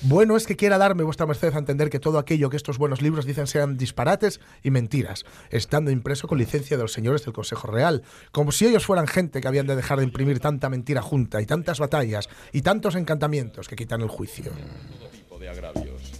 Bueno 0.00 0.38
es 0.38 0.46
que 0.46 0.56
quiera 0.56 0.78
darme 0.78 1.02
vuestra 1.02 1.26
merced 1.26 1.54
a 1.54 1.58
entender 1.58 1.90
que 1.90 2.00
todo 2.00 2.18
aquello 2.18 2.48
que 2.48 2.56
estos 2.56 2.78
buenos 2.78 3.02
libros 3.02 3.26
dicen 3.26 3.46
sean 3.46 3.76
disparates 3.76 4.40
y 4.62 4.70
mentiras, 4.70 5.26
estando 5.50 5.90
impreso 5.90 6.26
con 6.26 6.38
licencia 6.38 6.78
de 6.78 6.84
los 6.84 6.94
señores 6.94 7.22
del 7.26 7.34
Consejo 7.34 7.66
Real, 7.66 8.02
como 8.32 8.50
si 8.50 8.66
ellos 8.66 8.86
fueran 8.86 9.06
gente 9.06 9.42
que 9.42 9.48
habían 9.48 9.66
de 9.66 9.76
dejar 9.76 9.98
de 9.98 10.04
imprimir 10.04 10.40
tanta 10.40 10.70
mentira 10.70 11.02
junta 11.02 11.42
y 11.42 11.44
tantas 11.44 11.80
batallas 11.80 12.30
y 12.50 12.62
tantos 12.62 12.94
encantamientos 12.94 13.68
que 13.68 13.76
quitan 13.76 14.00
el 14.00 14.08
juicio. 14.08 14.52
tipo 15.12 15.38
de 15.38 15.50
agravios. 15.50 16.12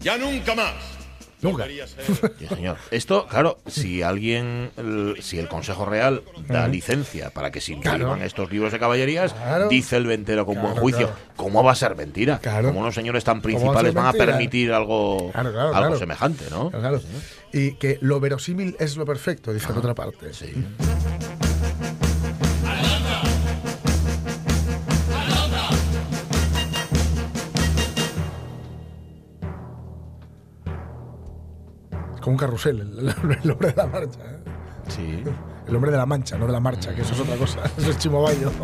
Ya 0.00 0.16
nunca 0.16 0.54
más. 0.54 0.97
Nunca. 1.40 1.66
Sí, 1.66 2.46
señor. 2.48 2.76
Esto, 2.90 3.26
claro, 3.28 3.58
si 3.66 4.02
alguien, 4.02 4.70
el- 4.76 5.16
si 5.20 5.38
el 5.38 5.48
Consejo 5.48 5.84
Real 5.84 6.22
da 6.48 6.66
licencia 6.68 7.30
para 7.30 7.50
que 7.50 7.60
se 7.60 7.72
impriman 7.72 7.98
Claro. 8.00 8.24
estos 8.24 8.50
libros 8.50 8.72
de 8.72 8.78
caballerías, 8.78 9.32
Claro. 9.34 9.68
dice 9.68 9.96
el 9.96 10.06
ventero 10.06 10.44
con 10.46 10.60
buen 10.60 10.74
juicio, 10.74 11.06
claro. 11.06 11.22
¿cómo 11.36 11.62
va 11.62 11.72
a 11.72 11.76
ser 11.76 11.94
mentira? 11.94 12.38
Claro. 12.38 12.68
¿Cómo 12.68 12.80
unos 12.80 12.94
señores 12.94 13.22
tan 13.24 13.40
¿Cómo 13.40 13.44
va 13.44 13.48
a 13.50 13.52
ser 13.52 13.60
principales 13.92 13.94
van 13.94 14.06
a 14.06 14.12
permitir 14.12 14.72
algo, 14.72 15.30
Claro, 15.32 15.52
claro, 15.52 15.68
algo 15.68 15.80
claro. 15.80 15.98
semejante, 15.98 16.44
no? 16.50 16.70
Claro. 16.70 17.00
Y 17.52 17.72
que 17.76 17.98
lo 18.00 18.20
verosímil 18.20 18.76
es 18.80 18.96
lo 18.96 19.06
perfecto, 19.06 19.52
dice 19.52 19.70
en 19.70 19.78
otra 19.78 19.94
parte. 19.94 20.34
Sí. 20.34 20.52
Como 32.28 32.34
un 32.34 32.40
carrusel, 32.40 32.80
el, 32.82 32.98
el- 33.08 33.38
el 33.42 33.50
hombre 33.50 33.68
de 33.70 33.74
la 33.76 33.86
marcha. 33.86 34.20
¿eh? 34.20 34.38
Sí. 34.88 35.24
El 35.66 35.74
hombre 35.76 35.90
de 35.90 35.96
la 35.96 36.04
mancha, 36.04 36.36
no 36.36 36.44
de 36.46 36.52
la 36.52 36.60
marcha, 36.60 36.94
que 36.94 37.00
eso 37.00 37.14
es 37.14 37.20
otra 37.20 37.36
cosa. 37.36 37.60
Eso 37.78 37.90
es 37.90 37.96
Chimobayo. 37.96 38.50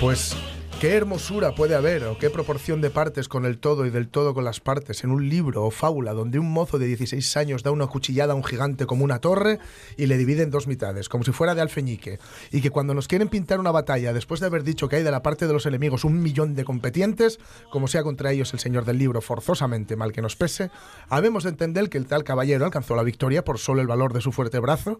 Pues, 0.00 0.36
¿qué 0.82 0.96
hermosura 0.96 1.54
puede 1.54 1.76
haber 1.76 2.02
o 2.06 2.18
qué 2.18 2.28
proporción 2.28 2.80
de 2.80 2.90
partes 2.90 3.28
con 3.28 3.46
el 3.46 3.58
todo 3.58 3.86
y 3.86 3.90
del 3.90 4.08
todo 4.08 4.34
con 4.34 4.42
las 4.42 4.58
partes 4.58 5.04
en 5.04 5.12
un 5.12 5.28
libro 5.28 5.64
o 5.64 5.70
fábula 5.70 6.12
donde 6.12 6.40
un 6.40 6.50
mozo 6.50 6.76
de 6.76 6.88
16 6.88 7.36
años 7.36 7.62
da 7.62 7.70
una 7.70 7.86
cuchillada 7.86 8.32
a 8.32 8.34
un 8.34 8.42
gigante 8.42 8.84
como 8.84 9.04
una 9.04 9.20
torre 9.20 9.60
y 9.96 10.06
le 10.06 10.18
divide 10.18 10.42
en 10.42 10.50
dos 10.50 10.66
mitades, 10.66 11.08
como 11.08 11.22
si 11.22 11.30
fuera 11.30 11.54
de 11.54 11.60
alfeñique? 11.60 12.18
Y 12.50 12.62
que 12.62 12.70
cuando 12.70 12.94
nos 12.94 13.06
quieren 13.06 13.28
pintar 13.28 13.60
una 13.60 13.70
batalla, 13.70 14.12
después 14.12 14.40
de 14.40 14.46
haber 14.46 14.64
dicho 14.64 14.88
que 14.88 14.96
hay 14.96 15.04
de 15.04 15.12
la 15.12 15.22
parte 15.22 15.46
de 15.46 15.52
los 15.52 15.66
enemigos 15.66 16.02
un 16.02 16.20
millón 16.20 16.56
de 16.56 16.64
competientes, 16.64 17.38
como 17.70 17.86
sea 17.86 18.02
contra 18.02 18.32
ellos 18.32 18.52
el 18.52 18.58
señor 18.58 18.84
del 18.84 18.98
libro, 18.98 19.20
forzosamente 19.20 19.94
mal 19.94 20.10
que 20.10 20.20
nos 20.20 20.34
pese, 20.34 20.72
habemos 21.08 21.44
de 21.44 21.50
entender 21.50 21.90
que 21.90 21.98
el 21.98 22.06
tal 22.06 22.24
caballero 22.24 22.64
alcanzó 22.64 22.96
la 22.96 23.04
victoria 23.04 23.44
por 23.44 23.60
solo 23.60 23.82
el 23.82 23.86
valor 23.86 24.12
de 24.12 24.20
su 24.20 24.32
fuerte 24.32 24.58
brazo. 24.58 24.98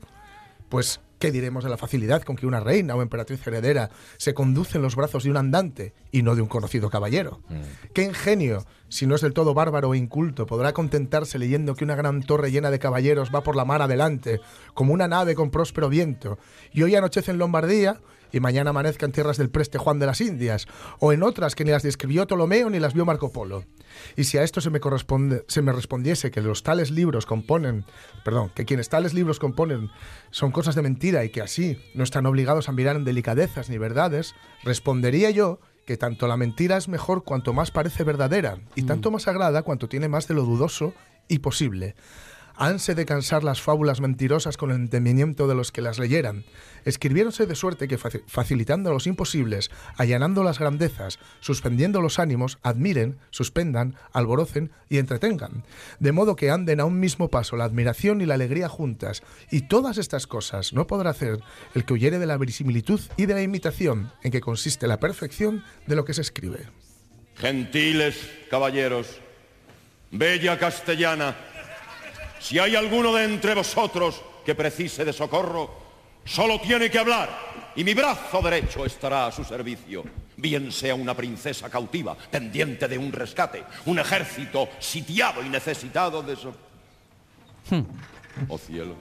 Pues, 0.72 1.02
¿qué 1.18 1.30
diremos 1.30 1.64
de 1.64 1.68
la 1.68 1.76
facilidad 1.76 2.22
con 2.22 2.34
que 2.34 2.46
una 2.46 2.58
reina 2.58 2.94
o 2.94 3.02
emperatriz 3.02 3.46
heredera 3.46 3.90
se 4.16 4.32
conduce 4.32 4.78
en 4.78 4.82
los 4.82 4.96
brazos 4.96 5.22
de 5.22 5.30
un 5.30 5.36
andante 5.36 5.92
y 6.10 6.22
no 6.22 6.34
de 6.34 6.40
un 6.40 6.48
conocido 6.48 6.88
caballero? 6.88 7.42
¿Qué 7.92 8.04
ingenio, 8.04 8.64
si 8.88 9.06
no 9.06 9.14
es 9.14 9.20
del 9.20 9.34
todo 9.34 9.52
bárbaro 9.52 9.92
e 9.92 9.98
inculto, 9.98 10.46
podrá 10.46 10.72
contentarse 10.72 11.38
leyendo 11.38 11.74
que 11.74 11.84
una 11.84 11.94
gran 11.94 12.22
torre 12.22 12.50
llena 12.50 12.70
de 12.70 12.78
caballeros 12.78 13.28
va 13.34 13.42
por 13.42 13.54
la 13.54 13.66
mar 13.66 13.82
adelante, 13.82 14.40
como 14.72 14.94
una 14.94 15.08
nave 15.08 15.34
con 15.34 15.50
próspero 15.50 15.90
viento, 15.90 16.38
y 16.72 16.84
hoy 16.84 16.94
anochece 16.94 17.32
en 17.32 17.36
Lombardía 17.36 18.00
y 18.32 18.40
mañana 18.40 18.70
amanezca 18.70 19.04
en 19.04 19.12
tierras 19.12 19.36
del 19.36 19.50
preste 19.50 19.76
Juan 19.76 19.98
de 19.98 20.06
las 20.06 20.22
Indias, 20.22 20.66
o 21.00 21.12
en 21.12 21.22
otras 21.22 21.54
que 21.54 21.66
ni 21.66 21.70
las 21.70 21.82
describió 21.82 22.26
Ptolomeo 22.26 22.70
ni 22.70 22.78
las 22.78 22.94
vio 22.94 23.04
Marco 23.04 23.30
Polo? 23.30 23.64
Y 24.16 24.24
si 24.24 24.38
a 24.38 24.42
esto 24.42 24.60
se 24.60 24.70
me, 24.70 24.80
corresponde, 24.80 25.44
se 25.48 25.62
me 25.62 25.72
respondiese 25.72 26.30
que 26.30 26.40
los 26.40 26.62
tales 26.62 26.90
libros 26.90 27.26
componen, 27.26 27.84
perdón, 28.24 28.50
que 28.54 28.64
quienes 28.64 28.88
tales 28.88 29.14
libros 29.14 29.38
componen 29.38 29.90
son 30.30 30.52
cosas 30.52 30.74
de 30.74 30.82
mentira 30.82 31.24
y 31.24 31.30
que 31.30 31.42
así 31.42 31.78
no 31.94 32.04
están 32.04 32.26
obligados 32.26 32.68
a 32.68 32.72
mirar 32.72 32.96
en 32.96 33.04
delicadezas 33.04 33.70
ni 33.70 33.78
verdades, 33.78 34.34
respondería 34.64 35.30
yo 35.30 35.60
que 35.86 35.96
tanto 35.96 36.28
la 36.28 36.36
mentira 36.36 36.76
es 36.76 36.88
mejor 36.88 37.24
cuanto 37.24 37.52
más 37.52 37.70
parece 37.70 38.04
verdadera 38.04 38.58
y 38.74 38.82
tanto 38.82 39.10
más 39.10 39.26
agrada 39.28 39.62
cuanto 39.62 39.88
tiene 39.88 40.08
más 40.08 40.28
de 40.28 40.34
lo 40.34 40.44
dudoso 40.44 40.94
y 41.28 41.40
posible. 41.40 41.96
Hanse 42.56 42.94
de 42.94 43.06
cansar 43.06 43.44
las 43.44 43.60
fábulas 43.60 44.00
mentirosas 44.00 44.56
con 44.56 44.70
el 44.70 44.76
entendimiento 44.76 45.48
de 45.48 45.54
los 45.54 45.72
que 45.72 45.80
las 45.82 45.98
leyeran. 45.98 46.44
Escribiéronse 46.84 47.46
de 47.46 47.54
suerte 47.54 47.88
que 47.88 47.98
faci- 47.98 48.22
facilitando 48.26 48.92
los 48.92 49.06
imposibles, 49.06 49.70
allanando 49.96 50.42
las 50.42 50.58
grandezas, 50.58 51.18
suspendiendo 51.40 52.00
los 52.02 52.18
ánimos, 52.18 52.58
admiren, 52.62 53.18
suspendan, 53.30 53.96
alborocen 54.12 54.70
y 54.88 54.98
entretengan. 54.98 55.64
De 56.00 56.12
modo 56.12 56.36
que 56.36 56.50
anden 56.50 56.80
a 56.80 56.84
un 56.84 56.98
mismo 57.00 57.28
paso 57.28 57.56
la 57.56 57.64
admiración 57.64 58.20
y 58.20 58.26
la 58.26 58.34
alegría 58.34 58.68
juntas. 58.68 59.22
Y 59.50 59.62
todas 59.62 59.96
estas 59.98 60.26
cosas 60.26 60.72
no 60.72 60.86
podrá 60.86 61.10
hacer 61.10 61.38
el 61.74 61.84
que 61.84 61.94
huyere 61.94 62.18
de 62.18 62.26
la 62.26 62.36
verisimilitud 62.36 63.00
y 63.16 63.26
de 63.26 63.34
la 63.34 63.42
imitación, 63.42 64.12
en 64.22 64.32
que 64.32 64.40
consiste 64.40 64.86
la 64.86 65.00
perfección 65.00 65.64
de 65.86 65.96
lo 65.96 66.04
que 66.04 66.14
se 66.14 66.20
escribe. 66.22 66.66
Gentiles 67.36 68.16
caballeros, 68.50 69.18
Bella 70.10 70.58
castellana, 70.58 71.34
si 72.42 72.58
hay 72.58 72.74
alguno 72.74 73.14
de 73.14 73.22
entre 73.22 73.54
vosotros 73.54 74.20
que 74.44 74.56
precise 74.56 75.04
de 75.04 75.12
socorro, 75.12 75.70
solo 76.24 76.60
tiene 76.60 76.90
que 76.90 76.98
hablar 76.98 77.30
y 77.76 77.84
mi 77.84 77.94
brazo 77.94 78.42
derecho 78.42 78.84
estará 78.84 79.28
a 79.28 79.32
su 79.32 79.44
servicio. 79.44 80.02
Bien 80.36 80.72
sea 80.72 80.96
una 80.96 81.14
princesa 81.14 81.70
cautiva, 81.70 82.16
pendiente 82.16 82.88
de 82.88 82.98
un 82.98 83.12
rescate, 83.12 83.62
un 83.86 84.00
ejército 84.00 84.68
sitiado 84.80 85.40
y 85.44 85.48
necesitado 85.48 86.20
de 86.22 86.34
so... 86.34 86.52
Oh 88.48 88.58
cielos, 88.58 88.96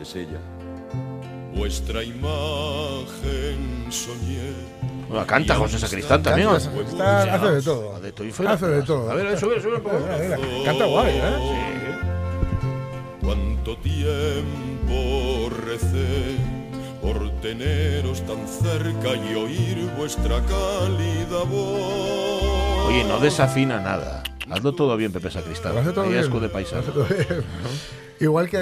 es 0.00 0.16
ella. 0.16 0.40
Vuestra 1.54 2.02
imagen 2.02 3.86
soñé. 3.90 4.54
Bueno, 5.08 5.24
canta 5.24 5.54
José 5.54 5.78
Sacristán 5.78 6.20
también. 6.20 6.48
Canta, 6.48 6.64
Sacristán, 6.64 7.28
hace 7.28 7.50
de 7.50 7.62
todo. 7.62 7.94
Hace 7.94 8.66
de 8.66 8.82
todo. 8.82 9.10
A 9.10 9.14
ver, 9.14 9.38
sube, 9.38 9.60
sube 9.62 9.76
un 9.76 9.82
poco. 9.82 9.98
Canta 10.64 10.84
guay, 10.86 11.14
¿eh? 11.14 11.81
Tiempo 13.64 15.48
recé 15.48 16.36
por 17.00 17.30
teneros 17.40 18.20
tan 18.26 18.46
cerca 18.48 19.14
y 19.14 19.34
oír 19.34 19.88
vuestra 19.96 20.40
cálida 20.44 21.44
voz. 21.44 22.61
Oye, 22.92 23.04
no 23.04 23.18
desafina 23.20 23.80
nada. 23.80 24.22
Hazlo 24.50 24.74
todo 24.74 24.98
bien, 24.98 25.12
Pepe 25.12 25.30
Sacristán. 25.30 25.74
Escude 25.78 26.48
Lo 26.48 26.52
paisano. 26.52 26.82
Igual 28.20 28.50
que 28.50 28.58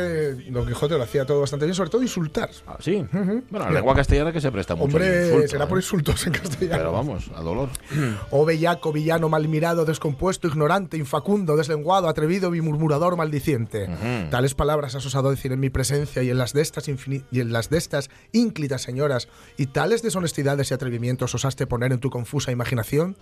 Don 0.50 0.64
Quijote 0.68 0.96
lo 0.96 1.02
hacía 1.02 1.26
todo 1.26 1.40
bastante 1.40 1.66
bien, 1.66 1.74
sobre 1.74 1.90
todo 1.90 2.00
insultar. 2.00 2.48
Ah, 2.64 2.76
sí. 2.78 3.04
Bueno, 3.12 3.66
la 3.66 3.72
lengua 3.72 3.96
castellana 3.96 4.32
que 4.32 4.40
se 4.40 4.52
presta 4.52 4.76
mucho. 4.76 4.96
Hombre, 4.96 5.26
insulto, 5.26 5.48
será 5.48 5.64
¿eh? 5.64 5.66
por 5.66 5.78
insultos 5.78 6.26
en 6.28 6.32
castellano. 6.32 6.78
Pero 6.78 6.92
vamos, 6.92 7.28
a 7.34 7.40
dolor. 7.42 7.70
Oh 8.30 8.44
bellaco, 8.44 8.92
villano, 8.92 9.28
mal 9.28 9.48
mirado, 9.48 9.84
descompuesto, 9.84 10.46
ignorante, 10.46 10.96
infacundo, 10.96 11.56
deslenguado, 11.56 12.08
atrevido, 12.08 12.52
bimurmurador, 12.52 13.16
maldiciente. 13.16 13.88
Tales 14.30 14.54
palabras 14.54 14.94
has 14.94 15.04
osado 15.04 15.30
decir 15.30 15.50
en 15.50 15.58
mi 15.58 15.70
presencia 15.70 16.22
y 16.22 16.30
en 16.30 16.38
las 16.38 16.52
de 16.52 16.62
estas 16.62 16.86
y 16.88 17.40
en 17.40 17.52
las 17.52 17.68
de 17.68 17.78
estas 17.78 18.10
ínclitas 18.30 18.82
señoras, 18.82 19.28
y 19.56 19.66
tales 19.66 20.02
deshonestidades 20.02 20.70
y 20.70 20.74
atrevimientos 20.74 21.34
osaste 21.34 21.66
poner 21.66 21.92
en 21.92 21.98
tu 21.98 22.10
confusa 22.10 22.52
imaginación. 22.52 23.16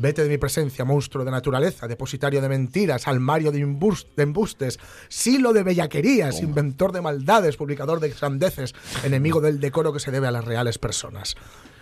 Vete 0.00 0.22
de 0.22 0.28
mi 0.28 0.38
presencia, 0.38 0.84
monstruo 0.84 1.24
de 1.24 1.32
naturaleza, 1.32 1.88
depositario 1.88 2.40
de 2.40 2.48
mentiras, 2.48 3.08
almario 3.08 3.50
de, 3.50 3.58
embustes, 3.58 4.78
silo 5.08 5.52
de 5.52 5.64
bellaquerías, 5.64 6.40
inventor 6.40 6.92
de 6.92 7.00
maldades, 7.00 7.56
publicador 7.56 7.98
de 7.98 8.10
grandeces, 8.10 8.76
enemigo 9.02 9.40
del 9.40 9.58
decoro 9.58 9.92
que 9.92 9.98
se 9.98 10.12
debe 10.12 10.28
a 10.28 10.30
las 10.30 10.44
reales 10.44 10.78
personas. 10.78 11.34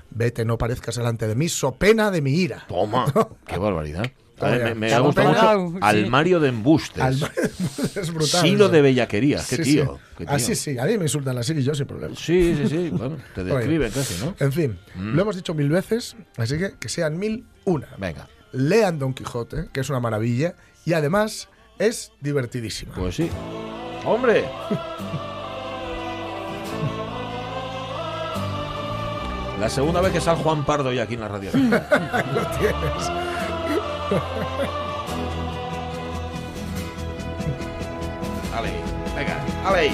Vete, 0.08 0.46
no 0.46 0.56
parezcas 0.56 0.96
delante 0.96 1.28
de 1.28 1.34
mí, 1.34 1.50
so 1.50 1.72
pena 1.72 2.10
de 2.10 2.22
mi 2.22 2.32
ira. 2.32 2.64
Toma, 2.68 3.04
qué 3.46 3.58
barbaridad. 3.58 4.10
A 4.36 4.40
Toma 4.40 4.50
ver, 4.52 4.68
ya. 4.68 4.74
me, 4.74 4.92
ha 4.92 4.98
gustado 5.00 5.60
mucho. 5.62 5.78
sí. 5.78 5.84
Almario 5.86 6.40
de 6.40 6.48
embustes. 6.50 7.02
Alma- 7.02 7.30
es 7.94 8.12
brutal. 8.12 8.40
Silo 8.42 8.64
eso. 8.66 8.72
de 8.72 8.82
bellaquería. 8.82 9.38
Qué 9.38 9.56
Sí, 9.56 9.62
tío. 9.62 9.84
sí. 9.84 10.00
qué 10.18 10.24
Ah, 10.28 10.36
tío. 10.36 10.46
sí, 10.46 10.54
sí. 10.54 10.78
A 10.78 10.84
mí 10.84 10.98
me 10.98 11.04
insultan 11.04 11.38
así 11.38 11.54
y 11.54 11.62
yo 11.62 11.74
sin 11.74 11.86
problema. 11.86 12.14
Sí, 12.16 12.54
sí, 12.54 12.68
sí. 12.68 12.90
Bueno, 12.90 13.16
te 13.34 13.40
Oye, 13.44 13.54
describen 13.54 13.90
casi, 13.92 14.22
¿no? 14.24 14.34
En 14.38 14.52
fin, 14.52 14.78
Mm. 14.94 15.14
lo 15.14 15.22
hemos 15.22 15.36
dicho 15.36 15.54
mil 15.54 15.70
veces, 15.70 16.16
así 16.36 16.58
que 16.58 16.74
que 16.78 16.88
sean 16.90 17.18
mil 17.18 17.46
una. 17.64 17.88
Venga. 17.98 18.28
Lean 18.52 18.98
Don 18.98 19.14
Quijote, 19.14 19.68
que 19.72 19.80
es 19.80 19.88
una 19.90 20.00
maravilla, 20.00 20.54
y 20.84 20.92
además 20.92 21.48
es 21.78 22.12
divertidísima. 22.20 22.94
Pues 22.94 23.14
sí. 23.16 23.30
¡Hombre! 24.04 24.44
La 29.60 29.70
segunda 29.70 30.02
vez 30.02 30.12
que 30.12 30.20
sale 30.20 30.42
Juan 30.42 30.64
Pardo 30.66 30.92
y 30.92 30.98
aquí 30.98 31.14
en 31.14 31.20
la 31.20 31.28
radio. 31.28 31.50
Lo 31.54 32.46
tienes. 32.58 33.10
Ale, 38.56 38.70
venga, 39.16 39.36
ale. 39.66 39.90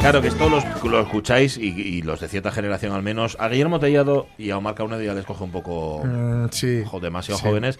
Claro 0.00 0.22
que 0.22 0.28
esto 0.28 0.48
los- 0.48 0.64
lo 0.84 1.00
escucháis 1.00 1.58
y, 1.58 1.66
y 1.68 2.02
los 2.02 2.20
de 2.20 2.28
cierta 2.28 2.50
generación 2.52 2.92
al 2.92 3.02
menos. 3.02 3.36
A 3.40 3.48
Guillermo 3.48 3.78
Tellado 3.80 4.26
y 4.38 4.50
a 4.50 4.56
Omar 4.58 4.74
Cauna 4.74 4.96
ya 5.02 5.12
les 5.12 5.24
coge 5.26 5.44
un 5.44 5.50
poco 5.50 6.02
Mm, 6.04 6.46
sí. 6.50 6.82
jo- 6.86 7.00
demasiado 7.00 7.38
Sí. 7.38 7.44
jóvenes. 7.46 7.78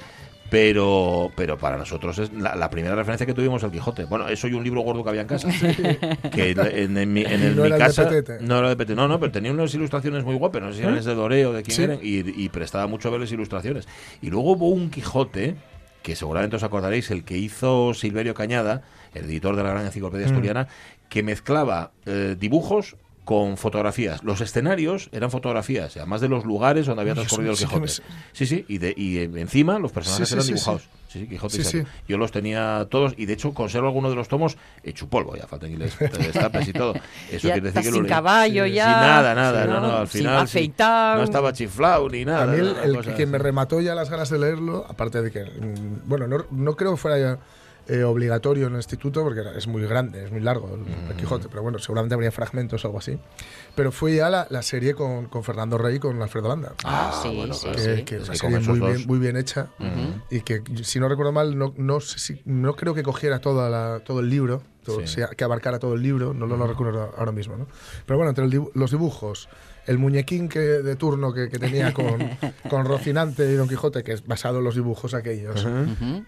Pero, 0.50 1.30
pero 1.36 1.58
para 1.58 1.76
nosotros 1.76 2.18
es 2.18 2.32
la, 2.32 2.54
la 2.56 2.70
primera 2.70 2.94
referencia 2.94 3.26
que 3.26 3.34
tuvimos 3.34 3.62
el 3.62 3.70
Quijote. 3.70 4.04
Bueno, 4.06 4.28
eso 4.28 4.48
y 4.48 4.54
un 4.54 4.64
libro 4.64 4.80
gordo 4.80 5.02
que 5.04 5.10
había 5.10 5.20
en 5.22 5.26
casa. 5.28 5.48
que 6.32 6.50
en, 6.50 6.96
en 6.96 7.12
mi, 7.12 7.22
en 7.22 7.42
el- 7.42 7.54
no 7.56 7.62
mi 7.62 7.68
era 7.68 7.88
de. 7.88 7.94
Petete. 7.94 8.38
No 8.40 8.58
era 8.58 8.68
de 8.70 8.76
Petete. 8.76 8.96
No, 8.96 9.08
no, 9.08 9.20
pero 9.20 9.30
tenía 9.30 9.52
unas 9.52 9.74
ilustraciones 9.74 10.24
muy 10.24 10.36
guapas. 10.36 10.62
No 10.62 10.70
sé 10.70 10.76
si 10.78 10.82
eran 10.82 10.96
¿Eh? 10.96 11.02
de 11.02 11.14
Doreo, 11.14 11.52
de 11.52 11.62
quién 11.62 11.76
Sí. 11.76 11.82
eran. 11.82 11.98
Y, 12.02 12.44
y 12.44 12.48
prestaba 12.48 12.86
mucho 12.86 13.08
a 13.08 13.10
ver 13.10 13.20
las 13.20 13.32
ilustraciones. 13.32 13.86
Y 14.22 14.30
luego 14.30 14.52
hubo 14.52 14.68
un 14.70 14.88
Quijote, 14.90 15.56
que 16.02 16.16
seguramente 16.16 16.56
os 16.56 16.62
acordaréis, 16.62 17.10
el 17.10 17.24
que 17.24 17.36
hizo 17.36 17.92
Silverio 17.92 18.32
Cañada, 18.34 18.82
el 19.14 19.26
editor 19.26 19.54
de 19.54 19.62
la 19.64 19.70
Gran 19.70 19.84
Enciclopedia 19.84 20.26
Mm. 20.26 20.30
Asturiana, 20.30 20.68
que 21.10 21.22
mezclaba 21.22 21.92
eh, 22.06 22.36
dibujos 22.38 22.96
con 23.28 23.58
fotografías. 23.58 24.24
Los 24.24 24.40
escenarios 24.40 25.10
eran 25.12 25.30
fotografías, 25.30 25.94
además 25.98 26.22
de 26.22 26.30
los 26.30 26.46
lugares 26.46 26.86
donde 26.86 27.02
había 27.02 27.12
transcurrido 27.12 27.52
el 27.52 27.58
Quijote. 27.58 27.88
Sí, 28.32 28.46
sí, 28.46 28.64
y, 28.68 28.78
de, 28.78 28.94
y 28.96 29.18
eh, 29.18 29.30
encima 29.34 29.78
los 29.78 29.92
personajes 29.92 30.30
Sí, 30.30 30.32
sí, 30.32 30.34
eran 30.34 30.46
sí, 30.46 30.52
dibujados. 30.54 30.82
sí. 30.82 30.88
Sí, 31.08 31.20
sí, 31.20 31.28
Quijote 31.28 31.62
Sí, 31.64 31.78
y. 31.78 32.10
Yo 32.10 32.16
los 32.16 32.32
tenía 32.32 32.86
todos 32.90 33.12
y 33.18 33.26
de 33.26 33.34
hecho 33.34 33.52
conservo 33.52 33.88
algunos 33.88 34.12
de 34.12 34.16
los 34.16 34.28
tomos 34.28 34.56
hecho 34.82 35.08
polvo, 35.08 35.36
ya 35.36 35.46
faltan 35.46 35.72
que 35.72 35.76
les 35.76 35.98
destapes 35.98 36.68
y 36.68 36.72
todo. 36.72 36.94
Eso 37.30 37.48
Ya 37.48 37.52
quiere 37.52 37.70
decir 37.70 37.82
que 37.82 37.88
lo 37.90 37.94
sin 37.96 38.02
leí. 38.04 38.10
caballo 38.10 38.64
Sí, 38.64 38.72
ya. 38.72 38.84
Sin 38.84 38.92
nada, 38.92 39.34
nada, 39.34 39.62
Sí, 39.64 39.68
no, 39.68 39.80
no, 39.82 39.86
¿no? 39.88 39.96
al 39.98 40.08
Sin 40.08 40.20
final 40.22 40.48
sí, 40.48 40.58
afeitado. 40.58 41.16
no 41.18 41.24
estaba 41.24 41.52
chiflado 41.52 42.08
ni 42.08 42.24
nada. 42.24 42.44
A 42.44 42.46
mí 42.46 42.58
el, 42.82 43.14
que 43.14 43.26
me 43.26 43.36
remató 43.36 43.82
ya 43.82 43.94
las 43.94 44.08
ganas 44.08 44.30
de 44.30 44.38
leerlo, 44.38 44.86
aparte 44.88 45.20
de 45.20 45.30
que, 45.30 45.44
mm, 45.44 46.08
bueno, 46.08 46.26
no, 46.26 46.46
no 46.50 46.76
creo 46.76 46.92
que 46.92 46.96
fuera 46.96 47.18
ya, 47.18 47.38
eh, 47.88 48.04
obligatorio 48.04 48.66
en 48.66 48.72
el 48.74 48.78
instituto 48.78 49.22
porque 49.24 49.40
es 49.56 49.66
muy 49.66 49.82
grande, 49.82 50.24
es 50.24 50.30
muy 50.30 50.40
largo 50.40 50.68
el, 50.74 50.80
Mm. 50.80 51.10
el 51.10 51.16
Quijote, 51.16 51.48
pero 51.48 51.62
bueno, 51.62 51.78
seguramente 51.78 52.14
habría 52.14 52.30
fragmentos 52.30 52.84
o 52.84 52.88
algo 52.88 52.98
así. 52.98 53.18
Pero 53.74 53.90
fue 53.92 54.14
ya 54.16 54.28
la, 54.30 54.46
la 54.50 54.62
serie 54.62 54.94
con, 54.94 55.26
con 55.26 55.42
Fernando 55.44 55.78
Rey 55.78 55.96
y 55.96 55.98
con 55.98 56.20
Alfredo 56.22 56.48
Landa. 56.48 56.74
Ah, 56.84 57.18
sí, 57.22 57.48
sí, 57.52 57.68
que, 57.72 57.78
sí. 57.96 58.02
que 58.04 58.16
es 58.16 58.28
Es 58.28 58.42
una 58.42 58.60
serie 58.60 58.60
muy 58.60 58.80
bien, 58.80 59.06
muy 59.06 59.18
bien 59.18 59.36
hecha 59.36 59.68
Ujú. 59.78 60.20
y 60.30 60.40
que, 60.42 60.62
si 60.82 61.00
no 61.00 61.08
recuerdo 61.08 61.32
mal, 61.32 61.56
no, 61.58 61.72
no, 61.76 62.00
sé 62.00 62.18
si, 62.18 62.42
no 62.44 62.74
creo 62.76 62.94
que 62.94 63.02
cogiera 63.02 63.40
toda 63.40 63.68
la- 63.70 64.00
todo 64.04 64.20
el 64.20 64.28
libro, 64.28 64.62
todo- 64.84 65.00
Sí. 65.00 65.06
sea- 65.06 65.28
que 65.28 65.44
abarcara 65.44 65.78
todo 65.78 65.94
el 65.94 66.02
libro, 66.02 66.34
no 66.34 66.46
lo, 66.46 66.56
lo 66.56 66.66
recuerdo 66.66 67.14
ahora 67.16 67.32
mismo. 67.32 67.56
¿no? 67.56 67.66
Pero 68.06 68.16
bueno, 68.18 68.30
entre 68.30 68.44
el 68.44 68.62
los 68.74 68.90
dibujos, 68.90 69.48
el 69.88 69.96
muñequín 69.96 70.48
que, 70.50 70.60
de 70.60 70.96
turno 70.96 71.32
que, 71.32 71.48
que 71.48 71.58
tenía 71.58 71.94
con, 71.94 72.18
con 72.70 72.84
Rocinante 72.84 73.50
y 73.50 73.54
Don 73.54 73.68
Quijote, 73.68 74.04
que 74.04 74.12
es 74.12 74.26
basado 74.26 74.58
en 74.58 74.64
los 74.64 74.74
dibujos 74.74 75.14
aquellos, 75.14 75.66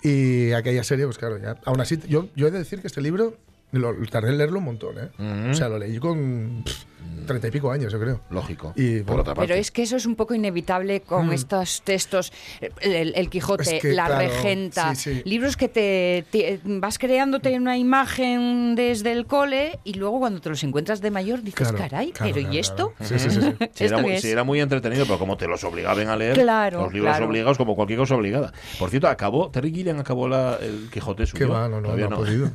y 0.02 0.52
aquella 0.52 0.82
serie, 0.82 1.04
pues 1.04 1.18
claro, 1.18 1.38
ya. 1.38 1.56
Aún 1.66 1.80
así, 1.80 2.00
yo, 2.08 2.28
yo 2.34 2.48
he 2.48 2.50
de 2.50 2.58
decir 2.58 2.80
que 2.80 2.86
este 2.86 3.02
libro 3.02 3.36
lo, 3.72 3.94
tardé 4.08 4.30
en 4.30 4.38
leerlo 4.38 4.58
un 4.58 4.64
montón, 4.64 4.96
¿eh? 4.98 5.50
O 5.50 5.54
sea, 5.54 5.68
lo 5.68 5.78
leí 5.78 5.98
con 5.98 6.62
pff, 6.64 6.84
treinta 7.26 7.46
y 7.48 7.50
pico 7.50 7.70
años, 7.70 7.92
yo 7.92 8.00
creo. 8.00 8.20
Lógico. 8.30 8.72
Y, 8.76 9.00
Por 9.00 9.20
otra 9.20 9.34
parte. 9.34 9.46
Pero 9.48 9.60
es 9.60 9.70
que 9.70 9.82
eso 9.82 9.96
es 9.96 10.06
un 10.06 10.16
poco 10.16 10.34
inevitable 10.34 11.00
con 11.02 11.28
Mm. 11.28 11.32
estos 11.32 11.82
textos, 11.82 12.32
el, 12.80 13.14
el- 13.14 13.30
Quijote, 13.30 13.76
Es 13.76 13.82
que, 13.82 13.92
la 13.92 14.06
claro, 14.06 14.20
regenta, 14.28 14.94
sí, 14.96 15.14
sí. 15.14 15.22
libros 15.24 15.56
que 15.56 15.68
te, 15.68 16.24
te- 16.30 16.60
vas 16.64 16.98
creándote 16.98 17.54
una 17.56 17.76
imagen 17.78 18.74
desde 18.74 19.12
el 19.12 19.26
cole 19.26 19.78
y 19.84 19.94
luego 19.94 20.18
cuando 20.18 20.40
te 20.40 20.48
los 20.48 20.62
encuentras 20.64 21.00
de 21.00 21.10
mayor 21.12 21.42
dices, 21.42 21.68
Claro, 21.68 21.78
caray, 21.78 22.10
claro, 22.12 22.32
pero 22.32 22.40
claro, 22.46 22.54
¿y 22.54 22.58
esto? 22.58 22.92
claro. 22.96 23.18
Sí, 23.18 23.18
sí, 23.20 23.30
sí, 23.30 23.40
sí. 23.40 23.54
Era, 23.84 23.96
¿Esto 23.96 24.00
muy, 24.00 24.20
qué 24.20 24.30
era 24.32 24.42
muy 24.44 24.60
entretenido, 24.60 25.04
pero 25.04 25.18
como 25.18 25.36
te 25.36 25.46
los 25.46 25.62
obligaban 25.62 26.08
a 26.08 26.16
leer, 26.16 26.34
Claro, 26.34 26.82
los 26.82 26.92
libros 26.92 27.12
claro. 27.12 27.26
obligados, 27.26 27.56
como 27.58 27.76
cualquier 27.76 27.98
cosa 28.00 28.16
obligada. 28.16 28.52
Por 28.78 28.90
cierto, 28.90 29.06
acabó, 29.08 29.50
Terry 29.50 29.70
Gilliam 29.72 30.00
acabó 30.00 30.26
la, 30.28 30.56
el 30.60 30.88
Quijote 30.90 31.26
suyo. 31.26 31.46
Que 31.46 31.52
va, 31.52 31.68
no, 31.68 31.80
no, 31.80 31.90
ha 31.92 32.08
podido. 32.10 32.50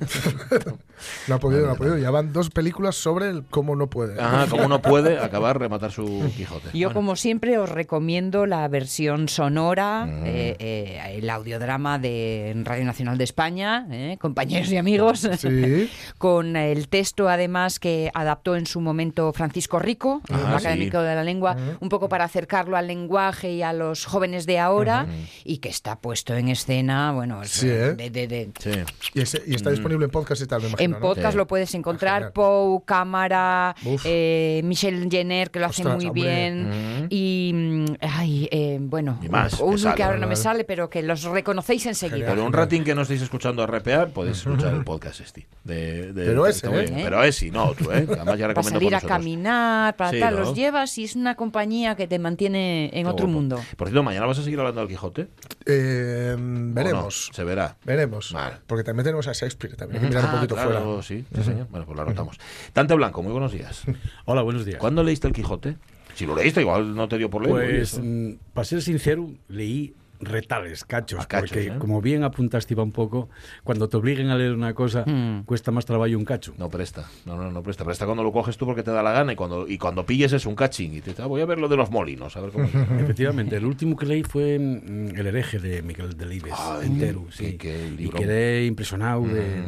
no 1.28 1.36
ha 1.36 1.40
podido, 1.40 1.66
no 1.66 1.72
ha 1.72 1.76
podido. 1.76 1.98
Ya 1.98 2.12
van 2.12 2.34
dos 2.34 2.50
películas 2.50 2.96
sobre 2.96 3.30
el 3.30 3.44
cómo 3.50 3.76
no 3.76 3.88
puede. 3.88 4.20
Ajá, 4.44 4.48
como 4.50 4.68
no 4.68 4.82
puede 4.82 5.20
acabar 5.20 5.60
rematar 5.60 5.92
su 5.92 6.06
Quijote. 6.36 6.70
Yo, 6.74 6.88
Bueno, 6.90 6.94
como 6.94 7.16
siempre, 7.16 7.58
os 7.58 7.70
recomiendo 7.70 8.46
la 8.46 8.68
versión 8.68 9.28
sonora, 9.30 10.06
Mm. 10.06 10.26
eh, 10.26 10.56
eh, 10.60 11.16
el 11.18 11.30
audiodrama 11.30 12.00
de 12.00 12.54
Radio 12.64 12.86
Nacional 12.86 13.18
de 13.18 13.24
España, 13.24 13.88
eh, 13.92 14.18
compañeros 14.20 14.70
y 14.72 14.78
amigos, 14.78 15.28
Sí. 15.38 15.90
con 16.18 16.56
el 16.56 16.88
texto, 16.88 17.30
además, 17.30 17.80
que 17.80 18.12
adaptó 18.14 18.56
en 18.56 18.66
su 18.66 18.82
momento 18.82 19.32
Francisco 19.34 19.80
Rico, 19.80 20.22
Ah, 20.30 20.38
un 20.48 20.54
académico 20.54 21.00
sí. 21.00 21.06
de 21.06 21.16
la 21.16 21.24
lengua, 21.24 21.56
un 21.80 21.90
poco 21.90 22.10
para 22.10 22.26
acercarlo 22.26 22.78
al 22.78 22.88
lenguaje 22.88 23.52
y 23.54 23.62
a 23.62 23.74
los 23.74 24.06
jóvenes 24.06 24.46
de 24.46 24.60
ahora, 24.60 25.06
y 25.44 25.58
que 25.58 25.70
está 25.70 25.98
puesto 25.98 26.34
en 26.36 26.50
escena, 26.50 27.12
bueno, 27.12 27.42
es, 27.42 27.52
Sí, 27.52 27.68
¿eh? 27.70 27.94
de- 27.94 28.10
de- 28.10 28.28
de- 28.28 28.52
sí. 28.60 28.72
Y, 29.14 29.22
ese- 29.22 29.42
y 29.48 29.56
está 29.56 29.70
disponible 29.72 30.06
en 30.06 30.12
podcast 30.12 30.42
y 30.42 30.46
tal, 30.48 30.62
me 30.62 30.68
imagino. 30.70 30.86
en 30.86 30.92
¿no? 30.92 31.00
podcast 31.00 31.32
Sí. 31.32 31.38
lo 31.38 31.48
puedes 31.48 31.74
Ah, 31.74 31.78
encontrar. 31.78 32.32
Pou, 32.34 32.84
Cámara, 32.86 33.76
eh, 34.04 34.25
Michel 34.64 35.08
Jenner, 35.10 35.52
que 35.52 35.60
lo 35.60 35.66
hace 35.68 35.82
Ostras, 35.82 35.96
muy 35.98 36.06
hombre. 36.08 36.22
bien. 36.24 37.08
Y, 37.10 37.52
mm, 37.54 37.86
ay, 38.02 38.48
eh, 38.52 38.78
bueno, 38.82 39.20
Y 39.24 39.30
más, 39.30 39.56
que 39.56 39.64
uno 39.64 39.96
que, 39.96 40.04
ahora 40.04 40.18
no 40.18 40.28
me 40.28 40.36
sale, 40.36 40.64
pero 40.64 40.90
que 40.90 41.02
los 41.04 41.24
reconocéis 41.24 41.86
enseguida. 41.86 42.28
Pero 42.28 42.46
un 42.46 42.54
ratín 42.54 42.84
que 42.84 42.96
no 42.96 43.02
estéis 43.04 43.22
escuchando 43.22 43.62
a 43.64 43.68
RPA, 43.68 44.08
podéis 44.08 44.38
escuchar 44.38 44.74
el 44.74 44.84
podcast 44.84 45.22
este. 45.22 45.48
De, 45.64 46.14
de- 46.14 46.26
Pero 46.26 46.48
ese, 46.48 46.68
de- 46.68 46.84
¿eh? 46.86 47.02
Pero 47.04 47.24
ese, 47.24 47.50
no 47.52 47.66
otro, 47.66 47.92
¿eh? 47.94 48.06
Además 48.08 48.38
ya 48.40 48.48
para 48.48 48.48
recomiendo 48.48 48.80
salir 48.80 48.90
con 48.92 48.96
a 48.96 49.02
caminar, 49.02 49.96
para 49.96 50.12
Sí, 50.12 50.20
tal, 50.20 50.34
¿no? 50.36 50.40
los 50.42 50.54
llevas 50.56 50.98
y 50.98 51.04
es 51.04 51.16
una 51.16 51.36
compañía 51.36 51.96
que 51.96 52.08
te 52.08 52.20
mantiene 52.20 52.86
en 52.94 53.04
Qué 53.04 53.10
otro 53.10 53.26
guapo. 53.26 53.28
mundo. 53.28 53.60
Por 53.78 53.88
cierto, 53.88 54.04
mañana 54.04 54.26
vas 54.26 54.40
a 54.40 54.44
seguir 54.44 54.60
hablando 54.60 54.82
del 54.82 54.90
Quijote. 54.90 55.28
Eh, 55.66 56.36
veremos. 56.38 57.32
Se 57.34 57.44
verá. 57.44 57.78
Veremos. 57.84 58.32
Vale. 58.32 58.58
Porque 58.68 58.84
también 58.84 59.04
tenemos 59.06 59.28
a 59.28 59.34
Shakespeare, 59.34 59.76
también 59.76 60.04
hay 60.04 60.10
que 60.10 60.16
mirar 60.16 60.26
Ah, 60.26 60.34
un 60.34 60.36
poquito 60.40 60.56
claro, 60.56 60.82
fuera. 60.84 61.02
Sí, 61.04 61.26
sí, 61.36 61.44
señor. 61.44 61.68
Bueno, 61.70 61.86
pues 61.86 61.96
lo 61.96 62.04
anotamos. 62.04 62.38
Tante 62.74 62.94
Blanco, 62.94 63.24
muy 63.24 63.32
buenos 63.32 63.52
días. 63.52 63.82
Hola, 64.24 64.42
buenos 64.42 64.66
días. 64.66 64.80
¿Cuándo 64.80 65.04
leíste 65.04 65.28
el 65.28 65.34
Quijote? 65.34 65.76
Si 66.14 66.26
lo 66.26 66.36
leíste, 66.36 66.62
igual 66.62 66.96
no 66.96 67.08
te 67.10 67.18
dio 67.18 67.30
por 67.30 67.44
leerlo. 67.44 67.70
y 67.70 67.78
Pues, 67.78 68.00
mm, 68.02 68.30
para 68.54 68.66
ser 68.66 68.82
sincero, 68.82 69.30
leí 69.50 69.94
retales, 70.22 70.86
cachos, 70.86 71.20
A 71.20 71.28
cachos, 71.28 71.50
porque 71.50 71.68
¿eh? 71.68 71.74
como 71.78 72.02
bien 72.02 72.24
apuntaste 72.24 72.74
Iba 72.74 72.84
un 72.84 72.94
poco, 72.94 73.30
cuando 73.66 73.90
te 73.90 73.98
obliguen 73.98 74.30
a 74.30 74.38
leer 74.38 74.54
una 74.54 74.74
cosa, 74.74 75.04
Mm. 75.06 75.44
cuesta 75.44 75.72
más 75.72 75.86
trabajo 75.86 76.18
un 76.18 76.24
cacho. 76.24 76.54
No 76.58 76.70
presta, 76.70 77.06
no, 77.26 77.36
no, 77.36 77.52
no 77.52 77.62
presta. 77.62 77.84
Presta 77.84 78.06
cuando 78.06 78.24
lo 78.24 78.32
coges 78.32 78.56
tú 78.56 78.66
porque 78.66 78.82
te 78.82 78.92
da 78.92 79.04
la 79.04 79.12
gana 79.12 79.34
y 79.34 79.36
cuando, 79.36 79.68
y 79.68 79.78
cuando 79.78 80.06
pilles 80.06 80.32
es 80.32 80.46
un 80.46 80.56
cachín 80.56 80.94
y 80.94 81.02
te 81.02 81.10
dices, 81.10 81.20
"Ah, 81.20 81.28
voy 81.28 81.42
a 81.42 81.46
ver 81.46 81.60
lo 81.60 81.68
de 81.68 81.76
los 81.76 81.92
molinos, 81.92 82.36
a 82.38 82.40
ver 82.40 82.52
cómo 82.52 82.64
es". 82.64 82.72
Efectivamente, 83.02 83.58
el 83.58 83.66
último 83.66 83.98
que 83.98 84.06
leí 84.06 84.24
fue 84.24 84.58
mm, 84.58 85.18
El 85.20 85.28
hereje 85.28 85.60
de 85.60 85.82
Miguel 85.82 86.16
Delibes, 86.18 86.54
entero, 86.82 87.26
sí. 87.30 87.58
qué 87.58 87.86
y 87.94 87.98
libro. 87.98 88.18
quedé 88.18 88.66
impresionado 88.66 89.22
Mm. 89.22 89.34
de 89.34 89.64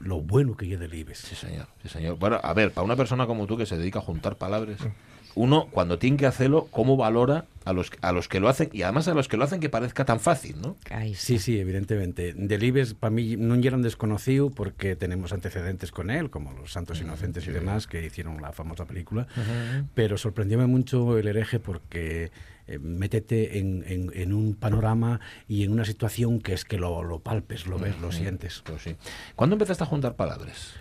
lo 0.00 0.20
bueno 0.20 0.56
que 0.56 0.72
es 0.72 0.80
Delibes. 0.80 1.18
Sí, 1.18 1.34
señor, 1.34 1.66
sí, 1.82 1.88
señor. 1.88 2.18
Bueno, 2.18 2.40
a 2.42 2.54
ver, 2.54 2.72
para 2.72 2.84
una 2.84 2.96
persona 2.96 3.26
como 3.26 3.46
tú 3.46 3.56
que 3.56 3.66
se 3.66 3.76
dedica 3.76 4.00
a 4.00 4.02
juntar 4.02 4.36
palabras, 4.36 4.78
uno 5.34 5.66
cuando 5.70 5.98
tiene 5.98 6.16
que 6.16 6.26
hacerlo, 6.26 6.68
¿cómo 6.70 6.96
valora 6.96 7.46
a 7.64 7.72
los, 7.72 7.90
a 8.02 8.12
los 8.12 8.28
que 8.28 8.40
lo 8.40 8.48
hacen? 8.48 8.68
Y 8.72 8.82
además 8.82 9.08
a 9.08 9.14
los 9.14 9.26
que 9.28 9.36
lo 9.36 9.44
hacen 9.44 9.58
que 9.60 9.68
parezca 9.68 10.04
tan 10.04 10.20
fácil, 10.20 10.60
¿no? 10.60 10.76
Sí, 11.14 11.38
sí, 11.38 11.58
evidentemente. 11.58 12.34
Delibes 12.36 12.94
para 12.94 13.10
mí 13.10 13.36
no 13.36 13.54
era 13.54 13.76
un 13.76 13.82
desconocido 13.82 14.50
porque 14.50 14.96
tenemos 14.96 15.32
antecedentes 15.32 15.90
con 15.90 16.10
él, 16.10 16.30
como 16.30 16.52
Los 16.52 16.72
Santos 16.72 17.00
Inocentes 17.00 17.46
y 17.46 17.50
demás, 17.50 17.86
que 17.86 18.04
hicieron 18.04 18.40
la 18.42 18.52
famosa 18.52 18.84
película. 18.84 19.26
Pero 19.94 20.18
sorprendióme 20.18 20.66
mucho 20.66 21.18
el 21.18 21.26
hereje 21.26 21.58
porque 21.58 22.30
eh, 22.66 22.78
métete 22.78 23.58
en, 23.58 23.84
en- 23.86 24.10
en 24.14 24.32
un 24.32 24.54
panorama 24.54 25.20
y 25.48 25.64
en 25.64 25.72
una 25.72 25.84
situación 25.84 26.40
que 26.40 26.52
es 26.54 26.64
que 26.64 26.78
lo, 26.78 27.02
lo 27.02 27.18
palpes, 27.20 27.66
lo 27.66 27.78
ves, 27.78 27.98
lo 28.00 28.12
sientes. 28.12 28.62
Pues 28.64 28.82
sí. 28.82 28.96
¿Cuándo 29.36 29.54
empezaste 29.54 29.84
a 29.84 29.86
juntar 29.86 30.16
palabras? 30.16 30.74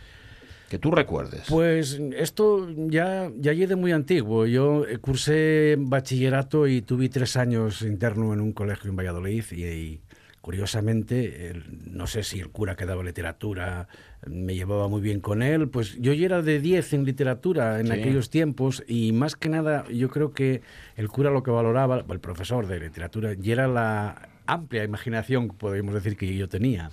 Que 0.74 0.80
tú 0.80 0.90
recuerdes. 0.90 1.44
Pues 1.50 2.02
esto 2.18 2.68
ya, 2.90 3.30
ya 3.38 3.54
llegué 3.54 3.76
muy 3.76 3.92
antiguo. 3.92 4.48
Yo 4.48 4.88
eh, 4.88 4.98
cursé 4.98 5.76
bachillerato 5.78 6.66
y 6.66 6.82
tuve 6.82 7.10
tres 7.10 7.38
años 7.38 7.84
interno 7.84 8.34
en 8.34 8.42
un 8.42 8.54
colegio 8.54 8.90
en 8.90 8.96
Valladolid 8.96 9.44
y, 9.52 9.66
y, 9.66 10.02
curiosamente, 10.42 11.52
el- 11.52 11.64
no 11.92 12.08
sé 12.08 12.24
si 12.24 12.40
el 12.40 12.50
cura 12.50 12.76
que 12.76 12.88
daba 12.88 13.04
literatura 13.04 13.88
me 14.26 14.56
llevaba 14.56 14.88
muy 14.88 15.00
bien 15.00 15.20
con 15.20 15.44
él, 15.44 15.70
pues 15.70 15.96
yo 16.02 16.12
ya 16.12 16.26
era 16.26 16.42
de 16.42 16.60
10 16.60 16.94
en 16.94 17.06
literatura 17.06 17.80
en 17.80 17.86
Sí. 17.88 17.94
aquellos 17.94 18.32
tiempos 18.32 18.84
y 18.88 19.12
más 19.12 19.36
que 19.36 19.50
nada 19.50 19.86
yo 19.92 20.10
creo 20.10 20.32
que 20.34 20.62
el 20.96 21.08
cura 21.08 21.30
lo 21.30 21.44
que 21.44 21.52
valoraba, 21.52 22.04
el 22.10 22.20
profesor 22.20 22.66
de 22.66 22.80
literatura, 22.80 23.34
y 23.40 23.52
era 23.52 23.68
la 23.68 24.30
amplia 24.46 24.84
imaginación, 24.84 25.50
podríamos 25.50 25.94
decir, 25.94 26.18
que 26.18 26.36
yo 26.36 26.50
tenía. 26.50 26.90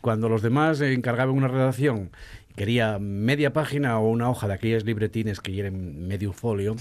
Cuando 0.00 0.28
los 0.28 0.42
demás 0.42 0.80
encargaban 0.80 1.34
una 1.34 1.48
redacción, 1.48 2.10
quería 2.56 2.98
media 2.98 3.52
página 3.52 3.98
o 3.98 4.08
una 4.08 4.28
hoja 4.28 4.48
de 4.48 4.54
aquellas 4.54 4.84
libretines 4.84 5.40
que 5.40 5.58
eran 5.58 6.06
medio 6.06 6.32
folio, 6.32 6.76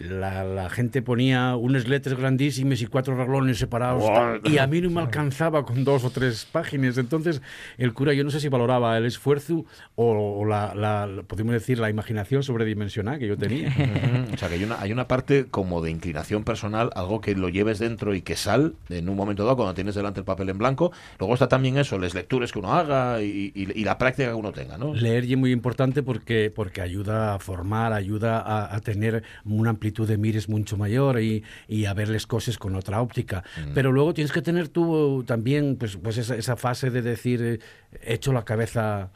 la, 0.00 0.44
la 0.44 0.70
gente 0.70 1.02
ponía 1.02 1.56
unas 1.56 1.88
letras 1.88 2.16
grandísimas 2.18 2.80
y 2.82 2.86
cuatro 2.86 3.16
renglones 3.16 3.58
separados 3.58 4.04
y 4.44 4.58
a 4.58 4.66
mí 4.66 4.80
no 4.80 4.90
me 4.90 5.00
alcanzaba 5.00 5.64
con 5.64 5.82
dos 5.84 6.04
o 6.04 6.10
tres 6.10 6.44
páginas. 6.50 6.98
Entonces 6.98 7.42
el 7.78 7.92
cura 7.94 8.12
yo 8.12 8.22
no 8.22 8.30
sé 8.30 8.38
si 8.40 8.48
valoraba 8.48 8.96
el 8.98 9.06
esfuerzo 9.06 9.64
o, 9.96 10.38
o 10.40 10.44
la, 10.44 10.74
la- 10.74 11.22
podemos 11.26 11.52
decir, 11.52 11.78
la 11.78 11.90
imaginación 11.90 12.42
sobredimensionada 12.42 13.18
que 13.18 13.26
yo 13.28 13.36
tenía. 13.36 13.72
O 14.32 14.36
sea, 14.36 14.48
que 14.48 14.54
hay 14.54 14.64
una, 14.64 14.80
hay 14.80 14.92
una 14.92 15.08
parte 15.08 15.46
como 15.50 15.80
de 15.82 15.90
inclinación 15.90 16.44
personal, 16.44 16.90
algo 16.94 17.20
que 17.20 17.34
lo 17.34 17.48
lleves 17.48 17.78
dentro 17.78 18.14
y 18.14 18.22
que 18.22 18.36
sal 18.36 18.74
en 18.88 19.08
un 19.08 19.16
momento 19.16 19.44
dado 19.44 19.56
cuando 19.56 19.74
tienes 19.74 19.94
delante 19.94 20.20
el 20.20 20.24
papel 20.26 20.48
en 20.50 20.58
blanco. 20.58 20.92
Luego 21.18 21.34
está 21.34 21.48
también 21.48 21.76
eso, 21.78 21.98
las 21.98 22.14
lecturas 22.14 22.52
que 22.52 22.58
uno 22.58 22.72
haga 22.74 23.22
y, 23.22 23.52
y- 23.54 23.72
y 23.80 23.84
la 23.84 23.98
práctica 23.98 24.28
que 24.28 24.34
uno 24.34 24.52
tenga, 24.52 24.78
¿no? 24.78 24.94
Leer 24.94 25.24
es 25.24 25.36
muy 25.36 25.50
importante 25.52 26.02
porque, 26.02 26.52
porque 26.54 26.80
ayuda 26.82 27.34
a 27.34 27.38
formar, 27.38 27.92
ayuda 27.92 28.38
a, 28.40 28.74
a 28.76 28.80
tener 28.80 29.22
una 29.44 29.74
amplitud 29.78 30.08
de 30.08 30.18
mires 30.18 30.48
mucho 30.48 30.76
mayor 30.76 31.20
y, 31.22 31.44
y 31.68 31.84
a 31.86 31.94
ver 31.94 32.08
las 32.08 32.26
cosas 32.26 32.58
con 32.58 32.74
otra 32.74 33.00
óptica. 33.00 33.44
Pero 33.74 33.92
luego 33.92 34.12
tienes 34.12 34.32
que 34.32 34.42
tener 34.42 34.68
tú 34.68 35.22
también 35.26 35.76
pues, 35.76 35.96
pues 35.96 36.18
esa, 36.18 36.34
esa 36.34 36.56
fase 36.56 36.90
de 36.90 37.00
decir, 37.02 37.40
eh, 37.42 37.58
hecho 38.02 38.32
la 38.32 38.44
cabeza 38.44 39.10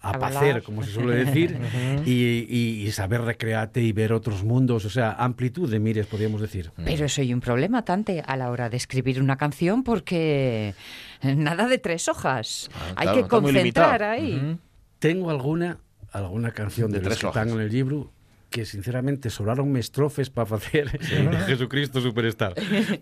a, 0.00 0.12
pacer, 0.18 0.62
como 0.62 0.82
se 0.84 0.92
suele 0.92 1.24
decir, 1.24 1.58
y, 2.06 2.12
y- 2.48 2.86
y 2.86 2.90
saber 2.92 3.22
recrearte 3.22 3.80
y 3.82 3.92
ver 3.92 4.12
otros 4.12 4.44
mundos, 4.44 4.84
o 4.84 4.90
sea, 4.90 5.12
amplitud 5.12 5.68
de 5.70 5.80
mires, 5.80 6.06
podríamos 6.06 6.40
decir. 6.40 6.70
Pero 6.84 7.06
eso 7.06 7.20
hay 7.20 7.32
un 7.34 7.40
problema, 7.40 7.84
Tante, 7.84 8.22
a 8.24 8.36
la 8.36 8.50
hora 8.50 8.68
de 8.70 8.76
escribir 8.76 9.20
una 9.20 9.36
canción, 9.36 9.82
porque 9.82 10.74
nada 11.22 11.66
de 11.66 11.78
tres 11.78 12.08
hojas. 12.08 12.70
Ah, 12.74 12.92
hay 12.96 13.06
claro, 13.08 13.28
que 13.28 13.40
muy 13.40 13.52
limitado. 13.52 13.86
concentrar 13.88 14.02
ahí. 14.10 14.58
Tengo 14.98 15.30
alguna 15.30 15.78
alguna 16.12 16.52
canción 16.52 16.90
De 16.90 17.00
de, 17.00 17.04
tres 17.04 17.18
que 17.18 17.26
están 17.26 17.48
hojas. 17.48 17.60
en 17.60 17.66
el 17.66 17.72
libro 17.72 18.10
que 18.50 18.64
sinceramente 18.64 19.30
sobraronme 19.30 19.80
estrofes 19.80 20.30
para 20.30 20.56
hacer 20.56 20.88
Jesucristo 21.46 22.00
Superstar. 22.00 22.54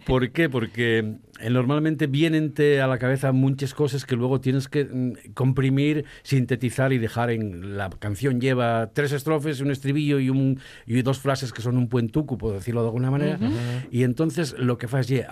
¿Por 0.04 0.30
qué? 0.30 0.48
Porque 0.48 1.16
eh, 1.40 1.50
normalmente 1.50 2.06
vienen 2.06 2.52
te 2.52 2.80
a 2.80 2.86
la 2.86 2.98
cabeza 2.98 3.32
muchas 3.32 3.74
cosas 3.74 4.04
que 4.04 4.16
luego 4.16 4.40
tienes 4.40 4.68
que 4.68 4.84
mm, 4.84 5.32
comprimir, 5.34 6.04
sintetizar 6.22 6.92
y 6.92 6.98
dejar 6.98 7.30
en... 7.30 7.76
La 7.76 7.90
canción 7.90 8.40
lleva 8.40 8.90
tres 8.92 9.12
estrofes, 9.12 9.60
un 9.60 9.70
estribillo 9.70 10.18
y, 10.18 10.30
un, 10.30 10.60
y 10.86 11.02
dos 11.02 11.20
frases 11.20 11.52
que 11.52 11.62
son 11.62 11.76
un 11.76 11.88
puentuco, 11.88 12.38
por 12.38 12.54
decirlo 12.54 12.82
de 12.82 12.88
alguna 12.88 13.10
manera. 13.10 13.38
Y 13.90 14.02
entonces 14.02 14.54
lo 14.58 14.78
que 14.78 14.88
fas 14.88 15.10
es 15.10 15.26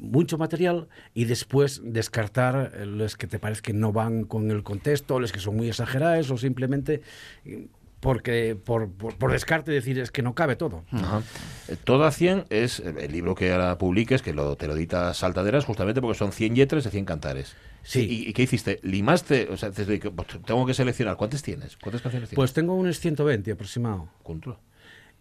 mucho 0.00 0.38
material 0.38 0.88
y 1.12 1.24
después 1.24 1.82
descartar 1.84 2.72
eh, 2.74 2.86
los 2.86 3.16
que 3.16 3.26
te 3.26 3.38
parece 3.38 3.62
que 3.62 3.72
no 3.72 3.92
van 3.92 4.24
con 4.24 4.50
el 4.50 4.62
contexto, 4.62 5.20
los 5.20 5.32
que 5.32 5.40
son 5.40 5.56
muy 5.56 5.68
exagerados 5.68 6.30
o 6.30 6.36
simplemente 6.36 7.02
eh, 7.44 7.68
porque 8.04 8.54
por, 8.54 8.90
por, 8.92 9.16
por 9.16 9.32
descarte 9.32 9.72
decir 9.72 9.98
es 9.98 10.10
que 10.10 10.20
no 10.20 10.34
cabe 10.34 10.56
todo. 10.56 10.84
Ajá. 10.92 11.22
Eh, 11.68 11.76
Todo 11.82 12.04
a 12.04 12.12
100 12.12 12.44
es 12.50 12.78
eh, 12.80 12.94
el 13.00 13.12
libro 13.12 13.34
que 13.34 13.50
ahora 13.50 13.78
publiques, 13.78 14.20
que 14.20 14.34
lo, 14.34 14.56
te 14.56 14.66
lo 14.66 14.76
edita 14.76 15.14
Saltaderas, 15.14 15.64
justamente 15.64 16.02
porque 16.02 16.18
son 16.18 16.30
100 16.30 16.54
letras 16.54 16.84
de 16.84 16.90
100 16.90 17.06
cantares. 17.06 17.56
Sí. 17.82 18.00
¿Y, 18.26 18.28
y 18.28 18.32
qué 18.34 18.42
hiciste? 18.42 18.78
¿Limaste? 18.82 19.48
O 19.50 19.56
sea, 19.56 19.70
dices, 19.70 19.88
"Oye, 19.88 20.00
que, 20.00 20.10
pues, 20.10 20.28
tengo 20.44 20.66
que 20.66 20.74
seleccionar. 20.74 21.16
¿Cuántas 21.16 21.42
tienes? 21.42 21.78
¿Cuántas 21.78 22.02
canciones 22.02 22.28
tienes? 22.28 22.36
Pues 22.36 22.52
tengo 22.52 22.74
unos 22.74 23.00
120 23.00 23.52
aproximado. 23.52 24.08
Contra. 24.22 24.56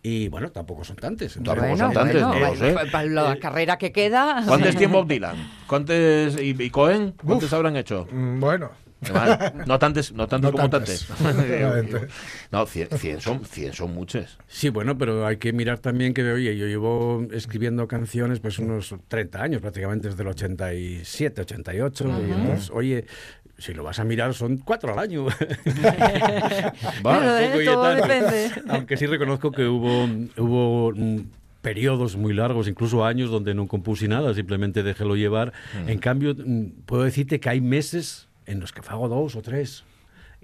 Y 0.05 0.27
bueno, 0.27 0.51
tampoco 0.51 0.83
son 0.83 0.97
tantas. 0.97 1.35
Tampoco 1.35 1.59
Bueno, 1.61 1.77
son 1.77 1.93
tantas, 1.93 2.21
bueno, 2.27 2.33
no 2.47 2.53
lo 2.53 2.55
sé. 2.57 2.73
pa- 2.73 2.85
pa- 2.91 3.05
la 3.05 3.37
carrera 3.39 3.77
que 3.77 3.93
queda. 3.93 4.43
¿Cuántos 4.45 4.75
tiene 4.75 4.91
Bob 4.91 5.07
Dylan? 5.07 5.37
¿Cuántos 5.65 5.95
y, 6.41 6.61
y 6.61 6.69
Cohen? 6.69 7.13
¿Cuántos 7.25 7.53
habrán 7.53 7.77
hecho? 7.77 8.05
Mm, 8.11 8.41
Bueno, 8.41 8.71
Vale. 9.11 9.53
No 9.65 9.79
tantos, 9.79 10.11
no 10.13 10.27
tantos 10.27 10.51
No 10.51 10.57
como 10.57 10.69
tantos. 10.69 11.09
efectivamente. 11.11 12.07
no, 12.51 12.65
100, 12.65 12.89
100 12.97 13.21
son, 13.21 13.45
100 13.45 13.73
son 13.73 13.93
muchas. 13.93 14.37
Sí, 14.47 14.69
bueno, 14.69 14.97
pero 14.97 15.25
hay 15.25 15.37
que 15.37 15.53
mirar 15.53 15.79
también 15.79 16.13
que, 16.13 16.23
oye, 16.23 16.55
yo 16.57 16.67
llevo 16.67 17.25
escribiendo 17.31 17.87
canciones 17.87 18.39
pues 18.39 18.59
unos 18.59 18.95
30 19.07 19.41
años, 19.41 19.61
prácticamente 19.61 20.09
desde 20.09 20.21
el 20.21 20.29
87, 20.29 21.41
88. 21.41 22.05
y 22.27 22.31
entonces, 22.31 22.71
oye, 22.71 23.05
si 23.57 23.73
lo 23.73 23.83
vas 23.83 23.99
a 23.99 24.03
mirar, 24.03 24.33
son 24.33 24.57
cuatro 24.57 24.93
al 24.93 24.99
año. 24.99 25.27
¿eh? 25.65 26.71
Todo 27.65 27.95
depende. 27.95 28.51
Aunque 28.67 28.97
sí 28.97 29.05
reconozco 29.05 29.51
que 29.51 29.65
hubo, 29.65 30.05
hubo 30.37 30.91
mm, 30.95 31.19
periodos 31.61 32.17
muy 32.17 32.33
largos, 32.33 32.67
incluso 32.67 33.05
años, 33.05 33.29
donde 33.29 33.53
no 33.53 33.67
compuse 33.67 34.07
nada, 34.07 34.33
simplemente 34.33 34.83
déjelo 34.83 35.15
llevar. 35.15 35.53
En 35.87 35.99
cambio, 35.99 36.35
mm, 36.35 36.83
puedo 36.85 37.03
decirte 37.03 37.39
que 37.39 37.49
hay 37.49 37.61
meses 37.61 38.27
en 38.45 38.59
los 38.59 38.71
que 38.71 38.81
fago 38.81 39.07
dous 39.07 39.35
ou 39.35 39.41
tres. 39.41 39.83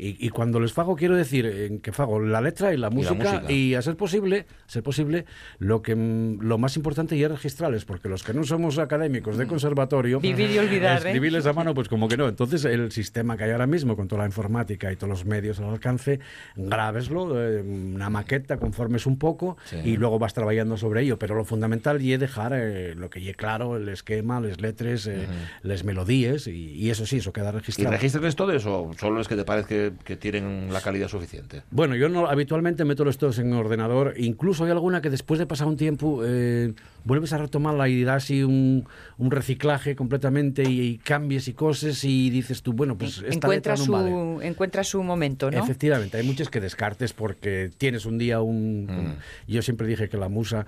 Y, 0.02 0.16
y 0.26 0.30
cuando 0.30 0.62
les 0.62 0.72
fago, 0.72 0.96
quiero 0.96 1.16
decir 1.18 1.46
en 1.46 1.80
que 1.82 1.92
fago 1.92 2.22
la 2.22 2.40
letra 2.40 2.74
y 2.74 2.78
la 2.78 2.90
música, 2.90 3.44
y, 3.50 3.52
música. 3.52 3.80
a 3.80 3.82
ser 3.82 3.98
posible, 3.98 4.46
a 4.66 4.72
ser 4.72 4.82
posible, 4.82 5.26
lo 5.58 5.82
que 5.82 5.94
mm, 5.94 6.40
lo 6.42 6.58
más 6.58 6.78
importante 6.78 7.18
ya 7.18 7.26
es 7.26 7.32
registrarles, 7.34 7.84
porque 7.84 8.08
los 8.08 8.24
que 8.24 8.34
no 8.34 8.46
somos 8.46 8.78
académicos 8.80 9.38
de 9.38 9.46
conservatorio, 9.46 10.22
Vivir 10.22 10.52
y 10.52 10.58
olvidar, 10.58 11.06
¿eh? 11.06 11.10
escribirles 11.10 11.46
a 11.48 11.52
mano, 11.54 11.74
pues 11.74 11.90
como 11.90 12.08
que 12.08 12.16
no. 12.16 12.30
Entonces, 12.30 12.64
el 12.64 12.92
sistema 12.94 13.36
que 13.36 13.44
hay 13.44 13.52
ahora 13.52 13.68
mismo, 13.68 13.98
con 13.98 14.08
toda 14.08 14.22
la 14.22 14.28
informática 14.28 14.90
y 14.92 14.96
todos 14.96 15.10
los 15.10 15.26
medios 15.26 15.60
al 15.60 15.66
alcance, 15.66 16.22
grábeslo, 16.56 17.42
eh, 17.44 17.62
una 17.62 18.10
maqueta, 18.10 18.58
conformes 18.58 19.06
un 19.06 19.18
poco, 19.18 19.58
Sí. 19.66 19.78
y 19.84 19.98
luego 19.98 20.18
vas 20.20 20.34
trabajando 20.34 20.78
sobre 20.78 21.02
ello. 21.02 21.20
Pero 21.20 21.36
lo 21.36 21.44
fundamental 21.44 22.02
y 22.02 22.16
dejar 22.18 22.54
eh, 22.56 22.96
lo 22.96 23.10
que 23.10 23.22
lle 23.22 23.34
claro, 23.36 23.78
el 23.78 23.90
esquema, 23.90 24.40
las 24.40 24.62
letras, 24.62 25.08
eh, 25.08 25.28
las 25.62 25.84
melodías, 25.84 26.48
y, 26.48 26.72
y 26.74 26.90
eso 26.90 27.06
sí, 27.06 27.18
eso 27.18 27.34
queda 27.34 27.50
¿Y 27.50 27.54
registrado. 27.54 27.92
regístrales 27.92 28.36
todo 28.36 28.52
eso 28.54 28.92
solo 28.98 29.22
es 29.22 29.28
que 29.28 29.36
te 29.36 29.44
parece 29.44 29.68
que, 29.68 29.89
que 30.04 30.16
tienen 30.16 30.72
la 30.72 30.82
calidad 30.82 31.08
suficiente? 31.08 31.64
Bueno, 31.72 31.96
yo 31.96 32.10
no, 32.10 32.28
habitualmente 32.28 32.86
meto 32.86 33.04
los 33.06 33.18
todos 33.18 33.40
en 33.40 33.54
ordenador. 33.54 34.14
Incluso 34.18 34.66
hay 34.66 34.72
alguna 34.72 35.02
que 35.02 35.10
después 35.10 35.40
de 35.40 35.46
pasar 35.46 35.68
un 35.68 35.78
tiempo 35.78 36.22
eh, 36.26 36.74
vuelves 37.04 37.34
a 37.34 37.38
retomarla 37.38 37.88
y 37.90 38.04
das 38.04 38.24
así 38.24 38.44
un, 38.44 38.86
un 39.18 39.32
reciclaje 39.32 39.96
completamente 39.96 40.64
y, 40.64 40.82
y 40.82 40.98
cambies 40.98 41.48
y 41.48 41.54
cosas 41.54 42.04
y 42.04 42.30
dices 42.30 42.62
tú, 42.62 42.74
bueno, 42.74 42.98
pues 42.98 43.18
esta 43.20 43.28
encuentra 43.48 43.50
letra 43.50 43.76
no 43.78 43.84
su, 43.86 43.92
vale. 43.92 44.48
encuentra 44.48 44.84
su 44.84 45.02
momento, 45.04 45.50
¿no? 45.50 45.58
Efectivamente, 45.64 46.18
hay 46.18 46.24
muchas 46.24 46.50
que 46.50 46.60
descartes 46.60 47.14
porque 47.14 47.72
tienes 47.78 48.06
un 48.06 48.18
día 48.18 48.42
un... 48.42 48.88
un- 48.90 49.16
yo 49.48 49.62
siempre 49.62 49.88
dije 49.88 50.10
que 50.10 50.18
la 50.18 50.30
musa 50.30 50.66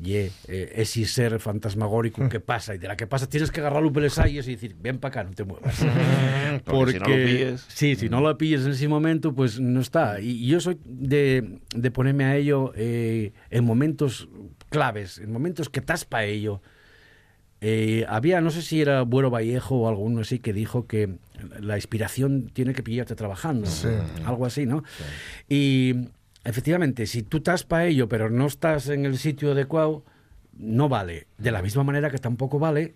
ye, 0.00 0.30
eh, 0.48 0.72
ese 0.76 1.04
ser 1.06 1.38
fantasmagórico 1.40 2.28
que 2.28 2.38
pasa 2.40 2.74
y 2.74 2.78
de 2.78 2.86
la 2.88 2.96
que 2.96 3.06
pasa 3.06 3.28
tienes 3.28 3.50
que 3.50 3.60
agarrar 3.60 3.82
los 3.82 3.92
pelesayes 3.92 4.46
y 4.48 4.52
decir, 4.52 4.76
ven 4.80 4.98
para 4.98 5.20
acá, 5.20 5.24
no 5.24 5.34
te 5.34 5.44
muevas. 5.44 5.84
Porque 6.64 6.92
si 6.94 6.98
no 7.00 7.08
lo 7.08 7.14
pilles- 7.16 7.64
Sí, 7.68 7.96
si 7.96 8.08
no 8.08 8.20
lo 8.20 8.36
pilles 8.38 8.64
en 8.66 8.72
ese 8.72 8.88
momento, 8.88 9.34
pues 9.34 9.58
no 9.60 9.80
está. 9.80 10.20
Y 10.20 10.30
y 10.44 10.48
yo 10.48 10.60
soy 10.60 10.78
de, 10.84 11.60
de 11.74 11.90
ponerme 11.90 12.24
a 12.24 12.36
ello 12.36 12.72
eh, 12.76 13.32
en 13.50 13.64
momentos 13.64 14.28
claves, 14.70 15.18
en 15.18 15.32
momentos 15.32 15.68
que 15.68 15.80
estás 15.80 16.04
para 16.04 16.24
ello. 16.24 16.60
Eh, 17.62 18.04
había, 18.08 18.42
no 18.42 18.50
sé 18.50 18.60
si 18.60 18.82
era 18.82 19.00
Buero 19.02 19.30
Vallejo 19.30 19.76
o 19.76 19.88
alguno 19.88 20.20
así, 20.20 20.38
que 20.40 20.52
dijo 20.52 20.86
que 20.86 21.16
la 21.58 21.76
inspiración 21.76 22.50
tiene 22.52 22.74
que 22.74 22.82
pillarte 22.82 23.14
trabajando. 23.16 23.66
Sí. 23.66 23.88
Algo 24.26 24.44
así, 24.44 24.66
¿no? 24.66 24.84
Y 25.48 26.08
efectivamente, 26.46 27.06
si 27.06 27.22
tú 27.22 27.38
estás 27.38 27.64
para 27.64 27.86
ello, 27.86 28.08
pero 28.08 28.30
no 28.30 28.46
estás 28.46 28.88
en 28.88 29.04
el 29.04 29.18
sitio 29.18 29.52
adecuado, 29.52 30.04
no 30.56 30.88
vale. 30.88 31.26
De 31.38 31.50
la 31.50 31.62
misma 31.62 31.84
manera 31.84 32.10
que 32.10 32.18
tampoco 32.18 32.58
vale 32.58 32.94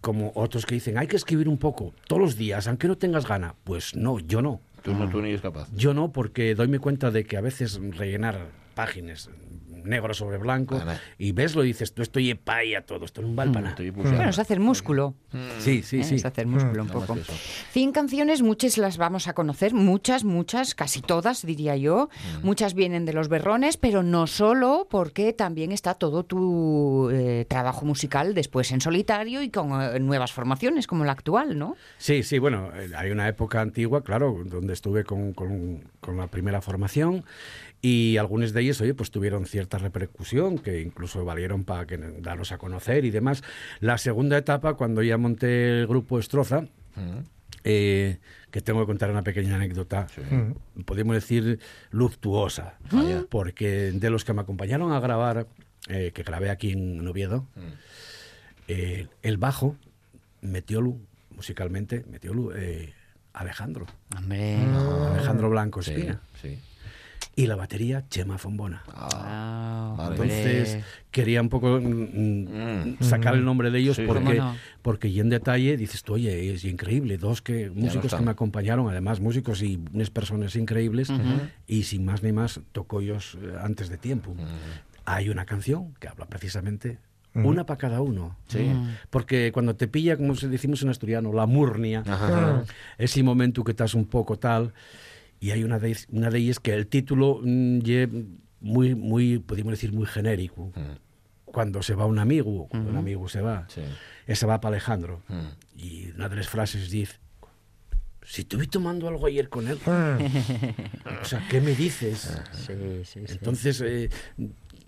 como 0.00 0.32
otros 0.34 0.66
que 0.66 0.74
dicen, 0.74 0.98
hay 0.98 1.06
que 1.06 1.16
escribir 1.16 1.48
un 1.48 1.58
poco 1.58 1.92
todos 2.06 2.22
los 2.22 2.36
días, 2.36 2.68
aunque 2.68 2.88
no 2.88 2.96
tengas 2.96 3.26
gana. 3.26 3.54
Pues 3.64 3.96
no, 3.96 4.18
yo 4.20 4.40
no. 4.40 4.60
Tú 4.82 4.94
no, 4.94 5.08
tú 5.08 5.20
ni 5.20 5.30
eres 5.30 5.40
capaz. 5.40 5.68
Yo 5.74 5.94
no, 5.94 6.12
porque 6.12 6.54
doyme 6.54 6.78
cuenta 6.78 7.10
de 7.10 7.24
que 7.24 7.36
a 7.36 7.40
veces 7.40 7.80
rellenar 7.96 8.46
páginas 8.74 9.30
negro 9.86 10.14
sobre 10.14 10.38
blanco 10.38 10.80
y 11.18 11.32
veslo 11.32 11.64
y 11.64 11.68
dices, 11.68 11.92
tú 11.94 12.02
estoy 12.02 12.34
paya 12.34 12.84
todo, 12.84 13.04
esto 13.04 13.22
no 13.22 13.34
vale 13.34 13.52
para 13.52 13.70
nada. 13.70 13.92
Bueno, 13.94 14.28
es 14.28 14.38
hacer 14.38 14.60
músculo. 14.60 15.14
Sí, 15.58 15.82
sí, 15.82 16.00
¿eh? 16.00 16.04
sí. 16.04 16.14
Es 16.16 16.24
hacer 16.24 16.46
músculo 16.46 16.82
un 16.82 16.88
más 16.88 16.96
poco. 16.96 17.14
que 17.14 17.20
eso. 17.20 17.32
100 17.72 17.92
canciones, 17.92 18.42
muchas 18.42 18.78
las 18.78 18.96
vamos 18.98 19.28
a 19.28 19.34
conocer, 19.34 19.74
muchas, 19.74 20.24
muchas, 20.24 20.74
casi 20.74 21.00
todas, 21.02 21.44
diría 21.46 21.76
yo. 21.76 22.08
Muchas 22.42 22.74
vienen 22.74 23.04
de 23.04 23.12
los 23.12 23.28
berrones, 23.28 23.76
pero 23.76 24.02
no 24.02 24.26
solo, 24.26 24.86
porque 24.90 25.32
también 25.32 25.72
está 25.72 25.94
todo 25.94 26.24
tu 26.24 27.10
eh, 27.10 27.44
trabajo 27.48 27.84
musical 27.84 28.34
después 28.34 28.72
en 28.72 28.80
solitario 28.80 29.42
y 29.42 29.50
con 29.50 29.80
eh, 29.80 29.98
nuevas 30.00 30.32
formaciones 30.32 30.86
como 30.86 31.04
la 31.04 31.12
actual, 31.12 31.58
¿no? 31.58 31.76
Sí, 31.98 32.22
sí, 32.22 32.38
bueno, 32.38 32.70
eh, 32.74 32.90
hay 32.96 33.10
una 33.10 33.28
época 33.28 33.60
antigua, 33.60 34.02
claro, 34.02 34.36
donde 34.44 34.72
estuve 34.72 35.04
con, 35.04 35.32
con- 35.32 35.84
con 36.00 36.16
la 36.16 36.28
primera 36.28 36.60
formación 36.60 37.24
y 37.82 38.16
algunos 38.16 38.52
de 38.52 38.62
ellos, 38.62 38.80
oye, 38.80 38.94
pues 38.94 39.10
tuvieron 39.10 39.46
cierta 39.46 39.78
repercusión, 39.78 40.58
que 40.58 40.80
incluso 40.80 41.24
valieron 41.24 41.64
para 41.64 41.86
que 41.86 41.96
darlos 41.98 42.50
a 42.52 42.58
conocer 42.58 43.04
y 43.04 43.10
demás. 43.10 43.42
La 43.80 43.98
segunda 43.98 44.36
etapa, 44.38 44.74
cuando 44.74 45.02
ya 45.02 45.18
monté 45.18 45.80
el 45.80 45.86
grupo 45.86 46.18
Estroza, 46.18 46.66
eh, 47.64 48.18
que 48.50 48.60
tengo 48.60 48.80
que 48.80 48.86
contar 48.86 49.10
una 49.10 49.22
pequeña 49.22 49.56
anécdota, 49.56 50.06
podemos 50.84 51.14
decir 51.14 51.60
luctuosa, 51.90 52.74
Vaya. 52.90 53.24
porque 53.28 53.92
de 53.92 54.10
los 54.10 54.24
que 54.24 54.32
me 54.32 54.40
acompañaron 54.42 54.92
a 54.92 55.00
grabar, 55.00 55.46
eh, 55.88 56.10
que 56.14 56.22
grabé 56.22 56.50
aquí 56.50 56.72
en 56.72 57.06
Oviedo, 57.06 57.46
eh, 58.68 59.06
el 59.22 59.36
bajo 59.36 59.76
metiólu, 60.40 60.98
musicalmente, 61.34 62.04
metiólu 62.10 62.52
eh, 62.56 62.92
Alejandro. 63.32 63.86
Hombre. 64.16 64.56
Alejandro 65.12 65.50
Blanco 65.50 65.82
Sí, 65.82 65.90
Espina. 65.92 66.20
sí. 66.40 66.58
Y 67.38 67.46
la 67.46 67.54
batería, 67.54 68.02
Chema 68.08 68.38
Fombona. 68.38 68.82
Ah, 68.94 70.08
Entonces 70.10 70.68
hombre. 70.70 70.84
quería 71.10 71.42
un 71.42 71.50
poco 71.50 71.78
mm, 71.78 71.84
mm, 71.84 72.96
sacar 73.00 73.34
el 73.34 73.44
nombre 73.44 73.70
de 73.70 73.78
ellos 73.78 73.96
Sí, 73.96 74.04
porque, 74.06 74.38
¿Cómo 74.38 74.52
no? 74.52 74.56
porque 74.80 75.08
y 75.08 75.20
en 75.20 75.28
detalle 75.28 75.76
dices 75.76 76.02
tú, 76.02 76.14
oye, 76.14 76.54
es 76.54 76.64
increíble, 76.64 77.18
dos 77.18 77.42
que 77.42 77.68
músicos 77.68 78.14
que 78.14 78.22
me 78.22 78.30
acompañaron, 78.30 78.88
además 78.88 79.20
músicos 79.20 79.60
y 79.62 79.78
unas 79.92 80.08
personas 80.08 80.56
increíbles, 80.56 81.12
y 81.66 81.82
sin 81.82 82.06
más 82.06 82.22
ni 82.22 82.32
más 82.32 82.60
tocó 82.72 83.02
ellos 83.02 83.36
eh, 83.42 83.52
antes 83.62 83.90
de 83.90 83.98
tiempo. 83.98 84.34
Hay 85.04 85.28
una 85.28 85.44
canción 85.44 85.92
que 86.00 86.08
habla 86.08 86.24
precisamente 86.26 86.98
una 87.34 87.66
para 87.66 87.76
cada 87.76 88.00
uno. 88.00 88.34
Sí. 88.48 88.66
Porque 89.10 89.52
cuando 89.52 89.76
te 89.76 89.88
pilla, 89.88 90.16
como 90.16 90.32
decimos 90.32 90.82
en 90.82 90.88
asturiano, 90.88 91.34
la 91.34 91.44
murnia, 91.44 92.02
Ajá. 92.06 92.64
ese 92.96 93.22
momento 93.22 93.62
que 93.62 93.72
estás 93.72 93.92
un 93.92 94.06
poco 94.06 94.38
tal, 94.38 94.72
y 95.40 95.50
hay 95.50 95.64
una 95.64 95.78
de, 95.78 95.96
una 96.10 96.30
de 96.30 96.38
ellas 96.38 96.60
que 96.60 96.72
el 96.74 96.86
título 96.86 97.40
mm, 97.42 97.78
ye 97.80 98.08
muy, 98.60 98.94
muy, 98.94 99.38
podríamos 99.38 99.72
decir, 99.72 99.92
muy 99.92 100.06
genérico. 100.06 100.72
Cuando 101.44 101.82
se 101.82 101.94
va 101.94 102.06
un 102.06 102.18
amigo, 102.18 102.68
cuando 102.68 102.90
un 102.90 102.96
amigo 102.96 103.28
se 103.28 103.40
va, 103.40 103.66
Sí. 103.68 103.82
ese 104.26 104.46
va 104.46 104.60
para 104.60 104.74
Alejandro. 104.76 105.22
Mm. 105.28 105.78
Y 105.78 106.10
una 106.10 106.28
de 106.28 106.36
las 106.36 106.48
frases 106.48 106.90
dice, 106.90 107.16
si 108.22 108.42
estuve 108.42 108.66
tomando 108.66 109.06
algo 109.08 109.26
ayer 109.26 109.48
con 109.48 109.68
él, 109.68 109.78
o 109.86 111.24
sea, 111.24 111.46
¿qué 111.48 111.60
me 111.60 111.74
dices? 111.76 112.36
Sí, 112.52 112.72
sí, 113.04 113.20
sí. 113.26 113.34
Entonces, 113.34 113.80
eh, 113.86 114.10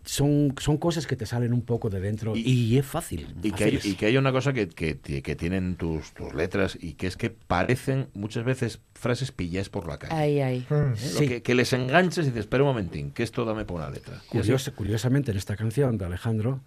son, 0.08 0.54
son 0.58 0.78
cosas 0.78 1.06
que 1.06 1.16
te 1.16 1.26
salen 1.26 1.52
un 1.52 1.60
poco 1.60 1.90
de 1.90 2.00
dentro 2.00 2.32
y, 2.34 2.78
es 2.78 2.86
fácil. 2.86 3.26
Y 3.42 3.50
que, 3.52 3.64
hay, 3.64 3.78
y 3.84 3.92
que 3.94 4.06
hay 4.06 4.16
una 4.16 4.32
cosa 4.32 4.54
que, 4.54 4.66
que, 4.66 4.96
que 4.98 5.36
tienen 5.36 5.76
tus, 5.76 6.12
tus 6.14 6.32
letras 6.32 6.78
y 6.80 6.94
que 6.94 7.06
es 7.08 7.18
que 7.18 7.28
parecen 7.28 8.08
muchas 8.14 8.42
veces 8.44 8.80
frases 8.94 9.32
pilladas 9.32 9.68
por 9.68 9.86
la 9.86 9.98
calle. 9.98 10.14
Ay, 10.14 10.40
ay. 10.40 10.66
¿Eh? 10.70 10.74
Lo 10.88 10.96
Sí. 10.96 11.28
que, 11.28 11.42
que 11.42 11.54
les 11.54 11.74
enganches 11.74 12.24
y 12.24 12.28
dices, 12.30 12.40
espera 12.40 12.62
un 12.64 12.70
momentín, 12.70 13.10
que 13.10 13.22
esto 13.22 13.44
dame 13.44 13.66
por 13.66 13.76
una 13.82 13.90
letra. 13.90 14.22
Curiosa- 14.30 14.72
curiosamente, 14.72 15.30
en 15.30 15.36
esta 15.36 15.56
canción 15.56 15.98
de 15.98 16.06
Alejandro, 16.06 16.62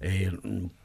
eh, 0.00 0.30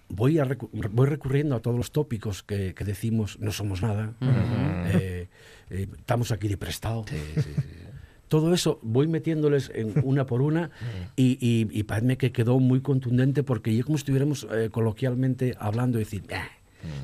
voy, 0.08 0.40
a 0.40 0.46
recu- 0.46 0.70
voy 0.72 1.06
recurriendo 1.06 1.58
a 1.58 1.60
todos 1.60 1.76
los 1.76 1.92
tópicos 1.92 2.44
que, 2.44 2.74
que 2.76 2.86
decimos, 2.86 3.38
no 3.42 3.52
somos 3.52 3.82
nada, 3.82 4.14
eh, 4.22 5.28
eh, 5.70 5.88
estamos 5.98 6.32
aquí 6.32 6.48
de 6.48 6.56
prestado. 6.56 7.04
Todo 8.30 8.54
eso 8.54 8.80
voy 8.82 9.08
metiéndoles 9.08 9.70
en 9.76 9.94
una 10.04 10.26
por 10.26 10.42
una 10.42 10.72
y, 11.18 11.38
y, 11.42 11.68
y 11.78 11.84
parece 11.84 12.18
que 12.18 12.32
quedó 12.32 12.60
muy 12.60 12.80
contundente 12.82 13.44
porque 13.44 13.76
yo 13.76 13.84
como 13.84 13.98
estuviéramos 13.98 14.48
eh, 14.52 14.70
coloquialmente 14.72 15.56
hablando 15.60 15.98
decir, 15.98 16.24
"Ah, 16.34 16.48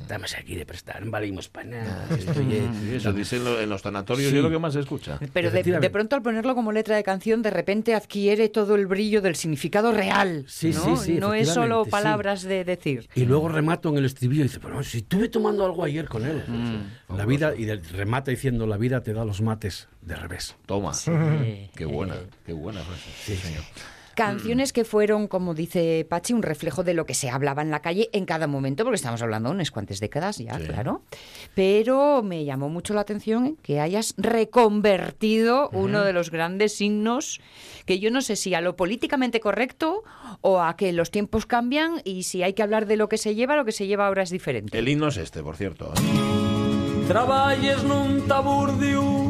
estamos 0.02 0.34
aquí 0.34 0.54
de 0.54 0.64
prestar, 0.66 1.04
no 1.04 1.10
valimos 1.10 1.48
para 1.48 1.66
nada. 1.68 2.06
esto 2.16 2.40
ye- 2.42 2.62
Sí, 2.80 2.94
eso 2.96 3.12
dicen 3.12 3.44
lo- 3.44 3.60
en 3.60 3.68
los 3.68 3.82
tanatorios 3.82 4.30
Sí. 4.30 4.36
es 4.36 4.42
lo 4.42 4.50
que 4.50 4.58
más 4.58 4.72
se 4.74 4.80
escucha. 4.80 5.18
Pero 5.32 5.50
de, 5.50 5.62
de 5.62 5.90
pronto 5.90 6.16
al 6.16 6.22
ponerlo 6.22 6.54
como 6.54 6.72
letra 6.72 6.96
de 6.96 7.02
canción, 7.04 7.42
de 7.42 7.50
repente 7.50 7.94
adquiere 7.94 8.48
todo 8.48 8.74
el 8.74 8.86
brillo 8.86 9.20
del 9.22 9.36
significado 9.36 9.92
real. 9.92 10.44
Sí, 10.48 10.70
¿no? 10.72 10.96
sí, 10.96 11.04
sí, 11.14 11.18
No 11.20 11.34
es 11.34 11.48
solo 11.48 11.84
palabras 11.84 12.42
de 12.42 12.64
decir. 12.64 13.08
Y 13.14 13.24
luego 13.24 13.48
remato 13.48 13.88
en 13.90 13.98
el 13.98 14.04
estribillo 14.04 14.40
y 14.40 14.44
dice, 14.44 14.60
pero 14.60 14.82
si 14.82 14.98
estuve 14.98 15.28
tomando 15.28 15.64
algo 15.64 15.84
ayer 15.84 16.06
con 16.08 16.24
él. 16.26 16.42
Mm. 16.46 17.16
La 17.16 17.26
vida, 17.26 17.54
y 17.56 17.64
de- 17.64 17.76
remata 17.76 18.30
diciendo, 18.30 18.66
la 18.66 18.76
vida 18.76 19.02
te 19.02 19.12
da 19.12 19.24
los 19.24 19.40
mates 19.40 19.88
de 20.02 20.16
revés. 20.16 20.56
Toma. 20.66 20.92
Qué 21.74 21.84
buena, 21.84 22.14
qué 22.44 22.52
buena 22.52 22.80
frase. 22.80 23.02
Sí, 23.24 23.36
señor. 23.36 23.64
Canciones 24.16 24.72
que 24.72 24.84
fueron, 24.84 25.28
como 25.28 25.52
dice 25.52 26.06
Pachi, 26.08 26.32
un 26.32 26.42
reflejo 26.42 26.82
de 26.82 26.94
lo 26.94 27.04
que 27.04 27.12
se 27.12 27.28
hablaba 27.28 27.60
en 27.60 27.70
la 27.70 27.80
calle 27.80 28.08
en 28.14 28.24
cada 28.24 28.46
momento, 28.46 28.82
porque 28.82 28.96
estamos 28.96 29.20
hablando 29.20 29.50
de 29.50 29.56
unas 29.56 29.70
cuantas 29.70 30.00
décadas 30.00 30.38
ya, 30.38 30.58
claro. 30.58 31.02
Pero 31.54 32.22
me 32.22 32.46
llamó 32.46 32.70
mucho 32.70 32.94
la 32.94 33.02
atención 33.02 33.56
que 33.62 33.78
hayas 33.78 34.14
reconvertido 34.16 35.68
uno 35.74 36.02
de 36.02 36.14
los 36.14 36.30
grandes 36.30 36.74
signos, 36.74 37.42
que 37.84 37.98
yo 37.98 38.10
no 38.10 38.22
sé 38.22 38.36
si 38.36 38.54
a 38.54 38.62
lo 38.62 38.74
políticamente 38.74 39.38
correcto 39.38 40.02
o 40.40 40.62
a 40.62 40.76
que 40.76 40.94
los 40.94 41.10
tiempos 41.10 41.44
cambian 41.44 42.00
y 42.02 42.22
si 42.22 42.42
hay 42.42 42.54
que 42.54 42.62
hablar 42.62 42.86
de 42.86 42.96
lo 42.96 43.10
que 43.10 43.18
se 43.18 43.34
lleva, 43.34 43.54
lo 43.54 43.66
que 43.66 43.72
se 43.72 43.86
lleva 43.86 44.06
ahora 44.06 44.22
es 44.22 44.30
diferente. 44.30 44.78
El 44.78 44.88
himno 44.88 45.08
es 45.08 45.18
este, 45.18 45.42
por 45.42 45.56
cierto. 45.56 45.92
¿eh? 45.94 47.06
Traballes 47.06 47.84
nun 47.84 48.26
taburdiu 48.26 49.25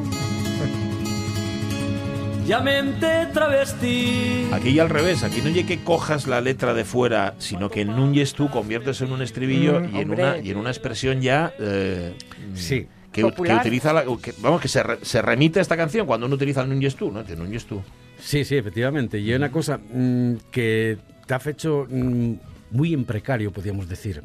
Llamente 2.47 3.27
travesti 3.33 4.49
Aquí 4.53 4.69
y 4.71 4.79
al 4.79 4.89
revés, 4.89 5.25
aquí 5.25 5.41
no 5.43 5.49
llegue 5.49 5.67
que 5.67 5.83
cojas 5.83 6.27
la 6.29 6.41
letra 6.41 6.75
de 6.75 6.85
fuera, 6.85 7.35
sino 7.39 7.69
que 7.71 7.85
núñez 7.85 8.35
tú, 8.35 8.49
conviertes 8.51 9.01
en 9.01 9.11
un 9.13 9.21
estribillo 9.23 9.81
Mm, 9.81 9.97
y, 9.97 10.01
en 10.01 10.11
una, 10.11 10.39
y 10.39 10.51
en 10.51 10.57
una 10.57 10.71
expresión 10.71 11.21
ya... 11.21 11.53
eh, 11.59 12.15
Sí. 12.55 12.87
que, 13.13 13.25
utiliza 13.25 13.93
la, 13.93 14.05
que, 14.23 14.33
vamos 14.39 14.61
que 14.61 14.69
se, 14.69 14.83
re- 14.83 14.99
se 15.03 15.21
remite 15.23 15.59
a 15.59 15.63
esta 15.63 15.77
canción 15.77 16.07
cuando 16.07 16.27
uno 16.27 16.37
utiliza 16.37 16.63
el 16.63 16.69
Núñez 16.69 16.95
tú, 16.95 17.11
¿no? 17.11 17.23
Núñez 17.25 17.65
tú. 17.65 17.83
Sí, 18.21 18.45
sí, 18.45 18.57
efectivamente. 18.57 19.19
Y 19.19 19.31
hay 19.31 19.37
una 19.37 19.51
cosa 19.51 19.79
mm, 19.79 20.35
que 20.51 20.99
te 21.27 21.35
ha 21.35 21.41
hecho 21.47 21.87
mm, 21.91 22.33
muy 22.71 22.93
en 22.93 23.05
precario, 23.05 23.53
podríamos 23.53 23.89
decir. 23.89 24.23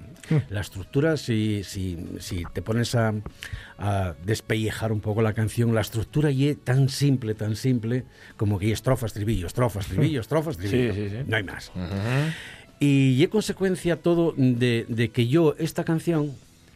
La 0.50 0.62
estructura, 0.62 1.18
si, 1.18 1.64
si, 1.64 1.98
si 2.20 2.44
te 2.54 2.62
pones 2.62 2.96
a, 2.96 3.14
a 3.78 4.16
despellejar 4.26 4.92
un 4.92 5.02
poco 5.02 5.22
la 5.22 5.34
canción, 5.34 5.76
la 5.76 5.82
estructura 5.82 6.32
y 6.32 6.48
es 6.50 6.64
tan 6.64 6.90
simple, 6.90 7.36
tan 7.36 7.56
simple, 7.56 8.06
como 8.38 8.58
que 8.60 8.68
hay 8.68 8.72
estrofas, 8.72 9.12
estribillo, 9.12 9.48
estrofas, 9.48 9.86
estribillo, 9.86 10.22
estrofas, 10.22 10.58
estribillo. 10.58 10.94
Sí, 10.94 11.10
sí, 11.10 11.10
sí. 11.10 11.24
No 11.28 11.38
hay 11.38 11.44
más. 11.44 11.72
Y 12.80 13.22
es 13.22 13.30
consecuencia 13.30 13.98
todo 13.98 14.34
de, 14.38 14.86
de 14.88 15.10
que 15.10 15.28
yo 15.28 15.56
esta 15.60 15.84
canción 15.84 16.32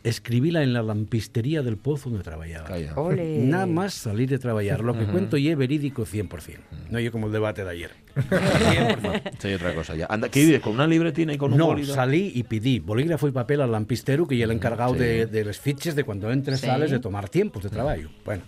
escribíla 0.05 0.63
en 0.63 0.71
la 0.73 0.81
lampistería 0.81 1.61
del 1.61 1.77
pozo 1.77 2.09
donde 2.09 2.23
trabajaba. 2.23 2.69
Ole. 3.01 3.39
Nada 3.39 3.65
más 3.65 3.93
salir 3.93 4.29
de 4.29 4.37
trabajar. 4.39 4.81
Lo 4.81 4.93
que 4.93 5.03
Ujú. 5.03 5.11
cuento 5.11 5.37
y 5.37 5.49
es 5.49 5.57
verídico 5.57 6.05
100%. 6.05 6.59
No 6.89 6.99
yo 6.99 7.11
como 7.11 7.27
el 7.27 7.33
debate 7.33 7.63
de 7.63 7.69
ayer. 7.71 7.91
Sí, 9.39 9.53
otra 9.53 9.73
cosa 9.75 9.95
ya. 9.95 10.05
Anda, 10.09 10.29
¿qué 10.29 10.45
vives? 10.45 10.61
¿Con 10.61 10.73
una 10.73 10.87
libretina 10.87 11.33
y 11.33 11.37
con 11.37 11.51
un 11.51 11.57
No, 11.57 11.67
boli? 11.67 11.85
salí 11.85 12.31
y 12.35 12.43
pedí 12.43 12.79
bolígrafo 12.79 13.27
y 13.27 13.31
papel 13.31 13.61
al 13.61 13.71
lampistero, 13.71 14.27
que 14.27 14.37
ya 14.37 14.45
el 14.45 14.51
encargado 14.51 14.93
sí. 14.93 14.99
de, 14.99 15.25
de 15.25 15.43
los 15.45 15.59
fiches 15.59 15.95
de 15.95 16.03
cuando 16.03 16.31
entres, 16.31 16.59
Sí. 16.61 16.67
sales, 16.67 16.91
de 16.91 16.99
tomar 16.99 17.29
tiempos 17.29 17.63
de 17.63 17.69
trabajo. 17.69 18.09
Bueno. 18.23 18.43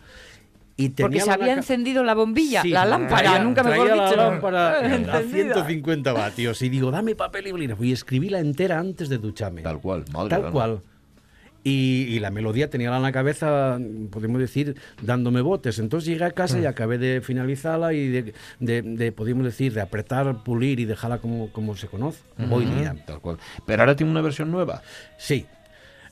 Y 0.80 0.90
Porque 0.90 1.20
se 1.22 1.26
la 1.26 1.34
había 1.34 1.54
encendido 1.54 2.04
la 2.04 2.14
bombilla, 2.14 2.62
Sí, 2.62 2.70
la 2.70 2.86
lámpara, 2.86 3.32
traía- 3.32 3.44
nunca 3.44 3.64
mejor 3.64 3.92
dicho. 3.92 3.98
la 4.16 4.30
lámpara 4.30 4.72
a 4.80 4.86
Encendida. 4.96 5.54
150 5.56 6.14
vatios. 6.14 6.62
Y 6.62 6.70
digo, 6.70 6.92
dame 6.92 7.16
papel 7.16 7.48
y 7.48 7.52
bolígrafo. 7.52 7.84
Y 7.84 7.92
escribí 7.92 8.30
la 8.30 8.40
entera 8.40 8.78
antes 8.80 9.10
de 9.10 9.18
ducharme. 9.18 9.64
Tal 9.64 9.80
cual, 9.82 10.06
madre 10.14 10.30
Tal 10.30 10.42
mía. 10.44 10.52
Y, 11.68 12.04
y 12.16 12.20
la 12.20 12.32
melodía 12.32 12.70
tenía 12.70 12.96
en 12.96 13.02
la 13.02 13.12
cabeza, 13.12 13.78
podemos 14.10 14.40
decir, 14.40 14.76
dándome 15.02 15.42
botes. 15.42 15.80
Entonces 15.80 16.08
llegué 16.08 16.24
a 16.24 16.32
casa 16.32 16.58
y 16.58 16.62
Mm. 16.62 16.68
acabé 16.68 16.98
de 16.98 17.20
finalizarla 17.22 17.94
y 17.94 18.08
de, 18.08 18.34
de, 18.60 18.82
de, 18.84 19.12
podemos 19.12 19.44
decir, 19.44 19.74
de 19.74 19.82
apretar, 19.82 20.44
pulir 20.44 20.80
y 20.80 20.86
dejarla 20.86 21.18
como, 21.18 21.52
como 21.52 21.76
se 21.76 21.88
conoce 21.88 22.20
hoy 22.50 22.66
día. 22.66 22.96
Tal 23.06 23.20
cual. 23.20 23.38
Pero 23.66 23.82
ahora 23.82 23.96
tiene 23.96 24.12
una 24.12 24.22
versión 24.22 24.50
nueva. 24.52 24.82
Sí. 25.18 25.46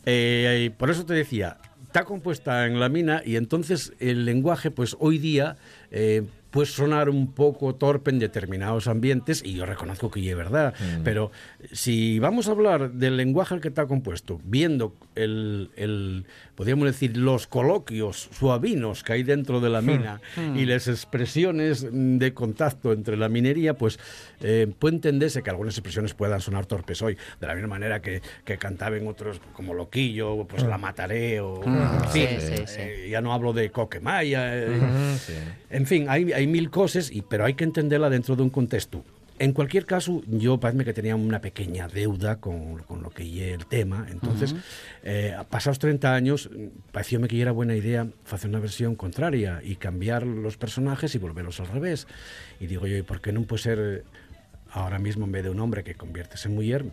Eh, 0.06 0.72
por 0.78 0.90
eso 0.90 1.06
te 1.06 1.14
decía, 1.14 1.58
está 1.84 2.04
compuesta 2.04 2.66
en 2.68 2.80
la 2.80 2.90
mina 2.90 3.22
y 3.26 3.38
entonces 3.38 3.94
el 4.00 4.26
lenguaje, 4.26 4.72
pues 4.72 4.96
hoy 5.00 5.18
día, 5.18 5.56
eh, 5.92 6.24
puede 6.56 6.68
sonar 6.68 7.10
un 7.10 7.34
poco 7.34 7.76
torpe 7.76 8.12
en 8.12 8.20
determinados 8.20 8.88
ambientes 8.88 9.44
y 9.46 9.56
yo 9.56 9.66
reconozco 9.66 10.10
que 10.10 10.30
es 10.30 10.38
verdad. 10.38 10.74
Mm. 10.80 11.04
Pero 11.04 11.30
si 11.74 12.18
vamos 12.20 12.48
a 12.48 12.52
hablar 12.52 12.92
del 12.94 13.18
lenguaje 13.18 13.56
al 13.56 13.60
que 13.60 13.68
está 13.68 13.88
compuesto, 13.88 14.40
viendo 14.46 14.96
el, 15.16 15.70
el, 15.76 16.26
podríamos 16.56 16.86
decir, 16.86 17.18
los 17.18 17.46
coloquios 17.48 18.30
suavinos 18.32 19.04
que 19.04 19.12
hay 19.12 19.24
dentro 19.24 19.60
de 19.60 19.70
la 19.70 19.82
mina 19.82 20.22
Hmm. 20.38 20.56
y 20.58 20.66
las 20.66 20.88
expresiones 20.88 21.86
mm, 21.92 22.18
de 22.20 22.34
contacto 22.34 22.94
entre 22.94 23.18
la 23.18 23.28
minería, 23.28 23.74
pues 23.74 24.00
eh, 24.42 24.68
puede 24.80 24.96
entenderse 24.96 25.44
que 25.44 25.50
algunas 25.50 25.74
expresiones 25.76 26.14
puedan 26.14 26.40
sonar 26.40 26.66
torpes 26.66 27.02
hoy, 27.02 27.18
de 27.42 27.48
la 27.48 27.54
misma 27.54 27.68
manera 27.70 28.02
que, 28.02 28.22
que 28.46 28.58
cantaban 28.58 29.06
otros 29.08 29.42
como 29.54 29.74
Loquillo, 29.74 30.46
pues 30.46 30.64
La 30.64 30.78
Mataré, 30.78 31.42
o 31.42 31.62
Mm. 31.66 31.76
en 31.78 32.10
fin, 32.12 32.28
Sí, 32.40 32.48
sí, 32.48 32.64
sí. 32.68 32.76
eh, 32.80 33.08
ya 33.12 33.20
no 33.20 33.34
hablo 33.34 33.52
de 33.52 33.72
Coquemaya, 33.72 34.58
eh, 34.58 34.80
en 35.70 35.86
fin, 35.86 36.06
hay, 36.10 36.32
hay 36.32 36.45
mil 36.48 36.70
cosas, 36.70 37.12
y, 37.12 37.22
pero 37.22 37.46
hay 37.46 37.54
que 37.54 37.64
entenderla 37.64 38.10
dentro 38.10 38.36
de 38.36 38.44
un 38.44 38.50
contexto. 38.50 39.04
En 39.38 39.52
cualquier 39.52 39.86
caso, 39.86 40.22
yo 40.28 40.62
parece 40.62 40.86
que 40.86 40.94
tenía 40.94 41.14
una 41.18 41.42
pequeña 41.42 41.90
deuda 41.90 42.38
con, 42.40 42.78
con 42.84 43.04
lo 43.04 43.10
que 43.10 43.24
es 43.24 43.54
el 43.54 43.66
tema. 43.66 44.08
Entonces, 44.10 44.54
Ujú. 44.54 44.62
eh, 45.04 45.36
pasados 45.50 45.78
30 45.80 46.14
años, 46.16 46.50
parecióme 46.94 47.28
que 47.28 47.42
era 47.42 47.52
buena 47.52 47.76
idea 47.76 48.08
hacer 48.32 48.50
una 48.50 48.60
versión 48.62 48.96
contraria 48.96 49.60
y 49.62 49.76
cambiar 49.76 50.26
los 50.26 50.56
personajes 50.56 51.16
y 51.16 51.18
volverlos 51.18 51.60
al 51.60 51.68
revés. 51.68 52.08
Y 52.62 52.68
digo 52.68 52.88
yo, 52.88 52.96
¿y 52.96 53.02
por 53.02 53.20
qué 53.20 53.34
no 53.34 53.42
puede 53.42 53.62
ser 53.64 54.04
ahora 54.76 55.00
mismo 55.00 55.26
en 55.26 55.32
vez 55.32 55.44
de 55.44 55.50
un 55.50 55.60
hombre 55.60 55.84
que 55.84 55.96
conviertes 55.96 56.46
en 56.46 56.54
mujer, 56.54 56.86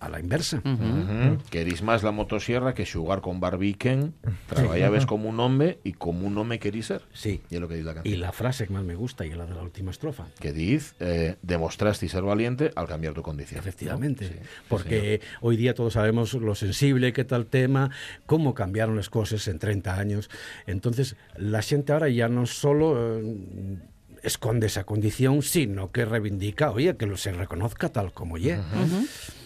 a 0.00 0.08
la 0.08 0.20
inversa? 0.20 0.62
Ujú. 0.64 1.38
Querís 1.50 1.82
más 1.82 2.02
la 2.02 2.12
motosierra 2.12 2.74
que 2.74 2.86
xugar 2.86 3.20
con 3.20 3.40
barbiquen, 3.40 4.14
trabajabes 4.48 5.04
como 5.04 5.28
un 5.28 5.40
hombre 5.40 5.80
y 5.84 5.92
como 5.92 6.26
un 6.26 6.38
hombre 6.38 6.58
querís 6.58 6.86
ser. 6.86 7.02
Sí. 7.12 7.42
Y 7.50 7.56
es 7.56 7.60
lo 7.60 7.68
que 7.68 7.74
dice 7.74 7.86
la 7.86 7.94
canción. 7.94 8.14
Y 8.14 8.16
la 8.16 8.32
frase 8.32 8.66
que 8.66 8.72
más 8.72 8.84
me 8.84 8.94
gusta 8.94 9.26
y 9.26 9.30
es 9.30 9.36
la 9.36 9.46
de 9.46 9.54
la 9.54 9.62
última 9.62 9.90
estrofa. 9.90 10.26
Que 10.38 10.52
dice, 10.52 10.94
eh, 11.00 11.36
demostraste 11.42 12.08
ser 12.08 12.22
valiente 12.22 12.70
al 12.76 12.86
cambiar 12.86 13.14
tu 13.14 13.22
condición. 13.22 13.58
Efectivamente, 13.58 14.24
¿no? 14.24 14.30
Sí, 14.30 14.38
sí, 14.40 14.48
porque 14.68 15.20
hoy 15.40 15.56
día 15.56 15.74
todos 15.74 15.94
sabemos 15.94 16.34
lo 16.34 16.54
sensible 16.54 17.12
que 17.12 17.26
el 17.34 17.46
tema, 17.46 17.90
cómo 18.26 18.54
cambiaron 18.54 18.96
las 18.96 19.10
cosas 19.10 19.48
en 19.48 19.58
30 19.58 19.98
años. 19.98 20.30
Entonces, 20.66 21.16
la 21.36 21.62
gente 21.62 21.92
ahora 21.92 22.08
ya 22.08 22.28
no 22.28 22.46
solo 22.46 23.18
eh, 23.18 23.78
esconde 24.24 24.66
esa 24.66 24.84
condición, 24.84 25.42
sino 25.42 25.92
que 25.92 26.04
reivindica, 26.04 26.70
oye, 26.70 26.96
que 26.96 27.06
lo 27.06 27.16
se 27.16 27.32
reconozca 27.32 27.90
tal 27.90 28.12
como 28.12 28.38
ya. 28.38 28.62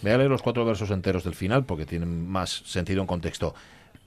Voy 0.01 0.11
a 0.11 0.17
leer 0.17 0.29
los 0.29 0.41
cuatro 0.41 0.65
versos 0.65 0.89
enteros 0.91 1.23
del 1.23 1.35
final 1.35 1.65
porque 1.65 1.85
tienen 1.85 2.27
más 2.27 2.63
sentido 2.65 3.01
en 3.01 3.07
contexto. 3.07 3.53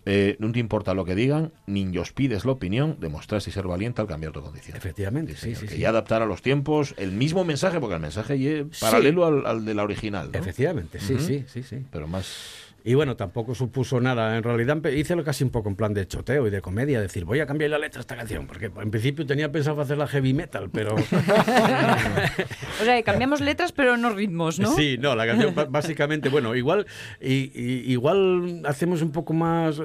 Eh, 0.04 0.36
no 0.40 0.50
te 0.50 0.58
importa 0.58 0.94
lo 0.94 1.04
que 1.04 1.14
digan, 1.14 1.52
ni 1.66 1.96
os 1.96 2.12
pides 2.12 2.44
la 2.44 2.52
opinión, 2.52 2.96
demostraste 2.98 3.52
ser 3.52 3.68
valiente 3.68 4.00
al 4.00 4.08
cambiar 4.08 4.32
tu 4.32 4.42
condición. 4.42 4.76
Efectivamente, 4.76 5.36
sí, 5.36 5.54
sí, 5.54 5.66
que 5.66 5.74
sí. 5.74 5.78
ya 5.80 5.90
adaptar 5.90 6.22
a 6.22 6.26
los 6.26 6.42
tiempos 6.42 6.94
el 6.96 7.12
mismo 7.12 7.44
mensaje, 7.44 7.78
porque 7.78 7.94
el 7.94 8.00
mensaje 8.00 8.60
es 8.60 8.80
paralelo 8.80 9.24
al, 9.24 9.46
al 9.46 9.64
de 9.64 9.74
la 9.74 9.84
original. 9.84 10.30
¿no? 10.32 10.38
Efectivamente, 10.38 10.98
sí, 10.98 11.18
sí, 11.20 11.44
sí, 11.46 11.62
sí. 11.62 11.84
Pero 11.92 12.08
más... 12.08 12.71
Y 12.84 12.94
bueno, 12.94 13.16
tampoco 13.16 13.54
supuso 13.54 14.00
nada. 14.00 14.36
En 14.36 14.42
realidad 14.42 14.84
hice 14.86 15.14
lo 15.16 15.22
casi 15.24 15.44
un 15.44 15.50
poco 15.50 15.68
en 15.68 15.76
plan 15.76 15.94
de 15.94 16.06
choteo 16.06 16.46
y 16.46 16.50
de 16.50 16.60
comedia, 16.60 17.00
decir, 17.00 17.24
voy 17.24 17.40
a 17.40 17.46
cambiar 17.46 17.70
la 17.70 17.78
letra 17.78 17.98
de 17.98 18.00
esta 18.02 18.16
canción, 18.16 18.46
porque 18.46 18.66
en 18.66 18.90
principio 18.90 19.24
tenía 19.26 19.52
pensado 19.52 19.80
hacerla 19.80 20.06
heavy 20.06 20.34
metal, 20.34 20.68
pero... 20.72 20.94
O 22.80 22.84
sea, 22.84 23.00
cambiamos 23.02 23.40
letras, 23.40 23.72
pero 23.72 23.96
no 23.96 24.10
ritmos, 24.10 24.58
¿no? 24.58 24.72
Sí, 24.74 24.96
no, 24.98 25.14
la 25.14 25.26
canción 25.26 25.54
básicamente, 25.70 26.28
bueno, 26.28 26.54
igual, 26.56 26.86
y, 27.20 27.52
y- 27.54 27.92
igual 27.92 28.62
hacemos 28.66 29.02
un 29.02 29.12
poco 29.12 29.32
más. 29.32 29.78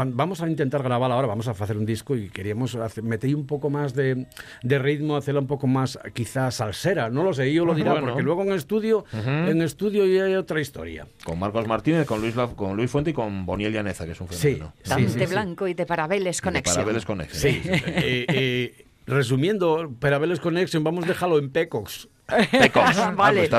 Cuando 0.00 0.16
vamos 0.16 0.40
a 0.40 0.48
intentar 0.48 0.82
grabar 0.82 1.12
ahora, 1.12 1.26
vamos 1.26 1.46
a 1.46 1.50
hacer 1.50 1.76
un 1.76 1.84
disco 1.84 2.16
y 2.16 2.30
queríamos 2.30 2.74
hacer- 2.74 3.04
meter 3.04 3.34
un 3.36 3.46
poco 3.46 3.68
más 3.68 3.92
de, 3.94 4.26
de 4.62 4.78
ritmo, 4.78 5.14
hacerla 5.14 5.40
un 5.40 5.46
poco 5.46 5.66
más 5.66 5.98
quizás 6.14 6.54
salsera, 6.54 7.10
no 7.10 7.22
lo 7.22 7.34
sé, 7.34 7.52
yo 7.52 7.66
lo 7.66 7.74
dirá, 7.74 7.92
Bueno. 7.92 8.06
porque 8.06 8.22
luego 8.22 8.42
en 8.44 8.52
estudio, 8.52 9.04
en 9.12 9.60
estudio 9.60 10.06
ya 10.06 10.24
hay 10.24 10.36
otra 10.36 10.58
historia. 10.58 11.06
Con 11.22 11.38
Marcos 11.38 11.66
Martínez, 11.66 12.06
con 12.06 12.22
Luis, 12.22 12.34
con 12.56 12.76
Luis 12.78 12.90
Fuente 12.90 13.10
y 13.10 13.12
con 13.12 13.44
Boniel 13.44 13.74
Llaneza, 13.74 14.06
que 14.06 14.12
es 14.12 14.20
un 14.22 14.28
Sí, 14.30 14.54
fenómeno. 14.54 14.72
Dante 14.86 15.26
Blanco 15.26 15.68
y 15.68 15.74
de 15.74 15.84
Parabeles 15.84 16.40
Conexión. 16.40 16.76
Parabeles 16.76 17.04
Connection. 17.04 17.38
Sí, 17.38 17.60
eh, 17.66 18.24
eh, 18.28 18.86
resumiendo, 19.06 19.92
Parabeles 20.00 20.40
Connection, 20.40 20.82
vamos 20.82 21.04
a 21.04 21.08
dejarlo 21.08 21.38
en 21.38 21.50
Pecox. 21.50 22.08
Pecox. 22.50 22.96
Ah, 22.98 23.12
pues 23.16 23.50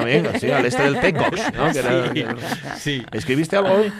sí, 0.41 0.49
al 0.49 0.65
este 0.65 0.81
del 0.81 0.97
Pecox, 0.97 1.53
¿no? 1.55 1.71
Que 1.73 1.79
era- 1.79 2.13
Sí, 2.13 2.25
sí. 2.77 3.03
¿Escribiste 3.11 3.57
algo 3.57 3.73
hoy? 3.73 3.91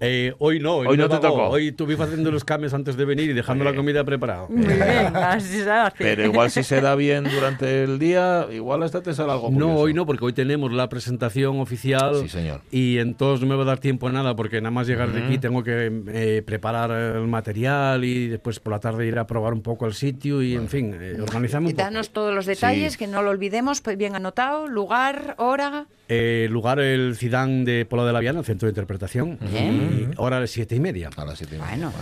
Eh, 0.00 0.34
hoy 0.40 0.60
no, 0.60 0.76
hoy, 0.76 0.96
no 0.98 1.08
te 1.08 1.18
tocó. 1.18 1.48
Hoy 1.48 1.68
estuve 1.68 1.94
haciendo 1.94 2.30
los 2.30 2.44
cambios 2.44 2.74
antes 2.74 2.96
de 2.98 3.04
venir 3.06 3.30
y 3.30 3.32
dejando 3.32 3.64
la 3.64 3.74
comida 3.74 4.04
preparada. 4.04 4.46
Muy 4.48 4.66
bien, 4.66 5.16
así 5.16 5.62
se 5.62 5.70
hace. 5.70 5.96
Pero 6.04 6.24
igual 6.24 6.50
si 6.50 6.62
se 6.62 6.80
da 6.82 6.94
bien 6.94 7.24
durante 7.24 7.84
el 7.84 7.98
día, 7.98 8.46
igual 8.52 8.82
hasta 8.82 9.02
te 9.02 9.14
sale 9.14 9.32
algo 9.32 9.48
No, 9.50 9.54
curioso. 9.54 9.74
hoy 9.80 9.94
no, 9.94 10.04
porque 10.04 10.24
hoy 10.26 10.32
tenemos 10.34 10.70
la 10.72 10.88
presentación 10.90 11.60
oficial. 11.60 12.14
Sí, 12.20 12.28
señor. 12.28 12.60
Y 12.70 12.98
entonces 12.98 13.40
no 13.40 13.46
me 13.46 13.56
va 13.56 13.62
a 13.62 13.66
dar 13.66 13.78
tiempo 13.78 14.08
a 14.08 14.12
nada, 14.12 14.36
porque 14.36 14.60
nada 14.60 14.70
más 14.70 14.86
llegar 14.86 15.12
de 15.12 15.22
aquí 15.24 15.38
tengo 15.38 15.62
que 15.62 15.90
eh, 16.08 16.42
preparar 16.44 16.90
el 16.90 17.26
material 17.26 18.04
y 18.04 18.28
después 18.28 18.60
por 18.60 18.72
la 18.74 18.80
tarde 18.80 19.06
ir 19.06 19.18
a 19.18 19.26
probar 19.26 19.54
un 19.54 19.62
poco 19.62 19.86
el 19.86 19.94
sitio 19.94 20.42
y, 20.42 20.54
en 20.54 20.68
fin, 20.68 20.94
eh, 21.00 21.16
organizamos 21.22 21.70
Y 21.70 21.72
un 21.72 21.76
poco. 21.76 21.84
danos 21.86 22.10
todos 22.10 22.34
los 22.34 22.44
detalles, 22.44 22.92
Sí. 22.92 22.98
que 22.98 23.06
no 23.06 23.22
lo 23.22 23.30
olvidemos, 23.30 23.80
pues 23.80 23.96
bien 23.96 24.14
anotado, 24.14 24.66
lugar, 24.68 25.34
hora. 25.38 25.86
Eh, 26.08 26.46
lugar 26.50 26.78
el 26.78 27.16
Cidán 27.16 27.64
de 27.64 27.84
Polo 27.84 28.06
de 28.06 28.12
la 28.12 28.20
Viana, 28.20 28.38
el 28.40 28.44
centro 28.44 28.66
de 28.66 28.70
interpretación. 28.70 29.38
Bien. 29.40 30.10
Y 30.12 30.14
hora 30.16 30.36
a 30.36 30.40
las 30.40 30.50
siete 30.50 30.76
y 30.76 30.80
media. 30.80 31.10
A 31.16 31.24
las 31.24 31.38
siete 31.38 31.56
y 31.56 31.58
Bueno. 31.58 31.92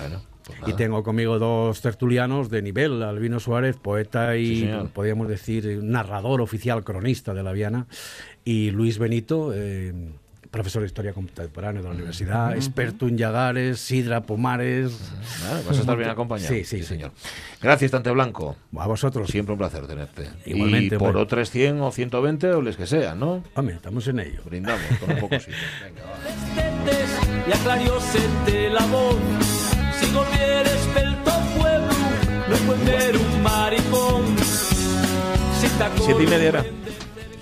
pues 0.44 0.58
y 0.66 0.72
tengo 0.74 1.02
conmigo 1.02 1.38
dos 1.38 1.80
tertulianos 1.80 2.50
de 2.50 2.60
nivel, 2.60 3.02
Albino 3.02 3.40
Suárez, 3.40 3.76
poeta 3.76 4.36
y, 4.36 4.60
Sí, 4.60 4.70
podríamos 4.92 5.28
decir, 5.28 5.80
narrador 5.82 6.42
oficial, 6.42 6.84
cronista 6.84 7.32
de 7.32 7.42
la 7.42 7.52
Viana, 7.52 7.86
y 8.44 8.70
Luis 8.70 8.98
Benito, 8.98 9.52
eh, 9.54 9.94
profesor 10.54 10.82
de 10.82 10.86
Historia 10.86 11.12
Contemporánea 11.12 11.82
de 11.82 11.88
la 11.88 11.94
Universidad, 11.94 12.46
Ujú. 12.50 12.56
experto 12.56 13.08
en 13.08 13.18
Yagares, 13.18 13.80
Sidra, 13.80 14.22
Pomares... 14.22 14.92
Vas 15.66 15.76
a 15.76 15.80
estar 15.80 15.96
bien 15.96 16.08
acompañado. 16.08 16.48
Sí, 16.48 16.64
sí, 16.64 16.84
señor. 16.84 17.10
Gracias, 17.60 17.90
Tante 17.90 18.10
Blanco. 18.10 18.56
A 18.78 18.86
vosotros. 18.86 19.28
Siempre 19.28 19.52
un 19.52 19.58
placer 19.58 19.84
tenerte. 19.88 20.28
Igualmente, 20.46 20.94
Y 20.94 20.98
por 20.98 21.08
hombre. 21.08 21.22
otros 21.22 21.50
100 21.50 21.80
o 21.80 21.90
120 21.90 22.52
o 22.52 22.62
les 22.62 22.76
que 22.76 22.86
sea, 22.86 23.16
¿no? 23.16 23.42
Hombre, 23.54 23.74
estamos 23.74 24.06
en 24.06 24.20
ello. 24.20 24.40
Brindamos 24.44 24.80
con 25.00 25.10
un 25.12 25.18
poco. 25.20 25.36
Si 35.60 35.68
te 35.68 36.02
Siete 36.04 36.22
y 36.22 36.26
media 36.26 36.48
era. 36.48 36.64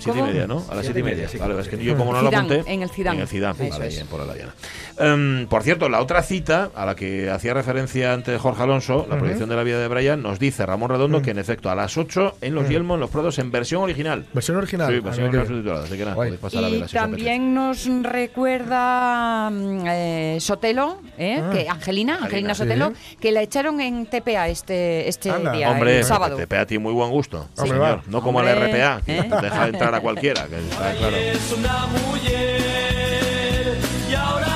Siete 0.03 0.19
y 0.19 0.21
media, 0.23 0.47
¿no? 0.47 0.63
A 0.69 0.75
las 0.75 0.85
siete 0.85 0.93
Siete 0.93 0.99
y 0.99 1.01
y 1.01 1.03
media. 1.03 1.29
sí. 1.29 1.37
Vale, 1.37 1.59
es 1.59 1.67
que 1.67 1.83
yo 1.83 1.97
como 1.97 2.13
no 2.13 2.21
lo 2.21 2.29
apunté. 2.29 2.63
en 2.67 2.81
el 2.81 2.89
Zidane. 2.89 3.17
En 3.17 3.27
el 3.27 3.27
Eso 3.27 3.49
vale, 3.71 3.87
es. 3.87 3.95
ahí 3.95 4.01
en 4.01 4.07
por 4.07 4.25
la 4.25 4.33
Diana. 4.33 4.53
Em, 4.99 5.47
por 5.47 5.63
cierto, 5.63 5.89
la 5.89 5.99
otra 6.01 6.21
cita 6.23 6.69
a 6.75 6.85
la 6.85 6.95
que 6.95 7.29
hacía 7.29 7.53
referencia 7.53 8.13
antes 8.13 8.39
Jorge 8.39 8.63
Alonso, 8.63 9.07
la 9.09 9.17
proyección 9.17 9.49
de 9.49 9.55
la 9.55 9.63
vida 9.63 9.79
de 9.79 9.87
Brian, 9.87 10.21
nos 10.21 10.37
dice 10.39 10.65
Ramón 10.65 10.89
Redondo 10.89 11.21
que 11.21 11.31
en 11.31 11.39
efecto 11.39 11.69
a 11.69 11.75
las 11.75 11.97
8 11.97 12.37
en 12.41 12.53
Los 12.55 12.69
Yelmos, 12.69 12.95
en 12.95 13.01
Los 13.01 13.09
Prados, 13.09 13.39
en 13.39 13.51
versión 13.51 13.81
original. 13.81 14.25
Versión 14.33 14.57
original. 14.57 14.89
Sí, 14.91 14.99
Ah, 14.99 15.01
versión 15.03 15.25
original 15.27 15.45
bien. 15.47 15.57
subtitulada, 15.57 15.85
así 15.85 15.97
que 15.97 16.03
nada, 16.03 16.15
podéis 16.15 16.35
pasar 16.37 16.63
a 16.63 16.67
Y 16.67 16.71
verla 16.71 16.87
si 16.87 16.93
también 16.93 17.53
nos 17.53 17.85
recuerda 18.03 19.49
mm, 19.49 19.83
eh, 19.87 20.37
Sotelo, 20.39 20.99
¿eh? 21.17 21.41
Ah. 21.43 21.49
que 21.51 21.69
Angelina, 21.69 22.19
Angelina 22.21 22.53
sí. 22.53 22.59
Sotelo, 22.63 22.93
que 23.19 23.31
la 23.31 23.41
echaron 23.41 23.81
en 23.81 24.05
TPA 24.05 24.47
este, 24.49 25.07
este 25.07 25.31
Anda. 25.31 25.51
día, 25.53 25.71
Hombre, 25.71 25.99
el 25.99 26.03
sábado. 26.03 26.37
te 26.37 26.55
a 26.57 26.65
ti 26.65 26.77
muy 26.77 26.93
buen 26.93 27.09
gusto, 27.09 27.47
Hombre, 27.57 27.77
señor. 27.77 28.01
No 28.07 28.21
como 28.21 28.39
Hombre, 28.39 28.53
el 28.53 28.59
RPA, 28.71 29.01
que 29.05 29.17
¿eh? 29.17 29.29
deja 29.41 29.67
entrar 29.67 29.92
para 29.93 30.01
cualquiera, 30.01 30.47
que 30.47 30.57
está 30.57 30.91
claro. 30.95 31.15
Es 31.15 31.51
una 31.51 31.85
mujer, 31.87 33.77
y 34.09 34.15
ahora 34.15 34.47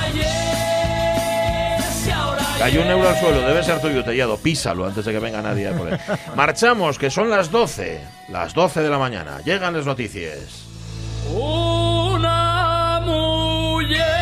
Cayó 2.57 2.81
un 2.81 2.87
euro 2.87 3.07
al 3.07 3.19
suelo, 3.19 3.41
debe 3.41 3.63
ser 3.63 3.79
tuyo, 3.79 4.03
Tellado. 4.03 4.37
Písalo 4.37 4.87
antes 4.87 5.05
de 5.05 5.11
que 5.11 5.19
venga 5.19 5.43
nadie 5.43 5.67
a 5.67 5.73
por 5.73 5.89
él. 5.89 5.99
Marchamos, 6.35 6.97
que 6.97 7.11
son 7.11 7.29
las 7.29 7.51
12. 7.51 8.01
Las 8.29 8.55
12 8.55 8.81
de 8.81 8.89
la 8.89 8.97
mañana. 8.97 9.41
Llegan 9.45 9.75
las 9.75 9.85
noticias. 9.85 10.65
Una 11.31 12.99
mujer. 13.05 14.16